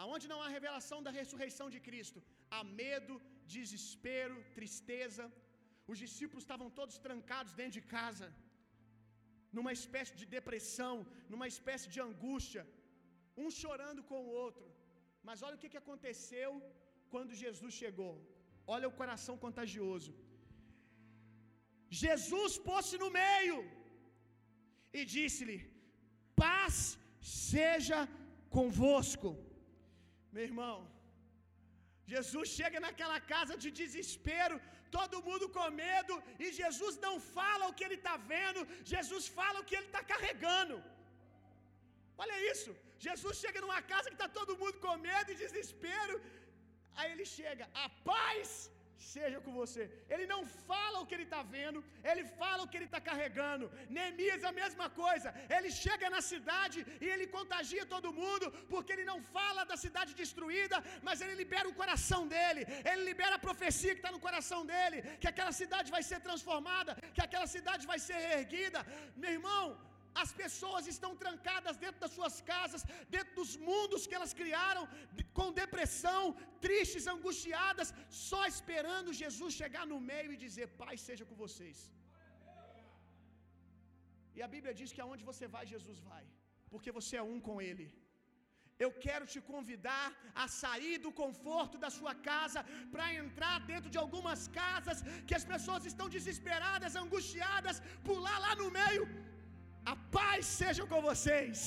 aonde 0.03 0.27
não 0.33 0.41
há 0.43 0.49
revelação 0.57 0.99
da 1.07 1.13
ressurreição 1.19 1.69
de 1.75 1.81
Cristo, 1.89 2.21
há 2.55 2.63
medo, 2.83 3.15
desespero, 3.55 4.37
tristeza. 4.59 5.25
Os 5.93 5.99
discípulos 6.05 6.45
estavam 6.45 6.69
todos 6.79 6.97
trancados 7.07 7.53
dentro 7.61 7.77
de 7.79 7.85
casa, 7.97 8.29
numa 9.57 9.73
espécie 9.79 10.15
de 10.21 10.27
depressão, 10.37 10.95
numa 11.33 11.49
espécie 11.53 11.89
de 11.95 12.01
angústia, 12.09 12.63
um 13.45 13.51
chorando 13.61 14.03
com 14.11 14.21
o 14.23 14.33
outro. 14.45 14.67
Mas 15.29 15.43
olha 15.47 15.57
o 15.57 15.63
que, 15.63 15.83
aconteceu 15.85 16.51
quando 17.13 17.41
Jesus 17.45 17.73
chegou. 17.83 18.15
Olha 18.75 18.89
o 18.91 18.97
coração 19.01 19.37
contagioso. 19.45 20.13
Jesus 22.03 22.53
pôs-se 22.69 22.97
no 23.03 23.11
meio 23.23 23.59
e 24.99 25.03
disse-lhe: 25.17 25.59
Paz 26.43 26.77
seja 27.51 28.01
convosco. 28.57 29.31
Meu 30.35 30.45
irmão, 30.51 30.77
Jesus 32.13 32.49
chega 32.59 32.79
naquela 32.87 33.19
casa 33.35 33.55
de 33.63 33.71
desespero, 33.81 34.57
todo 34.97 35.23
mundo 35.29 35.47
com 35.57 35.67
medo, 35.85 36.15
e 36.45 36.53
Jesus 36.61 36.95
não 37.07 37.15
fala 37.37 37.69
o 37.69 37.75
que 37.77 37.85
ele 37.87 37.99
está 38.03 38.17
vendo, 38.35 38.61
Jesus 38.95 39.27
fala 39.39 39.61
o 39.61 39.67
que 39.69 39.77
ele 39.79 39.91
está 39.91 40.03
carregando. 40.13 40.77
Olha 42.23 42.37
isso, 42.53 42.71
Jesus 43.07 43.37
chega 43.43 43.61
numa 43.65 43.81
casa 43.93 44.11
que 44.11 44.19
está 44.21 44.29
todo 44.39 44.59
mundo 44.63 44.77
com 44.85 44.95
medo 45.11 45.31
e 45.31 45.41
desespero, 45.45 46.17
aí 46.99 47.09
ele 47.15 47.27
chega, 47.39 47.67
a 47.85 47.89
paz 48.13 48.49
seja 48.97 49.41
com 49.41 49.53
você. 49.53 49.83
Ele 50.09 50.27
não 50.33 50.41
fala 50.69 51.01
o 51.01 51.07
que 51.07 51.15
ele 51.17 51.27
está 51.29 51.43
vendo, 51.43 51.85
ele 52.11 52.25
fala 52.41 52.63
o 52.63 52.69
que 52.69 52.77
ele 52.79 52.89
está 52.91 53.01
carregando. 53.01 53.71
Neemias 53.89 54.45
a 54.45 54.53
mesma 54.53 54.89
coisa. 54.89 55.35
Ele 55.57 55.71
chega 55.71 56.09
na 56.17 56.21
cidade 56.33 56.79
e 57.01 57.09
ele 57.15 57.27
contagia 57.27 57.85
todo 57.95 58.13
mundo, 58.13 58.51
porque 58.73 58.93
ele 58.93 59.05
não 59.13 59.19
fala 59.37 59.65
da 59.65 59.77
cidade 59.77 60.15
destruída, 60.23 60.83
mas 61.03 61.21
ele 61.21 61.35
libera 61.43 61.69
o 61.69 61.75
coração 61.75 62.23
dele. 62.35 62.65
Ele 62.91 63.05
libera 63.11 63.37
a 63.37 63.45
profecia 63.49 63.95
que 63.95 64.03
está 64.05 64.13
no 64.13 64.25
coração 64.29 64.61
dele, 64.73 65.03
que 65.21 65.29
aquela 65.33 65.53
cidade 65.53 65.91
vai 65.97 66.03
ser 66.03 66.21
transformada, 66.21 66.95
que 67.15 67.25
aquela 67.27 67.47
cidade 67.47 67.87
vai 67.87 67.99
ser 67.99 68.19
erguida. 68.39 68.81
Meu 69.17 69.33
irmão, 69.39 69.65
as 70.23 70.31
pessoas 70.43 70.85
estão 70.93 71.13
trancadas 71.23 71.77
dentro 71.85 72.01
das 72.05 72.15
suas 72.17 72.37
casas, 72.53 72.85
dentro 73.15 73.33
dos 73.41 73.53
mundos 73.69 74.07
que 74.09 74.17
elas 74.19 74.35
criaram, 74.41 74.85
com 75.39 75.57
depressão, 75.63 76.23
tristes, 76.67 77.07
angustiadas, 77.15 77.91
só 78.29 78.43
esperando 78.53 79.19
Jesus 79.23 79.53
chegar 79.63 79.85
no 79.93 80.01
meio 80.13 80.31
e 80.33 80.43
dizer: 80.47 80.69
Pai, 80.83 80.95
seja 81.09 81.27
com 81.31 81.43
vocês. 81.45 81.81
E 84.37 84.41
a 84.47 84.51
Bíblia 84.55 84.75
diz 84.81 84.93
que 84.95 85.05
aonde 85.05 85.29
você 85.33 85.47
vai, 85.57 85.65
Jesus 85.75 85.99
vai, 86.13 86.25
porque 86.73 86.97
você 87.01 87.15
é 87.21 87.29
um 87.33 87.41
com 87.49 87.59
Ele. 87.69 87.89
Eu 88.85 88.91
quero 89.05 89.25
te 89.33 89.41
convidar 89.51 90.07
a 90.43 90.47
sair 90.61 90.97
do 91.05 91.11
conforto 91.21 91.77
da 91.85 91.91
sua 91.97 92.15
casa 92.31 92.61
para 92.95 93.05
entrar 93.21 93.57
dentro 93.73 93.91
de 93.95 93.99
algumas 94.03 94.41
casas 94.61 95.01
que 95.29 95.37
as 95.39 95.45
pessoas 95.53 95.85
estão 95.91 96.09
desesperadas, 96.17 96.97
angustiadas, 97.03 97.79
pular 98.09 98.39
lá 98.47 98.53
no 98.63 98.69
meio 98.81 99.05
a 99.93 99.97
paz 100.17 100.41
seja 100.61 100.85
com 100.93 101.01
vocês. 101.09 101.59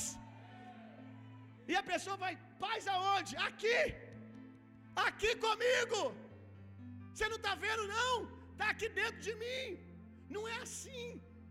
E 1.70 1.74
a 1.80 1.84
pessoa 1.92 2.16
vai, 2.24 2.34
paz 2.64 2.86
aonde? 2.94 3.32
Aqui. 3.48 3.80
Aqui 5.06 5.30
comigo. 5.46 6.00
Você 7.12 7.28
não 7.32 7.38
está 7.40 7.54
vendo, 7.66 7.84
não? 7.96 8.12
Está 8.52 8.68
aqui 8.74 8.88
dentro 9.00 9.20
de 9.26 9.34
mim. 9.42 9.64
Não 10.34 10.42
é 10.54 10.56
assim 10.66 11.06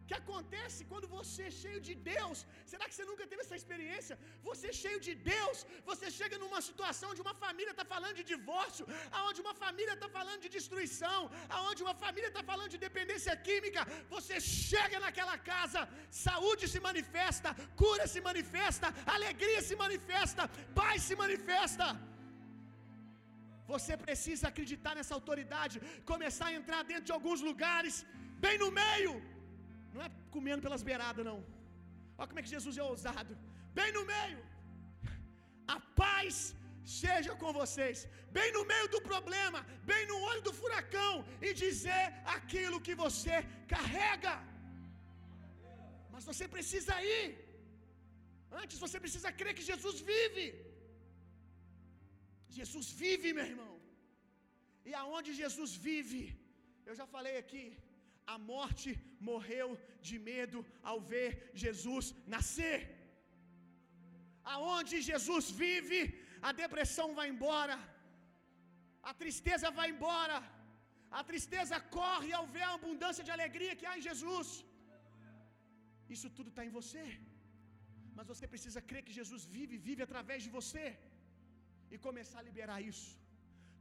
que 0.07 0.15
acontece 0.21 0.79
quando 0.91 1.07
você 1.15 1.41
é 1.49 1.53
cheio 1.61 1.79
de 1.87 1.93
Deus. 2.11 2.37
Será 2.71 2.83
que 2.87 2.95
você 2.95 3.05
nunca 3.09 3.25
teve 3.31 3.41
essa 3.45 3.57
experiência? 3.61 4.15
Você 4.47 4.65
é 4.71 4.75
cheio 4.83 4.99
de 5.07 5.13
Deus, 5.33 5.57
você 5.89 6.07
chega 6.19 6.35
numa 6.43 6.61
situação 6.69 7.11
de 7.17 7.23
uma 7.25 7.35
família 7.43 7.73
está 7.75 7.85
falando 7.93 8.15
de 8.19 8.25
divórcio, 8.33 8.85
aonde 9.19 9.41
uma 9.45 9.55
família 9.63 9.95
está 9.97 10.09
falando 10.17 10.41
de 10.45 10.51
destruição, 10.57 11.19
aonde 11.57 11.83
uma 11.85 11.95
família 12.03 12.29
está 12.33 12.43
falando 12.51 12.73
de 12.75 12.81
dependência 12.87 13.35
química. 13.47 13.83
Você 14.15 14.35
chega 14.71 14.97
naquela 15.05 15.37
casa, 15.51 15.81
saúde 16.27 16.65
se 16.73 16.81
manifesta, 16.89 17.51
cura 17.83 18.05
se 18.13 18.21
manifesta, 18.29 18.89
alegria 19.17 19.61
se 19.69 19.77
manifesta, 19.85 20.45
paz 20.81 20.99
se 21.07 21.17
manifesta. 21.23 21.87
Você 23.71 23.93
precisa 24.03 24.45
acreditar 24.51 24.93
nessa 24.97 25.15
autoridade, 25.19 25.81
começar 26.11 26.47
a 26.49 26.57
entrar 26.59 26.83
dentro 26.91 27.07
de 27.09 27.15
alguns 27.17 27.41
lugares, 27.49 27.95
bem 28.45 28.55
no 28.63 28.69
meio 28.83 29.13
não 29.97 30.05
é 30.07 30.11
comendo 30.35 30.65
pelas 30.65 30.83
beiradas, 30.89 31.27
não. 31.29 31.39
Olha 32.17 32.27
como 32.29 32.39
é 32.39 32.45
que 32.45 32.55
Jesus 32.57 32.77
é 32.81 32.85
ousado. 32.91 33.33
Bem 33.79 33.89
no 33.97 34.03
meio. 34.13 34.39
A 35.75 35.79
paz 36.01 36.35
seja 37.01 37.31
com 37.41 37.51
vocês. 37.61 37.97
Bem 38.37 38.49
no 38.57 38.63
meio 38.71 38.87
do 38.93 38.99
problema, 39.09 39.59
bem 39.91 40.03
no 40.11 40.17
olho 40.29 40.43
do 40.47 40.53
furacão 40.59 41.13
e 41.47 41.49
dizer 41.63 42.05
aquilo 42.37 42.83
que 42.87 42.95
você 43.05 43.35
carrega. 43.73 44.35
Mas 46.13 46.25
você 46.29 46.47
precisa 46.55 46.95
ir. 47.17 47.27
Antes 48.61 48.77
você 48.85 48.97
precisa 49.05 49.31
crer 49.39 49.53
que 49.57 49.69
Jesus 49.71 49.97
vive. 50.11 50.47
Jesus 52.59 52.87
vive, 53.03 53.31
meu 53.37 53.47
irmão. 53.53 53.73
E 54.89 54.93
aonde 55.01 55.31
Jesus 55.41 55.71
vive, 55.87 56.23
eu 56.89 56.95
já 56.99 57.05
falei 57.15 57.35
aqui, 57.43 57.65
a 58.33 58.37
morte 58.51 58.89
morreu 59.29 59.67
de 60.07 60.15
medo 60.29 60.59
ao 60.89 60.97
ver 61.11 61.29
Jesus 61.63 62.05
nascer. 62.35 62.79
Aonde 64.55 64.95
Jesus 65.11 65.45
vive, 65.63 66.01
a 66.49 66.51
depressão 66.63 67.07
vai 67.19 67.27
embora, 67.33 67.77
a 69.09 69.13
tristeza 69.21 69.69
vai 69.79 69.87
embora, 69.95 70.37
a 71.19 71.23
tristeza 71.31 71.77
corre 71.99 72.31
ao 72.39 72.45
ver 72.55 72.65
a 72.67 72.73
abundância 72.79 73.23
de 73.27 73.33
alegria 73.37 73.77
que 73.79 73.87
há 73.89 73.95
em 73.97 74.05
Jesus. 74.09 74.49
Isso 76.15 76.29
tudo 76.37 76.49
está 76.51 76.63
em 76.67 76.73
você, 76.79 77.05
mas 78.15 78.29
você 78.31 78.45
precisa 78.53 78.81
crer 78.89 79.03
que 79.07 79.17
Jesus 79.19 79.43
vive, 79.57 79.83
vive 79.89 80.03
através 80.07 80.41
de 80.45 80.51
você 80.57 80.85
e 81.93 81.97
começar 82.07 82.39
a 82.41 82.47
liberar 82.49 82.79
isso. 82.91 83.09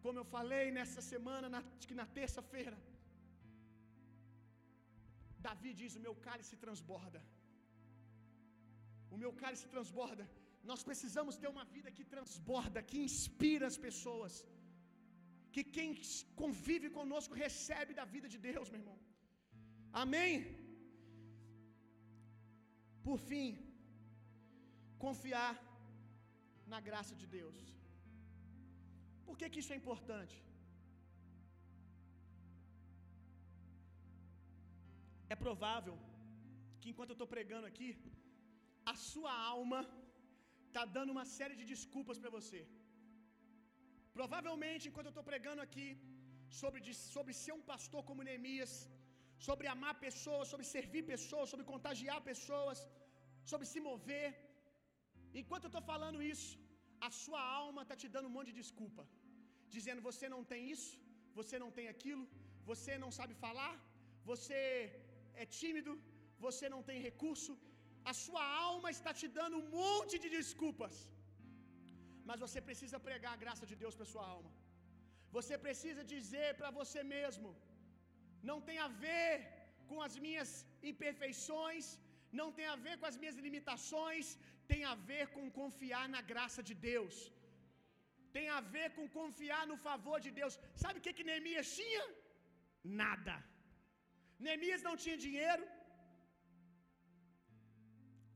Como 0.04 0.18
eu 0.20 0.26
falei 0.36 0.64
nessa 0.76 1.00
semana, 1.12 1.46
na, 1.54 1.62
na 2.00 2.06
terça-feira, 2.18 2.76
Davi 5.48 5.72
diz: 5.80 5.94
O 5.98 6.04
meu 6.06 6.14
cálice 6.26 6.54
transborda. 6.64 7.20
O 9.14 9.18
meu 9.22 9.32
cálice 9.42 9.66
transborda. 9.74 10.24
Nós 10.70 10.82
precisamos 10.88 11.34
ter 11.40 11.48
uma 11.54 11.64
vida 11.74 11.90
que 11.96 12.04
transborda, 12.14 12.86
que 12.90 12.98
inspira 13.08 13.66
as 13.72 13.78
pessoas. 13.86 14.34
Que 15.54 15.62
quem 15.76 15.90
convive 16.42 16.88
conosco 16.98 17.34
recebe 17.44 17.92
da 18.00 18.06
vida 18.14 18.28
de 18.34 18.38
Deus, 18.48 18.70
meu 18.72 18.80
irmão. 18.82 18.98
Amém? 20.04 20.34
Por 23.06 23.18
fim, 23.28 23.48
confiar 25.04 25.52
na 26.72 26.80
graça 26.88 27.14
de 27.20 27.26
Deus. 27.38 27.58
Por 29.26 29.36
que, 29.38 29.48
que 29.52 29.60
isso 29.62 29.72
é 29.74 29.80
importante? 29.82 30.36
É 35.34 35.36
provável 35.44 35.96
que 36.80 36.90
enquanto 36.90 37.12
eu 37.12 37.18
estou 37.18 37.30
pregando 37.36 37.66
aqui, 37.70 37.90
a 38.92 38.94
sua 39.10 39.32
alma 39.54 39.80
está 40.66 40.84
dando 40.96 41.12
uma 41.16 41.26
série 41.36 41.56
de 41.60 41.66
desculpas 41.72 42.18
para 42.22 42.34
você. 42.38 42.60
Provavelmente, 44.18 44.84
enquanto 44.88 45.08
eu 45.08 45.14
estou 45.14 45.28
pregando 45.30 45.62
aqui, 45.66 45.88
sobre, 46.60 46.80
sobre 47.14 47.32
ser 47.42 47.52
um 47.58 47.64
pastor 47.72 48.00
como 48.08 48.26
Neemias, 48.28 48.74
sobre 49.46 49.66
amar 49.74 49.94
pessoas, 50.06 50.48
sobre 50.52 50.66
servir 50.74 51.02
pessoas, 51.14 51.50
sobre 51.52 51.66
contagiar 51.72 52.20
pessoas, 52.30 52.78
sobre 53.50 53.66
se 53.72 53.80
mover, 53.88 54.28
enquanto 55.40 55.66
eu 55.66 55.72
estou 55.72 55.84
falando 55.92 56.20
isso, 56.34 56.52
a 57.08 57.10
sua 57.22 57.42
alma 57.62 57.82
está 57.82 57.96
te 58.02 58.08
dando 58.14 58.28
um 58.28 58.36
monte 58.36 58.50
de 58.52 58.60
desculpa, 58.62 59.04
dizendo: 59.74 60.06
você 60.10 60.28
não 60.34 60.42
tem 60.52 60.62
isso, 60.76 60.92
você 61.40 61.58
não 61.64 61.70
tem 61.78 61.88
aquilo, 61.94 62.24
você 62.70 62.92
não 63.02 63.10
sabe 63.18 63.34
falar, 63.46 63.74
você 64.30 64.62
é 65.42 65.46
tímido, 65.60 65.92
você 66.46 66.66
não 66.74 66.82
tem 66.88 66.98
recurso, 67.08 67.52
a 68.10 68.14
sua 68.24 68.44
alma 68.68 68.88
está 68.96 69.12
te 69.20 69.28
dando 69.38 69.58
um 69.60 69.68
monte 69.78 70.14
de 70.22 70.28
desculpas. 70.38 70.94
Mas 72.28 72.42
você 72.44 72.60
precisa 72.68 72.98
pregar 73.08 73.32
a 73.34 73.42
graça 73.44 73.64
de 73.70 73.76
Deus 73.82 73.96
para 73.98 74.12
sua 74.12 74.26
alma. 74.34 74.50
Você 75.36 75.54
precisa 75.66 76.02
dizer 76.14 76.48
para 76.58 76.70
você 76.80 77.00
mesmo: 77.16 77.50
não 78.50 78.58
tem 78.68 78.78
a 78.86 78.90
ver 79.06 79.30
com 79.90 79.98
as 80.06 80.14
minhas 80.26 80.50
imperfeições, 80.90 81.86
não 82.40 82.48
tem 82.58 82.66
a 82.74 82.78
ver 82.86 82.94
com 83.00 83.08
as 83.10 83.18
minhas 83.22 83.38
limitações, 83.46 84.28
tem 84.70 84.82
a 84.92 84.96
ver 85.10 85.24
com 85.34 85.54
confiar 85.60 86.04
na 86.14 86.22
graça 86.32 86.62
de 86.68 86.76
Deus. 86.90 87.16
Tem 88.36 88.46
a 88.58 88.60
ver 88.76 88.88
com 88.96 89.04
confiar 89.18 89.62
no 89.70 89.76
favor 89.88 90.18
de 90.24 90.30
Deus. 90.38 90.54
Sabe 90.82 90.98
o 90.98 91.04
que 91.04 91.16
que 91.18 91.28
Neemias 91.28 91.68
tinha? 91.80 92.04
Nada. 93.02 93.36
Neemias 94.44 94.82
não 94.88 94.94
tinha 95.02 95.16
dinheiro, 95.26 95.64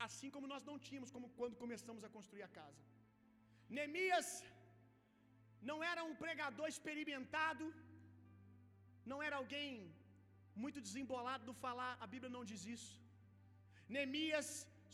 assim 0.07 0.29
como 0.35 0.51
nós 0.53 0.63
não 0.69 0.77
tínhamos 0.87 1.11
como 1.15 1.27
quando 1.39 1.61
começamos 1.63 2.03
a 2.07 2.13
construir 2.15 2.43
a 2.47 2.53
casa. 2.59 2.83
Neemias 3.77 4.29
não 5.69 5.77
era 5.91 6.01
um 6.09 6.15
pregador 6.23 6.67
experimentado, 6.73 7.65
não 9.11 9.19
era 9.27 9.35
alguém 9.41 9.71
muito 10.63 10.79
desembolado 10.87 11.43
do 11.49 11.55
falar, 11.65 11.93
a 12.05 12.09
Bíblia 12.13 12.31
não 12.37 12.43
diz 12.51 12.63
isso. 12.75 12.91
Neemias 13.95 14.49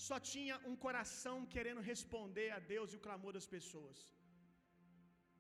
só 0.08 0.18
tinha 0.32 0.56
um 0.70 0.76
coração 0.86 1.38
querendo 1.54 1.88
responder 1.92 2.50
a 2.58 2.60
Deus 2.74 2.92
e 2.92 2.98
o 2.98 3.04
clamor 3.08 3.34
das 3.38 3.48
pessoas. 3.56 4.00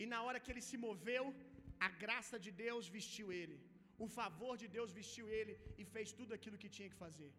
E 0.02 0.06
na 0.14 0.20
hora 0.26 0.42
que 0.44 0.52
ele 0.52 0.64
se 0.70 0.78
moveu, 0.86 1.24
a 1.88 1.90
graça 2.04 2.38
de 2.46 2.52
Deus 2.66 2.86
vestiu 2.98 3.28
ele, 3.42 3.58
o 4.06 4.08
favor 4.20 4.54
de 4.62 4.68
Deus 4.76 4.92
vestiu 5.00 5.26
ele 5.38 5.54
e 5.82 5.84
fez 5.94 6.08
tudo 6.20 6.34
aquilo 6.38 6.60
que 6.64 6.74
tinha 6.78 6.90
que 6.92 7.02
fazer. 7.06 7.32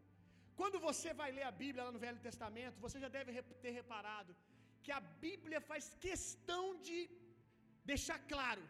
Quando 0.61 0.79
você 0.89 1.11
vai 1.21 1.31
ler 1.37 1.47
a 1.49 1.57
Bíblia 1.63 1.85
lá 1.87 1.93
no 1.97 2.05
Velho 2.07 2.25
Testamento, 2.29 2.83
você 2.85 2.99
já 3.05 3.11
deve 3.17 3.31
ter 3.65 3.73
reparado 3.81 4.33
que 4.85 4.93
a 4.99 5.03
Bíblia 5.27 5.61
faz 5.71 5.85
questão 6.07 6.63
de 6.87 6.99
deixar 7.91 8.19
claro 8.33 8.65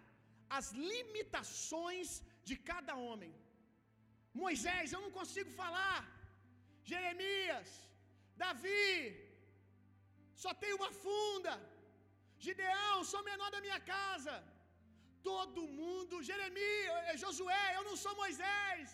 as 0.59 0.67
limitações 0.91 2.09
de 2.49 2.57
cada 2.71 2.95
homem. 3.07 3.33
Moisés, 4.45 4.93
eu 4.93 5.01
não 5.05 5.13
consigo 5.19 5.51
falar. 5.63 6.01
Jeremias, 6.91 7.71
Davi, 8.43 8.85
só 10.43 10.53
tem 10.63 10.73
uma 10.79 10.91
funda. 11.05 11.55
Gideão, 12.47 12.97
sou 13.13 13.23
menor 13.31 13.51
da 13.55 13.61
minha 13.67 13.81
casa. 13.95 14.35
Todo 15.33 15.69
mundo, 15.81 16.23
Jeremias, 16.31 17.21
Josué, 17.25 17.67
eu 17.77 17.85
não 17.89 17.97
sou 18.05 18.15
Moisés. 18.23 18.89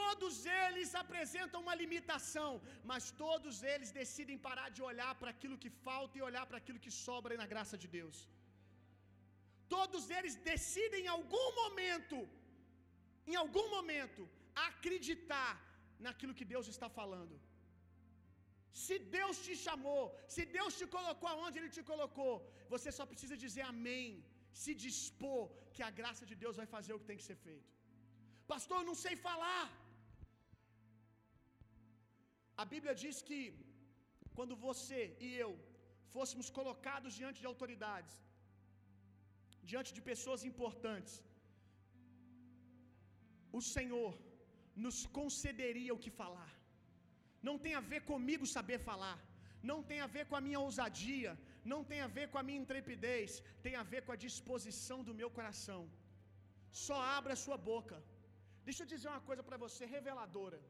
Todos 0.00 0.34
eles 0.62 0.90
apresentam 1.02 1.58
uma 1.64 1.74
limitação, 1.82 2.50
mas 2.90 3.10
todos 3.24 3.56
eles 3.72 3.90
decidem 4.00 4.38
parar 4.46 4.68
de 4.76 4.82
olhar 4.90 5.12
para 5.20 5.32
aquilo 5.34 5.60
que 5.64 5.70
falta 5.86 6.14
e 6.18 6.26
olhar 6.28 6.44
para 6.48 6.60
aquilo 6.60 6.82
que 6.84 6.92
sobra 7.06 7.40
na 7.42 7.48
graça 7.52 7.76
de 7.82 7.88
Deus. 7.98 8.18
Todos 9.76 10.04
eles 10.16 10.34
decidem 10.52 11.02
em 11.04 11.12
algum 11.16 11.48
momento, 11.60 12.18
em 13.32 13.36
algum 13.42 13.66
momento, 13.76 14.22
acreditar 14.68 15.52
naquilo 16.06 16.36
que 16.38 16.50
Deus 16.54 16.66
está 16.74 16.88
falando. 17.00 17.36
Se 18.82 18.96
Deus 19.16 19.36
te 19.46 19.54
chamou, 19.64 20.02
se 20.34 20.42
Deus 20.56 20.72
te 20.78 20.86
colocou 20.94 21.28
aonde 21.32 21.58
Ele 21.58 21.72
te 21.76 21.82
colocou, 21.92 22.32
você 22.72 22.90
só 22.98 23.04
precisa 23.10 23.36
dizer 23.44 23.64
amém, 23.74 24.08
se 24.62 24.72
dispor 24.86 25.42
que 25.74 25.82
a 25.88 25.92
graça 26.00 26.24
de 26.30 26.36
Deus 26.42 26.58
vai 26.60 26.68
fazer 26.74 26.92
o 26.94 27.00
que 27.00 27.10
tem 27.10 27.20
que 27.20 27.28
ser 27.30 27.38
feito. 27.46 27.70
Pastor, 28.52 28.76
eu 28.80 28.88
não 28.90 28.98
sei 29.04 29.14
falar. 29.28 29.64
A 32.62 32.64
Bíblia 32.72 32.94
diz 33.04 33.16
que 33.28 33.40
quando 34.36 34.54
você 34.66 35.00
e 35.26 35.30
eu 35.44 35.52
fôssemos 36.14 36.48
colocados 36.58 37.12
diante 37.20 37.40
de 37.42 37.48
autoridades, 37.52 38.14
diante 39.70 39.90
de 39.96 40.02
pessoas 40.10 40.42
importantes, 40.50 41.14
o 43.58 43.62
Senhor 43.74 44.12
nos 44.84 44.98
concederia 45.18 45.94
o 45.96 46.02
que 46.04 46.12
falar. 46.22 46.52
Não 47.48 47.56
tem 47.64 47.74
a 47.80 47.84
ver 47.92 48.00
comigo 48.12 48.46
saber 48.56 48.78
falar, 48.90 49.18
não 49.70 49.80
tem 49.90 50.00
a 50.04 50.10
ver 50.16 50.24
com 50.28 50.36
a 50.38 50.44
minha 50.46 50.60
ousadia, 50.66 51.32
não 51.72 51.80
tem 51.90 52.00
a 52.06 52.10
ver 52.16 52.26
com 52.32 52.38
a 52.40 52.46
minha 52.48 52.62
intrepidez, 52.64 53.30
tem 53.66 53.74
a 53.82 53.84
ver 53.92 54.02
com 54.06 54.12
a 54.14 54.22
disposição 54.26 54.98
do 55.08 55.14
meu 55.20 55.30
coração. 55.38 55.82
Só 56.86 56.96
abra 57.18 57.32
a 57.34 57.42
sua 57.44 57.58
boca. 57.70 57.98
Deixa 58.68 58.82
eu 58.82 58.90
dizer 58.94 59.08
uma 59.12 59.24
coisa 59.28 59.42
para 59.48 59.58
você 59.64 59.84
reveladora. 59.96 60.60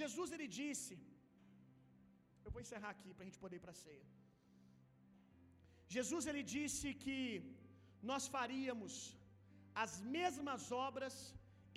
Jesus 0.00 0.30
ele 0.36 0.48
disse, 0.60 0.94
eu 2.44 2.52
vou 2.54 2.62
encerrar 2.64 2.90
aqui 2.96 3.10
para 3.14 3.24
a 3.24 3.28
gente 3.28 3.42
poder 3.44 3.56
ir 3.58 3.64
para 3.66 3.74
a 3.76 3.82
ceia. 3.84 4.06
Jesus 5.96 6.24
ele 6.30 6.42
disse 6.54 6.88
que 7.04 7.18
nós 8.10 8.24
faríamos 8.36 8.94
as 9.84 9.92
mesmas 10.16 10.62
obras 10.86 11.14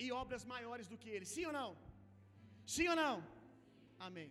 e 0.04 0.06
obras 0.22 0.44
maiores 0.52 0.86
do 0.92 1.00
que 1.02 1.10
ele. 1.14 1.26
Sim 1.34 1.46
ou 1.50 1.54
não? 1.60 1.70
Sim 2.74 2.88
ou 2.92 2.96
não? 3.04 3.16
Amém. 4.08 4.30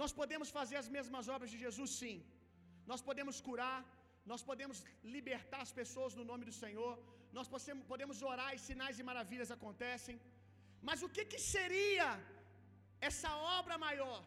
Nós 0.00 0.12
podemos 0.20 0.48
fazer 0.58 0.76
as 0.82 0.88
mesmas 0.96 1.26
obras 1.34 1.50
de 1.52 1.58
Jesus, 1.64 1.90
sim. 2.02 2.16
Nós 2.90 3.02
podemos 3.08 3.36
curar, 3.48 3.80
nós 4.32 4.42
podemos 4.50 4.78
libertar 5.16 5.62
as 5.66 5.72
pessoas 5.80 6.14
no 6.18 6.24
nome 6.30 6.44
do 6.48 6.54
Senhor, 6.62 6.92
nós 7.36 7.48
podemos 7.90 8.18
orar 8.32 8.50
e 8.56 8.64
sinais 8.68 8.98
e 9.00 9.08
maravilhas 9.10 9.50
acontecem. 9.56 10.16
Mas 10.88 11.02
o 11.06 11.10
que, 11.14 11.24
que 11.32 11.40
seria 11.54 12.08
essa 13.08 13.30
obra 13.58 13.76
maior? 13.86 14.18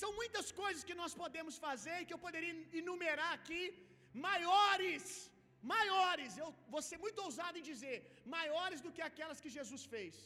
São 0.00 0.10
muitas 0.20 0.48
coisas 0.60 0.82
que 0.88 0.96
nós 1.02 1.12
podemos 1.22 1.56
fazer 1.66 1.96
e 2.00 2.06
que 2.06 2.14
eu 2.16 2.22
poderia 2.26 2.54
enumerar 2.80 3.30
aqui, 3.38 3.62
maiores, 4.28 5.04
maiores, 5.74 6.32
eu 6.42 6.48
vou 6.74 6.82
ser 6.88 6.98
muito 7.04 7.20
ousado 7.26 7.58
em 7.60 7.68
dizer, 7.70 7.96
maiores 8.36 8.80
do 8.86 8.92
que 8.96 9.04
aquelas 9.10 9.40
que 9.44 9.54
Jesus 9.58 9.84
fez. 9.94 10.16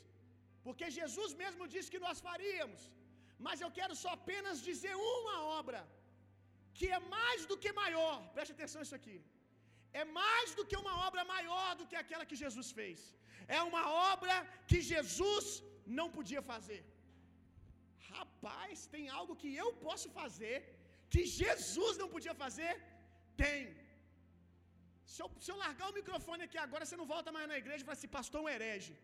Porque 0.67 0.97
Jesus 1.01 1.33
mesmo 1.43 1.69
disse 1.75 1.93
que 1.95 2.05
nós 2.07 2.19
faríamos. 2.29 2.81
Mas 3.47 3.59
eu 3.64 3.70
quero 3.78 3.95
só 4.03 4.11
apenas 4.18 4.57
dizer 4.68 4.95
uma 5.14 5.36
obra 5.59 5.80
que 6.78 6.86
é 6.99 7.01
mais 7.16 7.41
do 7.51 7.57
que 7.62 7.72
maior. 7.82 8.16
Preste 8.36 8.55
atenção 8.57 8.80
nisso 8.82 8.99
aqui. 9.01 9.18
É 10.01 10.05
mais 10.20 10.49
do 10.59 10.64
que 10.70 10.80
uma 10.82 10.95
obra 11.07 11.22
maior 11.34 11.68
do 11.78 11.86
que 11.91 11.99
aquela 12.03 12.26
que 12.30 12.41
Jesus 12.45 12.68
fez. 12.78 12.99
É 13.59 13.61
uma 13.70 13.84
obra 14.12 14.34
que 14.70 14.80
Jesus 14.93 15.47
não 15.99 16.09
podia 16.16 16.43
fazer. 16.53 16.82
Rapaz, 18.12 18.86
tem 18.95 19.05
algo 19.18 19.34
que 19.43 19.51
eu 19.62 19.68
posso 19.86 20.09
fazer 20.20 20.57
que 21.12 21.22
Jesus 21.43 21.95
não 22.01 22.09
podia 22.14 22.34
fazer? 22.43 22.72
Tem. 23.43 23.61
Se 25.12 25.20
eu, 25.22 25.28
se 25.45 25.51
eu 25.53 25.57
largar 25.64 25.86
o 25.91 25.97
microfone 26.01 26.43
aqui 26.47 26.59
agora, 26.66 26.84
você 26.86 26.99
não 27.01 27.09
volta 27.14 27.30
mais 27.36 27.47
na 27.53 27.61
igreja 27.62 27.82
e 27.82 27.88
fala 27.88 27.99
assim, 27.99 28.16
pastor, 28.18 28.41
um 28.43 28.53
herege. 28.55 28.95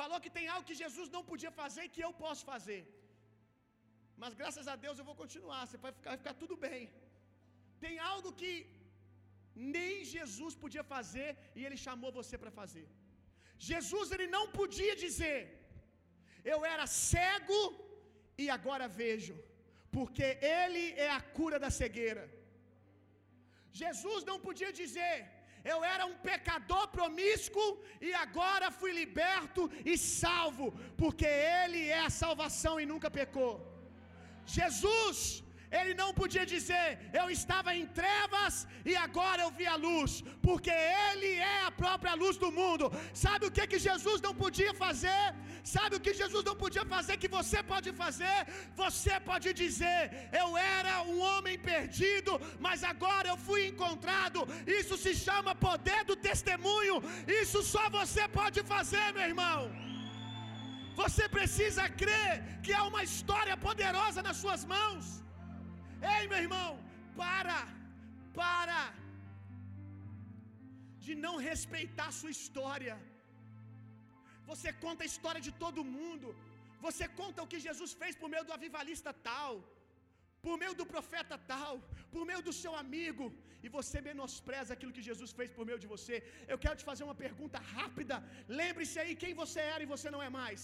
Falou 0.00 0.18
que 0.24 0.32
tem 0.36 0.46
algo 0.54 0.68
que 0.70 0.80
Jesus 0.84 1.08
não 1.16 1.22
podia 1.30 1.52
fazer 1.60 1.82
e 1.84 1.92
que 1.94 2.04
eu 2.06 2.12
posso 2.24 2.42
fazer. 2.52 2.80
Mas 4.22 4.34
graças 4.40 4.66
a 4.72 4.76
Deus 4.84 4.98
eu 4.98 5.06
vou 5.10 5.16
continuar. 5.22 5.60
Você 5.64 5.78
vai 5.84 5.92
ficar, 5.98 6.10
vai 6.12 6.20
ficar 6.22 6.34
tudo 6.42 6.56
bem. 6.66 6.82
Tem 7.84 7.94
algo 8.12 8.30
que 8.40 8.52
nem 9.76 10.04
Jesus 10.14 10.54
podia 10.62 10.84
fazer 10.94 11.30
e 11.58 11.64
ele 11.66 11.78
chamou 11.86 12.10
você 12.18 12.36
para 12.42 12.52
fazer. 12.60 12.86
Jesus 13.70 14.12
ele 14.14 14.28
não 14.36 14.44
podia 14.58 14.94
dizer: 15.04 15.38
Eu 16.52 16.58
era 16.72 16.86
cego 17.12 17.62
e 18.42 18.46
agora 18.56 18.94
vejo, 19.02 19.36
porque 19.96 20.28
ele 20.64 20.84
é 21.06 21.10
a 21.18 21.22
cura 21.38 21.58
da 21.64 21.70
cegueira. 21.80 22.24
Jesus 23.82 24.22
não 24.30 24.38
podia 24.46 24.72
dizer: 24.82 25.16
Eu 25.72 25.78
era 25.94 26.04
um 26.12 26.16
pecador 26.30 26.84
promíscuo 26.96 27.68
e 28.08 28.12
agora 28.24 28.76
fui 28.80 28.92
liberto 29.02 29.64
e 29.92 29.96
salvo, 30.22 30.68
porque 31.02 31.28
ele 31.62 31.82
é 31.98 32.00
a 32.06 32.16
salvação 32.22 32.74
e 32.80 32.90
nunca 32.92 33.10
pecou. 33.20 33.52
Jesus 34.58 35.20
ele 35.78 35.92
não 36.00 36.08
podia 36.20 36.44
dizer, 36.52 36.86
eu 37.20 37.26
estava 37.38 37.70
em 37.80 37.86
trevas 37.98 38.54
e 38.90 38.94
agora 39.06 39.40
eu 39.42 39.50
vi 39.58 39.66
a 39.72 39.76
luz, 39.86 40.12
porque 40.46 40.72
Ele 41.08 41.32
é 41.56 41.58
a 41.66 41.70
própria 41.82 42.14
luz 42.22 42.36
do 42.44 42.50
mundo. 42.60 42.86
Sabe 43.24 43.46
o 43.46 43.52
que, 43.56 43.66
que 43.72 43.78
Jesus 43.88 44.20
não 44.26 44.34
podia 44.44 44.72
fazer? 44.84 45.24
Sabe 45.74 45.94
o 45.96 46.02
que 46.04 46.12
Jesus 46.22 46.42
não 46.48 46.56
podia 46.64 46.84
fazer 46.94 47.16
que 47.16 47.30
você 47.38 47.62
pode 47.72 47.92
fazer? 47.92 48.38
Você 48.82 49.14
pode 49.20 49.48
dizer, 49.62 50.02
eu 50.40 50.48
era 50.56 50.94
um 51.02 51.20
homem 51.20 51.56
perdido, 51.70 52.32
mas 52.58 52.82
agora 52.92 53.28
eu 53.28 53.36
fui 53.36 53.62
encontrado. 53.68 54.40
Isso 54.80 54.96
se 55.04 55.14
chama 55.26 55.54
poder 55.54 56.02
do 56.10 56.16
testemunho. 56.16 56.96
Isso 57.42 57.62
só 57.74 57.88
você 58.00 58.26
pode 58.40 58.60
fazer, 58.74 59.06
meu 59.12 59.26
irmão. 59.32 59.89
Você 61.02 61.24
precisa 61.36 61.84
crer 62.02 62.32
que 62.64 62.72
há 62.78 62.82
uma 62.90 63.02
história 63.08 63.56
poderosa 63.66 64.20
nas 64.26 64.38
suas 64.42 64.62
mãos. 64.74 65.04
Ei, 66.14 66.22
meu 66.32 66.40
irmão, 66.46 66.70
para, 67.22 67.60
para 68.40 68.80
de 71.04 71.14
não 71.24 71.34
respeitar 71.48 72.08
a 72.10 72.18
sua 72.20 72.32
história. 72.36 72.96
Você 74.50 74.70
conta 74.84 75.02
a 75.04 75.10
história 75.12 75.42
de 75.46 75.52
todo 75.64 75.90
mundo. 75.98 76.28
Você 76.86 77.06
conta 77.20 77.44
o 77.44 77.50
que 77.52 77.60
Jesus 77.68 77.92
fez 78.00 78.14
por 78.20 78.28
meio 78.34 78.44
do 78.48 78.56
avivalista 78.58 79.10
tal, 79.30 79.52
por 80.44 80.54
meio 80.62 80.74
do 80.80 80.86
profeta 80.94 81.36
tal, 81.52 81.72
por 82.12 82.22
meio 82.30 82.42
do 82.48 82.54
seu 82.60 82.72
amigo, 82.82 83.26
e 83.64 83.68
você 83.78 83.98
menospreza 84.10 84.70
aquilo 84.74 84.94
que 84.96 85.08
Jesus 85.08 85.32
fez 85.38 85.50
por 85.56 85.64
meio 85.70 85.80
de 85.82 85.90
você. 85.94 86.16
Eu 86.52 86.58
quero 86.64 86.78
te 86.80 86.86
fazer 86.90 87.04
uma 87.08 87.18
pergunta 87.24 87.58
rápida. 87.74 88.16
Lembre-se 88.60 88.98
aí 89.02 89.14
quem 89.24 89.34
você 89.42 89.60
era 89.74 89.82
e 89.86 89.92
você 89.94 90.10
não 90.14 90.22
é 90.28 90.30
mais. 90.40 90.62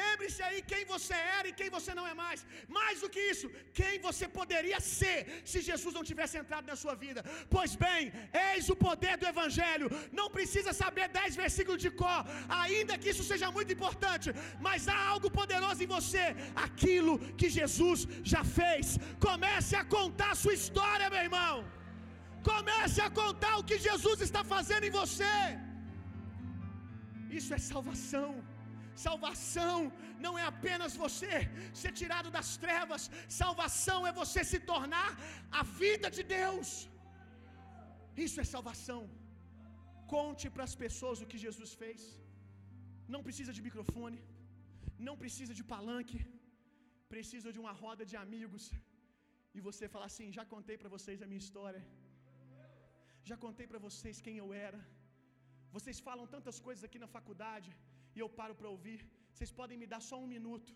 Lembre-se 0.00 0.40
aí 0.46 0.58
quem 0.70 0.82
você 0.92 1.16
era 1.38 1.46
e 1.48 1.54
quem 1.58 1.68
você 1.76 1.92
não 1.98 2.06
é 2.10 2.14
mais. 2.22 2.40
Mais 2.76 2.96
do 3.02 3.08
que 3.14 3.22
isso, 3.32 3.46
quem 3.78 3.94
você 4.06 4.26
poderia 4.38 4.80
ser 4.96 5.18
se 5.50 5.60
Jesus 5.68 5.92
não 5.98 6.04
tivesse 6.10 6.36
entrado 6.40 6.66
na 6.72 6.76
sua 6.82 6.94
vida. 7.04 7.20
Pois 7.54 7.74
bem, 7.84 8.12
eis 8.48 8.68
o 8.74 8.76
poder 8.86 9.14
do 9.20 9.28
Evangelho. 9.32 9.88
Não 10.20 10.28
precisa 10.36 10.72
saber 10.82 11.06
dez 11.20 11.34
versículos 11.44 11.80
de 11.84 11.92
cor, 12.02 12.22
ainda 12.62 12.98
que 13.00 13.10
isso 13.14 13.24
seja 13.30 13.50
muito 13.56 13.72
importante. 13.76 14.28
Mas 14.68 14.88
há 14.92 14.98
algo 15.14 15.30
poderoso 15.40 15.82
em 15.86 15.92
você, 15.96 16.26
aquilo 16.66 17.14
que 17.40 17.50
Jesus 17.58 18.02
já 18.34 18.44
fez. 18.58 18.98
Comece 19.28 19.74
a 19.80 19.86
contar 19.96 20.30
a 20.32 20.40
sua 20.44 20.56
história, 20.60 21.08
meu 21.14 21.24
irmão. 21.28 21.56
Comece 22.50 23.00
a 23.06 23.10
contar 23.22 23.54
o 23.56 23.66
que 23.70 23.78
Jesus 23.88 24.20
está 24.28 24.44
fazendo 24.54 24.84
em 24.88 24.94
você. 25.00 25.34
Isso 27.38 27.52
é 27.56 27.58
salvação. 27.72 28.30
Salvação 29.06 29.78
não 30.24 30.32
é 30.42 30.44
apenas 30.52 30.92
você 31.04 31.32
ser 31.80 31.92
tirado 32.00 32.30
das 32.36 32.50
trevas, 32.64 33.02
salvação 33.40 33.98
é 34.10 34.12
você 34.22 34.42
se 34.52 34.60
tornar 34.72 35.10
a 35.60 35.62
vida 35.82 36.08
de 36.16 36.24
Deus. 36.38 36.68
Isso 38.26 38.38
é 38.42 38.52
salvação. 38.54 39.02
Conte 40.14 40.46
para 40.54 40.66
as 40.68 40.74
pessoas 40.84 41.20
o 41.22 41.28
que 41.30 41.44
Jesus 41.46 41.72
fez. 41.82 42.00
Não 43.14 43.22
precisa 43.26 43.52
de 43.56 43.62
microfone, 43.68 44.20
não 45.08 45.16
precisa 45.22 45.52
de 45.58 45.64
palanque, 45.72 46.20
precisa 47.14 47.50
de 47.54 47.60
uma 47.64 47.74
roda 47.82 48.04
de 48.10 48.16
amigos. 48.24 48.64
E 49.56 49.60
você 49.68 49.84
falar 49.94 50.08
assim: 50.12 50.28
já 50.38 50.44
contei 50.54 50.76
para 50.82 50.92
vocês 50.96 51.22
a 51.24 51.28
minha 51.30 51.44
história, 51.46 51.82
já 53.30 53.36
contei 53.46 53.68
para 53.72 53.82
vocês 53.88 54.22
quem 54.26 54.36
eu 54.44 54.50
era. 54.68 54.80
Vocês 55.76 55.98
falam 56.08 56.26
tantas 56.34 56.58
coisas 56.66 56.84
aqui 56.88 56.98
na 57.04 57.10
faculdade 57.16 57.70
e 58.18 58.22
eu 58.24 58.30
paro 58.40 58.54
para 58.60 58.72
ouvir. 58.74 59.00
Vocês 59.32 59.52
podem 59.58 59.78
me 59.82 59.88
dar 59.92 60.02
só 60.10 60.16
um 60.24 60.30
minuto 60.36 60.70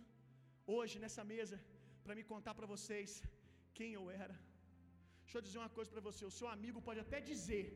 hoje 0.76 0.96
nessa 1.04 1.22
mesa 1.34 1.56
para 2.04 2.16
me 2.18 2.24
contar 2.32 2.54
para 2.58 2.70
vocês 2.74 3.10
quem 3.78 3.90
eu 3.98 4.04
era. 4.24 4.36
Deixa 5.24 5.38
eu 5.38 5.44
dizer 5.46 5.58
uma 5.62 5.72
coisa 5.78 5.90
para 5.94 6.04
você, 6.08 6.22
o 6.30 6.36
seu 6.38 6.48
amigo 6.56 6.80
pode 6.88 7.00
até 7.04 7.18
dizer, 7.32 7.66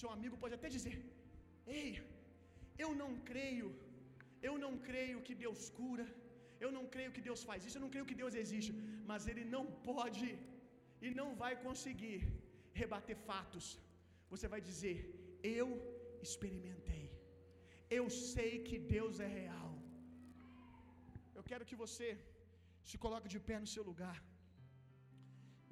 seu 0.00 0.10
amigo 0.16 0.36
pode 0.42 0.54
até 0.58 0.68
dizer: 0.76 0.96
"Ei, 1.78 1.88
eu 2.84 2.90
não 3.02 3.10
creio. 3.30 3.70
Eu 4.48 4.54
não 4.64 4.72
creio 4.88 5.18
que 5.26 5.34
Deus 5.44 5.62
cura. 5.78 6.06
Eu 6.64 6.70
não 6.76 6.84
creio 6.94 7.12
que 7.16 7.24
Deus 7.28 7.40
faz 7.48 7.60
isso, 7.66 7.76
eu 7.78 7.84
não 7.84 7.92
creio 7.94 8.08
que 8.10 8.18
Deus 8.22 8.34
existe, 8.42 8.72
mas 9.10 9.28
ele 9.30 9.44
não 9.54 9.64
pode 9.90 10.28
e 11.06 11.10
não 11.20 11.28
vai 11.42 11.52
conseguir 11.66 12.18
rebater 12.82 13.18
fatos. 13.28 13.66
Você 14.32 14.48
vai 14.54 14.62
dizer: 14.70 14.96
"Eu 15.58 15.68
experimentei. 16.26 16.99
Eu 17.98 18.04
sei 18.32 18.52
que 18.68 18.78
Deus 18.94 19.16
é 19.26 19.30
real." 19.40 19.70
Eu 21.38 21.44
quero 21.50 21.68
que 21.70 21.80
você 21.84 22.08
se 22.90 22.98
coloque 23.04 23.28
de 23.34 23.40
pé 23.48 23.56
no 23.62 23.70
seu 23.74 23.84
lugar. 23.90 24.18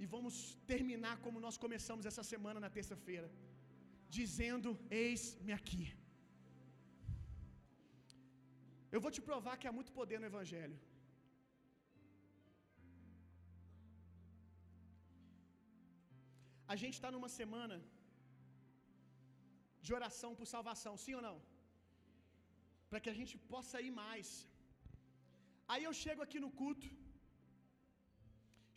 E 0.01 0.07
vamos 0.15 0.35
terminar 0.73 1.15
como 1.25 1.45
nós 1.47 1.57
começamos 1.65 2.05
essa 2.11 2.25
semana 2.33 2.59
na 2.65 2.71
terça-feira, 2.77 3.29
dizendo: 4.19 4.71
Eis-me 5.05 5.55
aqui. 5.61 5.85
Eu 8.95 9.01
vou 9.05 9.13
te 9.17 9.23
provar 9.31 9.57
que 9.61 9.69
há 9.69 9.75
muito 9.79 9.93
poder 9.99 10.19
no 10.21 10.31
Evangelho. 10.33 10.79
A 16.73 16.77
gente 16.81 16.97
está 16.99 17.11
numa 17.15 17.31
semana 17.41 17.77
de 19.85 19.93
oração 19.99 20.31
por 20.39 20.47
salvação, 20.55 20.95
sim 21.05 21.15
ou 21.19 21.23
não? 21.29 21.37
Para 22.91 23.01
que 23.03 23.11
a 23.13 23.19
gente 23.21 23.35
possa 23.53 23.77
ir 23.87 23.93
mais. 24.03 24.29
Aí 25.73 25.83
eu 25.89 25.95
chego 26.03 26.23
aqui 26.27 26.39
no 26.45 26.51
culto. 26.61 26.89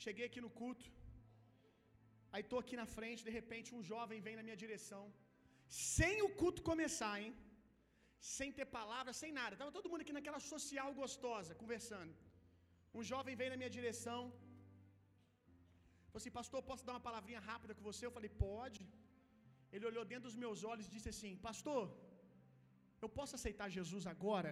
Cheguei 0.06 0.26
aqui 0.28 0.42
no 0.46 0.52
culto. 0.62 0.88
Aí 2.34 2.44
tô 2.52 2.58
aqui 2.64 2.76
na 2.82 2.88
frente, 2.98 3.26
de 3.28 3.34
repente 3.40 3.70
um 3.78 3.84
jovem 3.92 4.20
vem 4.28 4.36
na 4.38 4.46
minha 4.48 4.60
direção, 4.64 5.04
sem 5.94 6.16
o 6.28 6.30
culto 6.42 6.62
começar, 6.70 7.16
hein? 7.22 7.34
Sem 8.36 8.50
ter 8.58 8.68
palavra, 8.78 9.12
sem 9.22 9.32
nada. 9.40 9.60
Tava 9.62 9.76
todo 9.78 9.90
mundo 9.92 10.04
aqui 10.06 10.16
naquela 10.18 10.42
social 10.54 10.90
gostosa, 11.02 11.58
conversando. 11.64 12.14
Um 12.98 13.04
jovem 13.12 13.36
vem 13.42 13.52
na 13.54 13.60
minha 13.62 13.74
direção. 13.78 14.22
Falei 16.10 16.22
assim, 16.22 16.38
pastor, 16.40 16.60
posso 16.70 16.86
dar 16.88 16.96
uma 16.96 17.08
palavrinha 17.10 17.42
rápida 17.52 17.76
com 17.78 17.88
você? 17.90 18.04
Eu 18.06 18.16
falei, 18.18 18.32
pode. 18.48 18.82
Ele 19.76 19.86
olhou 19.90 20.04
dentro 20.12 20.28
dos 20.30 20.40
meus 20.44 20.60
olhos 20.72 20.88
e 20.88 20.94
disse 20.96 21.10
assim: 21.14 21.34
Pastor, 21.48 21.82
eu 23.06 23.10
posso 23.18 23.34
aceitar 23.38 23.68
Jesus 23.78 24.06
agora? 24.14 24.52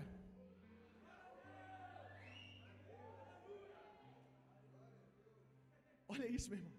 Olha 6.13 6.27
isso, 6.37 6.49
meu 6.51 6.59
irmão. 6.59 6.75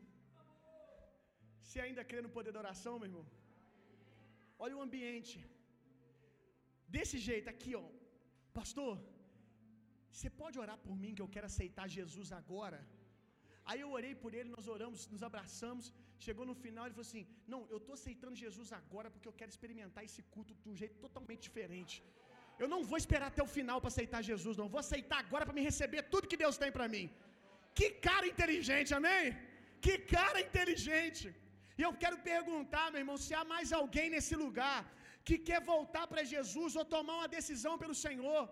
Você 1.64 1.78
ainda 1.86 2.02
crê 2.10 2.20
no 2.26 2.32
poder 2.36 2.52
da 2.54 2.62
oração, 2.64 2.94
meu 3.00 3.08
irmão? 3.10 3.26
Olha 4.64 4.76
o 4.78 4.84
ambiente. 4.86 5.36
Desse 6.94 7.16
jeito 7.28 7.48
aqui, 7.54 7.72
ó. 7.82 7.86
Pastor, 8.58 8.94
você 10.14 10.28
pode 10.40 10.56
orar 10.62 10.78
por 10.86 10.94
mim 11.02 11.14
que 11.16 11.22
eu 11.24 11.32
quero 11.34 11.48
aceitar 11.50 11.94
Jesus 11.98 12.30
agora? 12.40 12.80
Aí 13.70 13.80
eu 13.84 13.90
orei 13.98 14.14
por 14.22 14.32
ele, 14.38 14.54
nós 14.56 14.66
oramos, 14.74 15.06
nos 15.12 15.22
abraçamos. 15.28 15.86
Chegou 16.26 16.44
no 16.50 16.56
final, 16.62 16.84
ele 16.84 16.96
falou 16.96 17.08
assim: 17.08 17.24
Não, 17.52 17.60
eu 17.72 17.78
estou 17.80 17.94
aceitando 17.98 18.40
Jesus 18.44 18.68
agora 18.80 19.10
porque 19.12 19.28
eu 19.30 19.36
quero 19.40 19.52
experimentar 19.54 20.02
esse 20.08 20.22
culto 20.34 20.54
de 20.62 20.68
um 20.72 20.76
jeito 20.82 20.96
totalmente 21.04 21.42
diferente. 21.48 21.94
Eu 22.62 22.68
não 22.72 22.80
vou 22.90 22.98
esperar 23.02 23.28
até 23.32 23.42
o 23.46 23.52
final 23.58 23.78
para 23.82 23.90
aceitar 23.92 24.20
Jesus, 24.30 24.56
não. 24.60 24.68
Vou 24.74 24.82
aceitar 24.84 25.18
agora 25.24 25.44
para 25.46 25.58
me 25.58 25.66
receber 25.70 26.02
tudo 26.12 26.30
que 26.32 26.42
Deus 26.44 26.58
tem 26.62 26.72
para 26.76 26.88
mim. 26.94 27.06
Que 27.78 27.88
cara 28.08 28.26
inteligente, 28.32 28.92
amém? 29.00 29.26
Que 29.84 29.94
cara 30.14 30.38
inteligente. 30.48 31.26
E 31.78 31.82
eu 31.86 31.92
quero 32.02 32.18
perguntar, 32.32 32.86
meu 32.92 33.02
irmão, 33.02 33.18
se 33.26 33.32
há 33.38 33.44
mais 33.52 33.68
alguém 33.80 34.08
nesse 34.14 34.34
lugar 34.44 34.80
que 35.26 35.36
quer 35.48 35.60
voltar 35.74 36.04
para 36.10 36.28
Jesus 36.32 36.76
ou 36.80 36.84
tomar 36.96 37.16
uma 37.20 37.30
decisão 37.38 37.74
pelo 37.82 37.96
Senhor. 38.06 38.42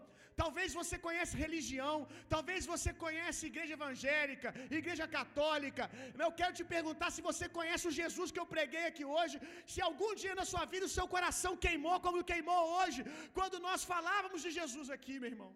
Talvez 0.40 0.68
você 0.80 0.96
conheça 1.06 1.40
religião, 1.44 1.96
talvez 2.34 2.60
você 2.72 2.90
conheça 3.04 3.48
igreja 3.50 3.74
evangélica, 3.78 4.50
igreja 4.80 5.06
católica. 5.16 5.84
Eu 6.26 6.32
quero 6.40 6.54
te 6.58 6.66
perguntar 6.74 7.10
se 7.16 7.22
você 7.28 7.46
conhece 7.58 7.86
o 7.90 7.96
Jesus 8.00 8.30
que 8.34 8.42
eu 8.42 8.48
preguei 8.56 8.84
aqui 8.90 9.06
hoje, 9.16 9.38
se 9.72 9.80
algum 9.88 10.12
dia 10.22 10.34
na 10.40 10.46
sua 10.52 10.64
vida 10.74 10.90
o 10.90 10.96
seu 10.98 11.08
coração 11.16 11.54
queimou 11.66 11.96
como 12.06 12.28
queimou 12.32 12.62
hoje, 12.78 13.02
quando 13.38 13.58
nós 13.68 13.82
falávamos 13.94 14.42
de 14.46 14.52
Jesus 14.60 14.90
aqui, 14.98 15.16
meu 15.24 15.32
irmão. 15.34 15.52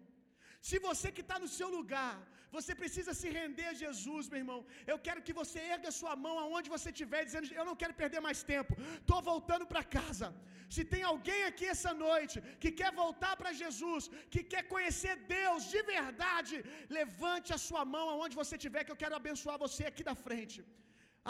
Se 0.67 0.77
você 0.87 1.07
que 1.15 1.23
está 1.25 1.37
no 1.43 1.49
seu 1.57 1.69
lugar, 1.77 2.13
você 2.55 2.71
precisa 2.81 3.11
se 3.19 3.27
render 3.37 3.67
a 3.71 3.77
Jesus, 3.81 4.29
meu 4.31 4.41
irmão. 4.43 4.59
Eu 4.91 4.97
quero 5.05 5.23
que 5.25 5.35
você 5.39 5.59
erga 5.75 5.97
sua 5.99 6.13
mão 6.25 6.35
aonde 6.43 6.73
você 6.75 6.89
estiver, 6.93 7.21
dizendo: 7.27 7.47
Eu 7.59 7.65
não 7.69 7.75
quero 7.81 7.95
perder 8.01 8.21
mais 8.27 8.41
tempo, 8.51 8.73
estou 9.01 9.19
voltando 9.31 9.65
para 9.71 9.83
casa. 9.97 10.27
Se 10.75 10.83
tem 10.93 11.03
alguém 11.11 11.41
aqui 11.49 11.65
essa 11.73 11.91
noite 12.05 12.37
que 12.61 12.71
quer 12.79 12.91
voltar 13.03 13.33
para 13.39 13.57
Jesus, 13.61 14.03
que 14.33 14.43
quer 14.53 14.63
conhecer 14.73 15.15
Deus 15.39 15.63
de 15.73 15.81
verdade, 15.95 16.55
levante 16.99 17.51
a 17.57 17.61
sua 17.67 17.83
mão 17.95 18.05
aonde 18.13 18.39
você 18.41 18.55
estiver, 18.57 18.83
que 18.85 18.95
eu 18.95 19.01
quero 19.03 19.19
abençoar 19.21 19.57
você 19.65 19.83
aqui 19.91 20.05
da 20.11 20.17
frente. 20.27 20.59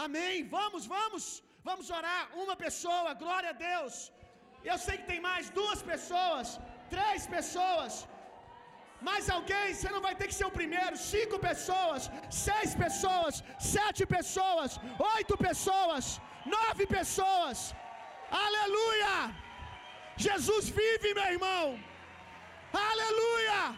Amém. 0.05 0.37
Vamos, 0.57 0.85
vamos, 0.95 1.25
vamos 1.69 1.89
orar. 1.99 2.23
Uma 2.43 2.57
pessoa, 2.65 3.19
glória 3.25 3.51
a 3.53 3.59
Deus. 3.69 3.95
Eu 4.71 4.77
sei 4.85 4.95
que 4.99 5.11
tem 5.13 5.21
mais, 5.29 5.49
duas 5.61 5.81
pessoas, 5.93 6.47
três 6.95 7.23
pessoas. 7.37 7.93
Mais 9.09 9.29
alguém, 9.35 9.67
você 9.73 9.89
não 9.95 10.01
vai 10.07 10.13
ter 10.19 10.27
que 10.29 10.37
ser 10.39 10.47
o 10.49 10.57
primeiro. 10.59 10.95
Cinco 11.13 11.37
pessoas, 11.47 12.09
seis 12.47 12.73
pessoas, 12.83 13.43
sete 13.75 14.05
pessoas, 14.15 14.79
oito 15.15 15.37
pessoas, 15.47 16.03
nove 16.57 16.85
pessoas. 16.97 17.57
Aleluia! 18.45 19.15
Jesus 20.25 20.69
vive, 20.69 21.13
meu 21.13 21.29
irmão. 21.35 21.65
Aleluia! 22.89 23.77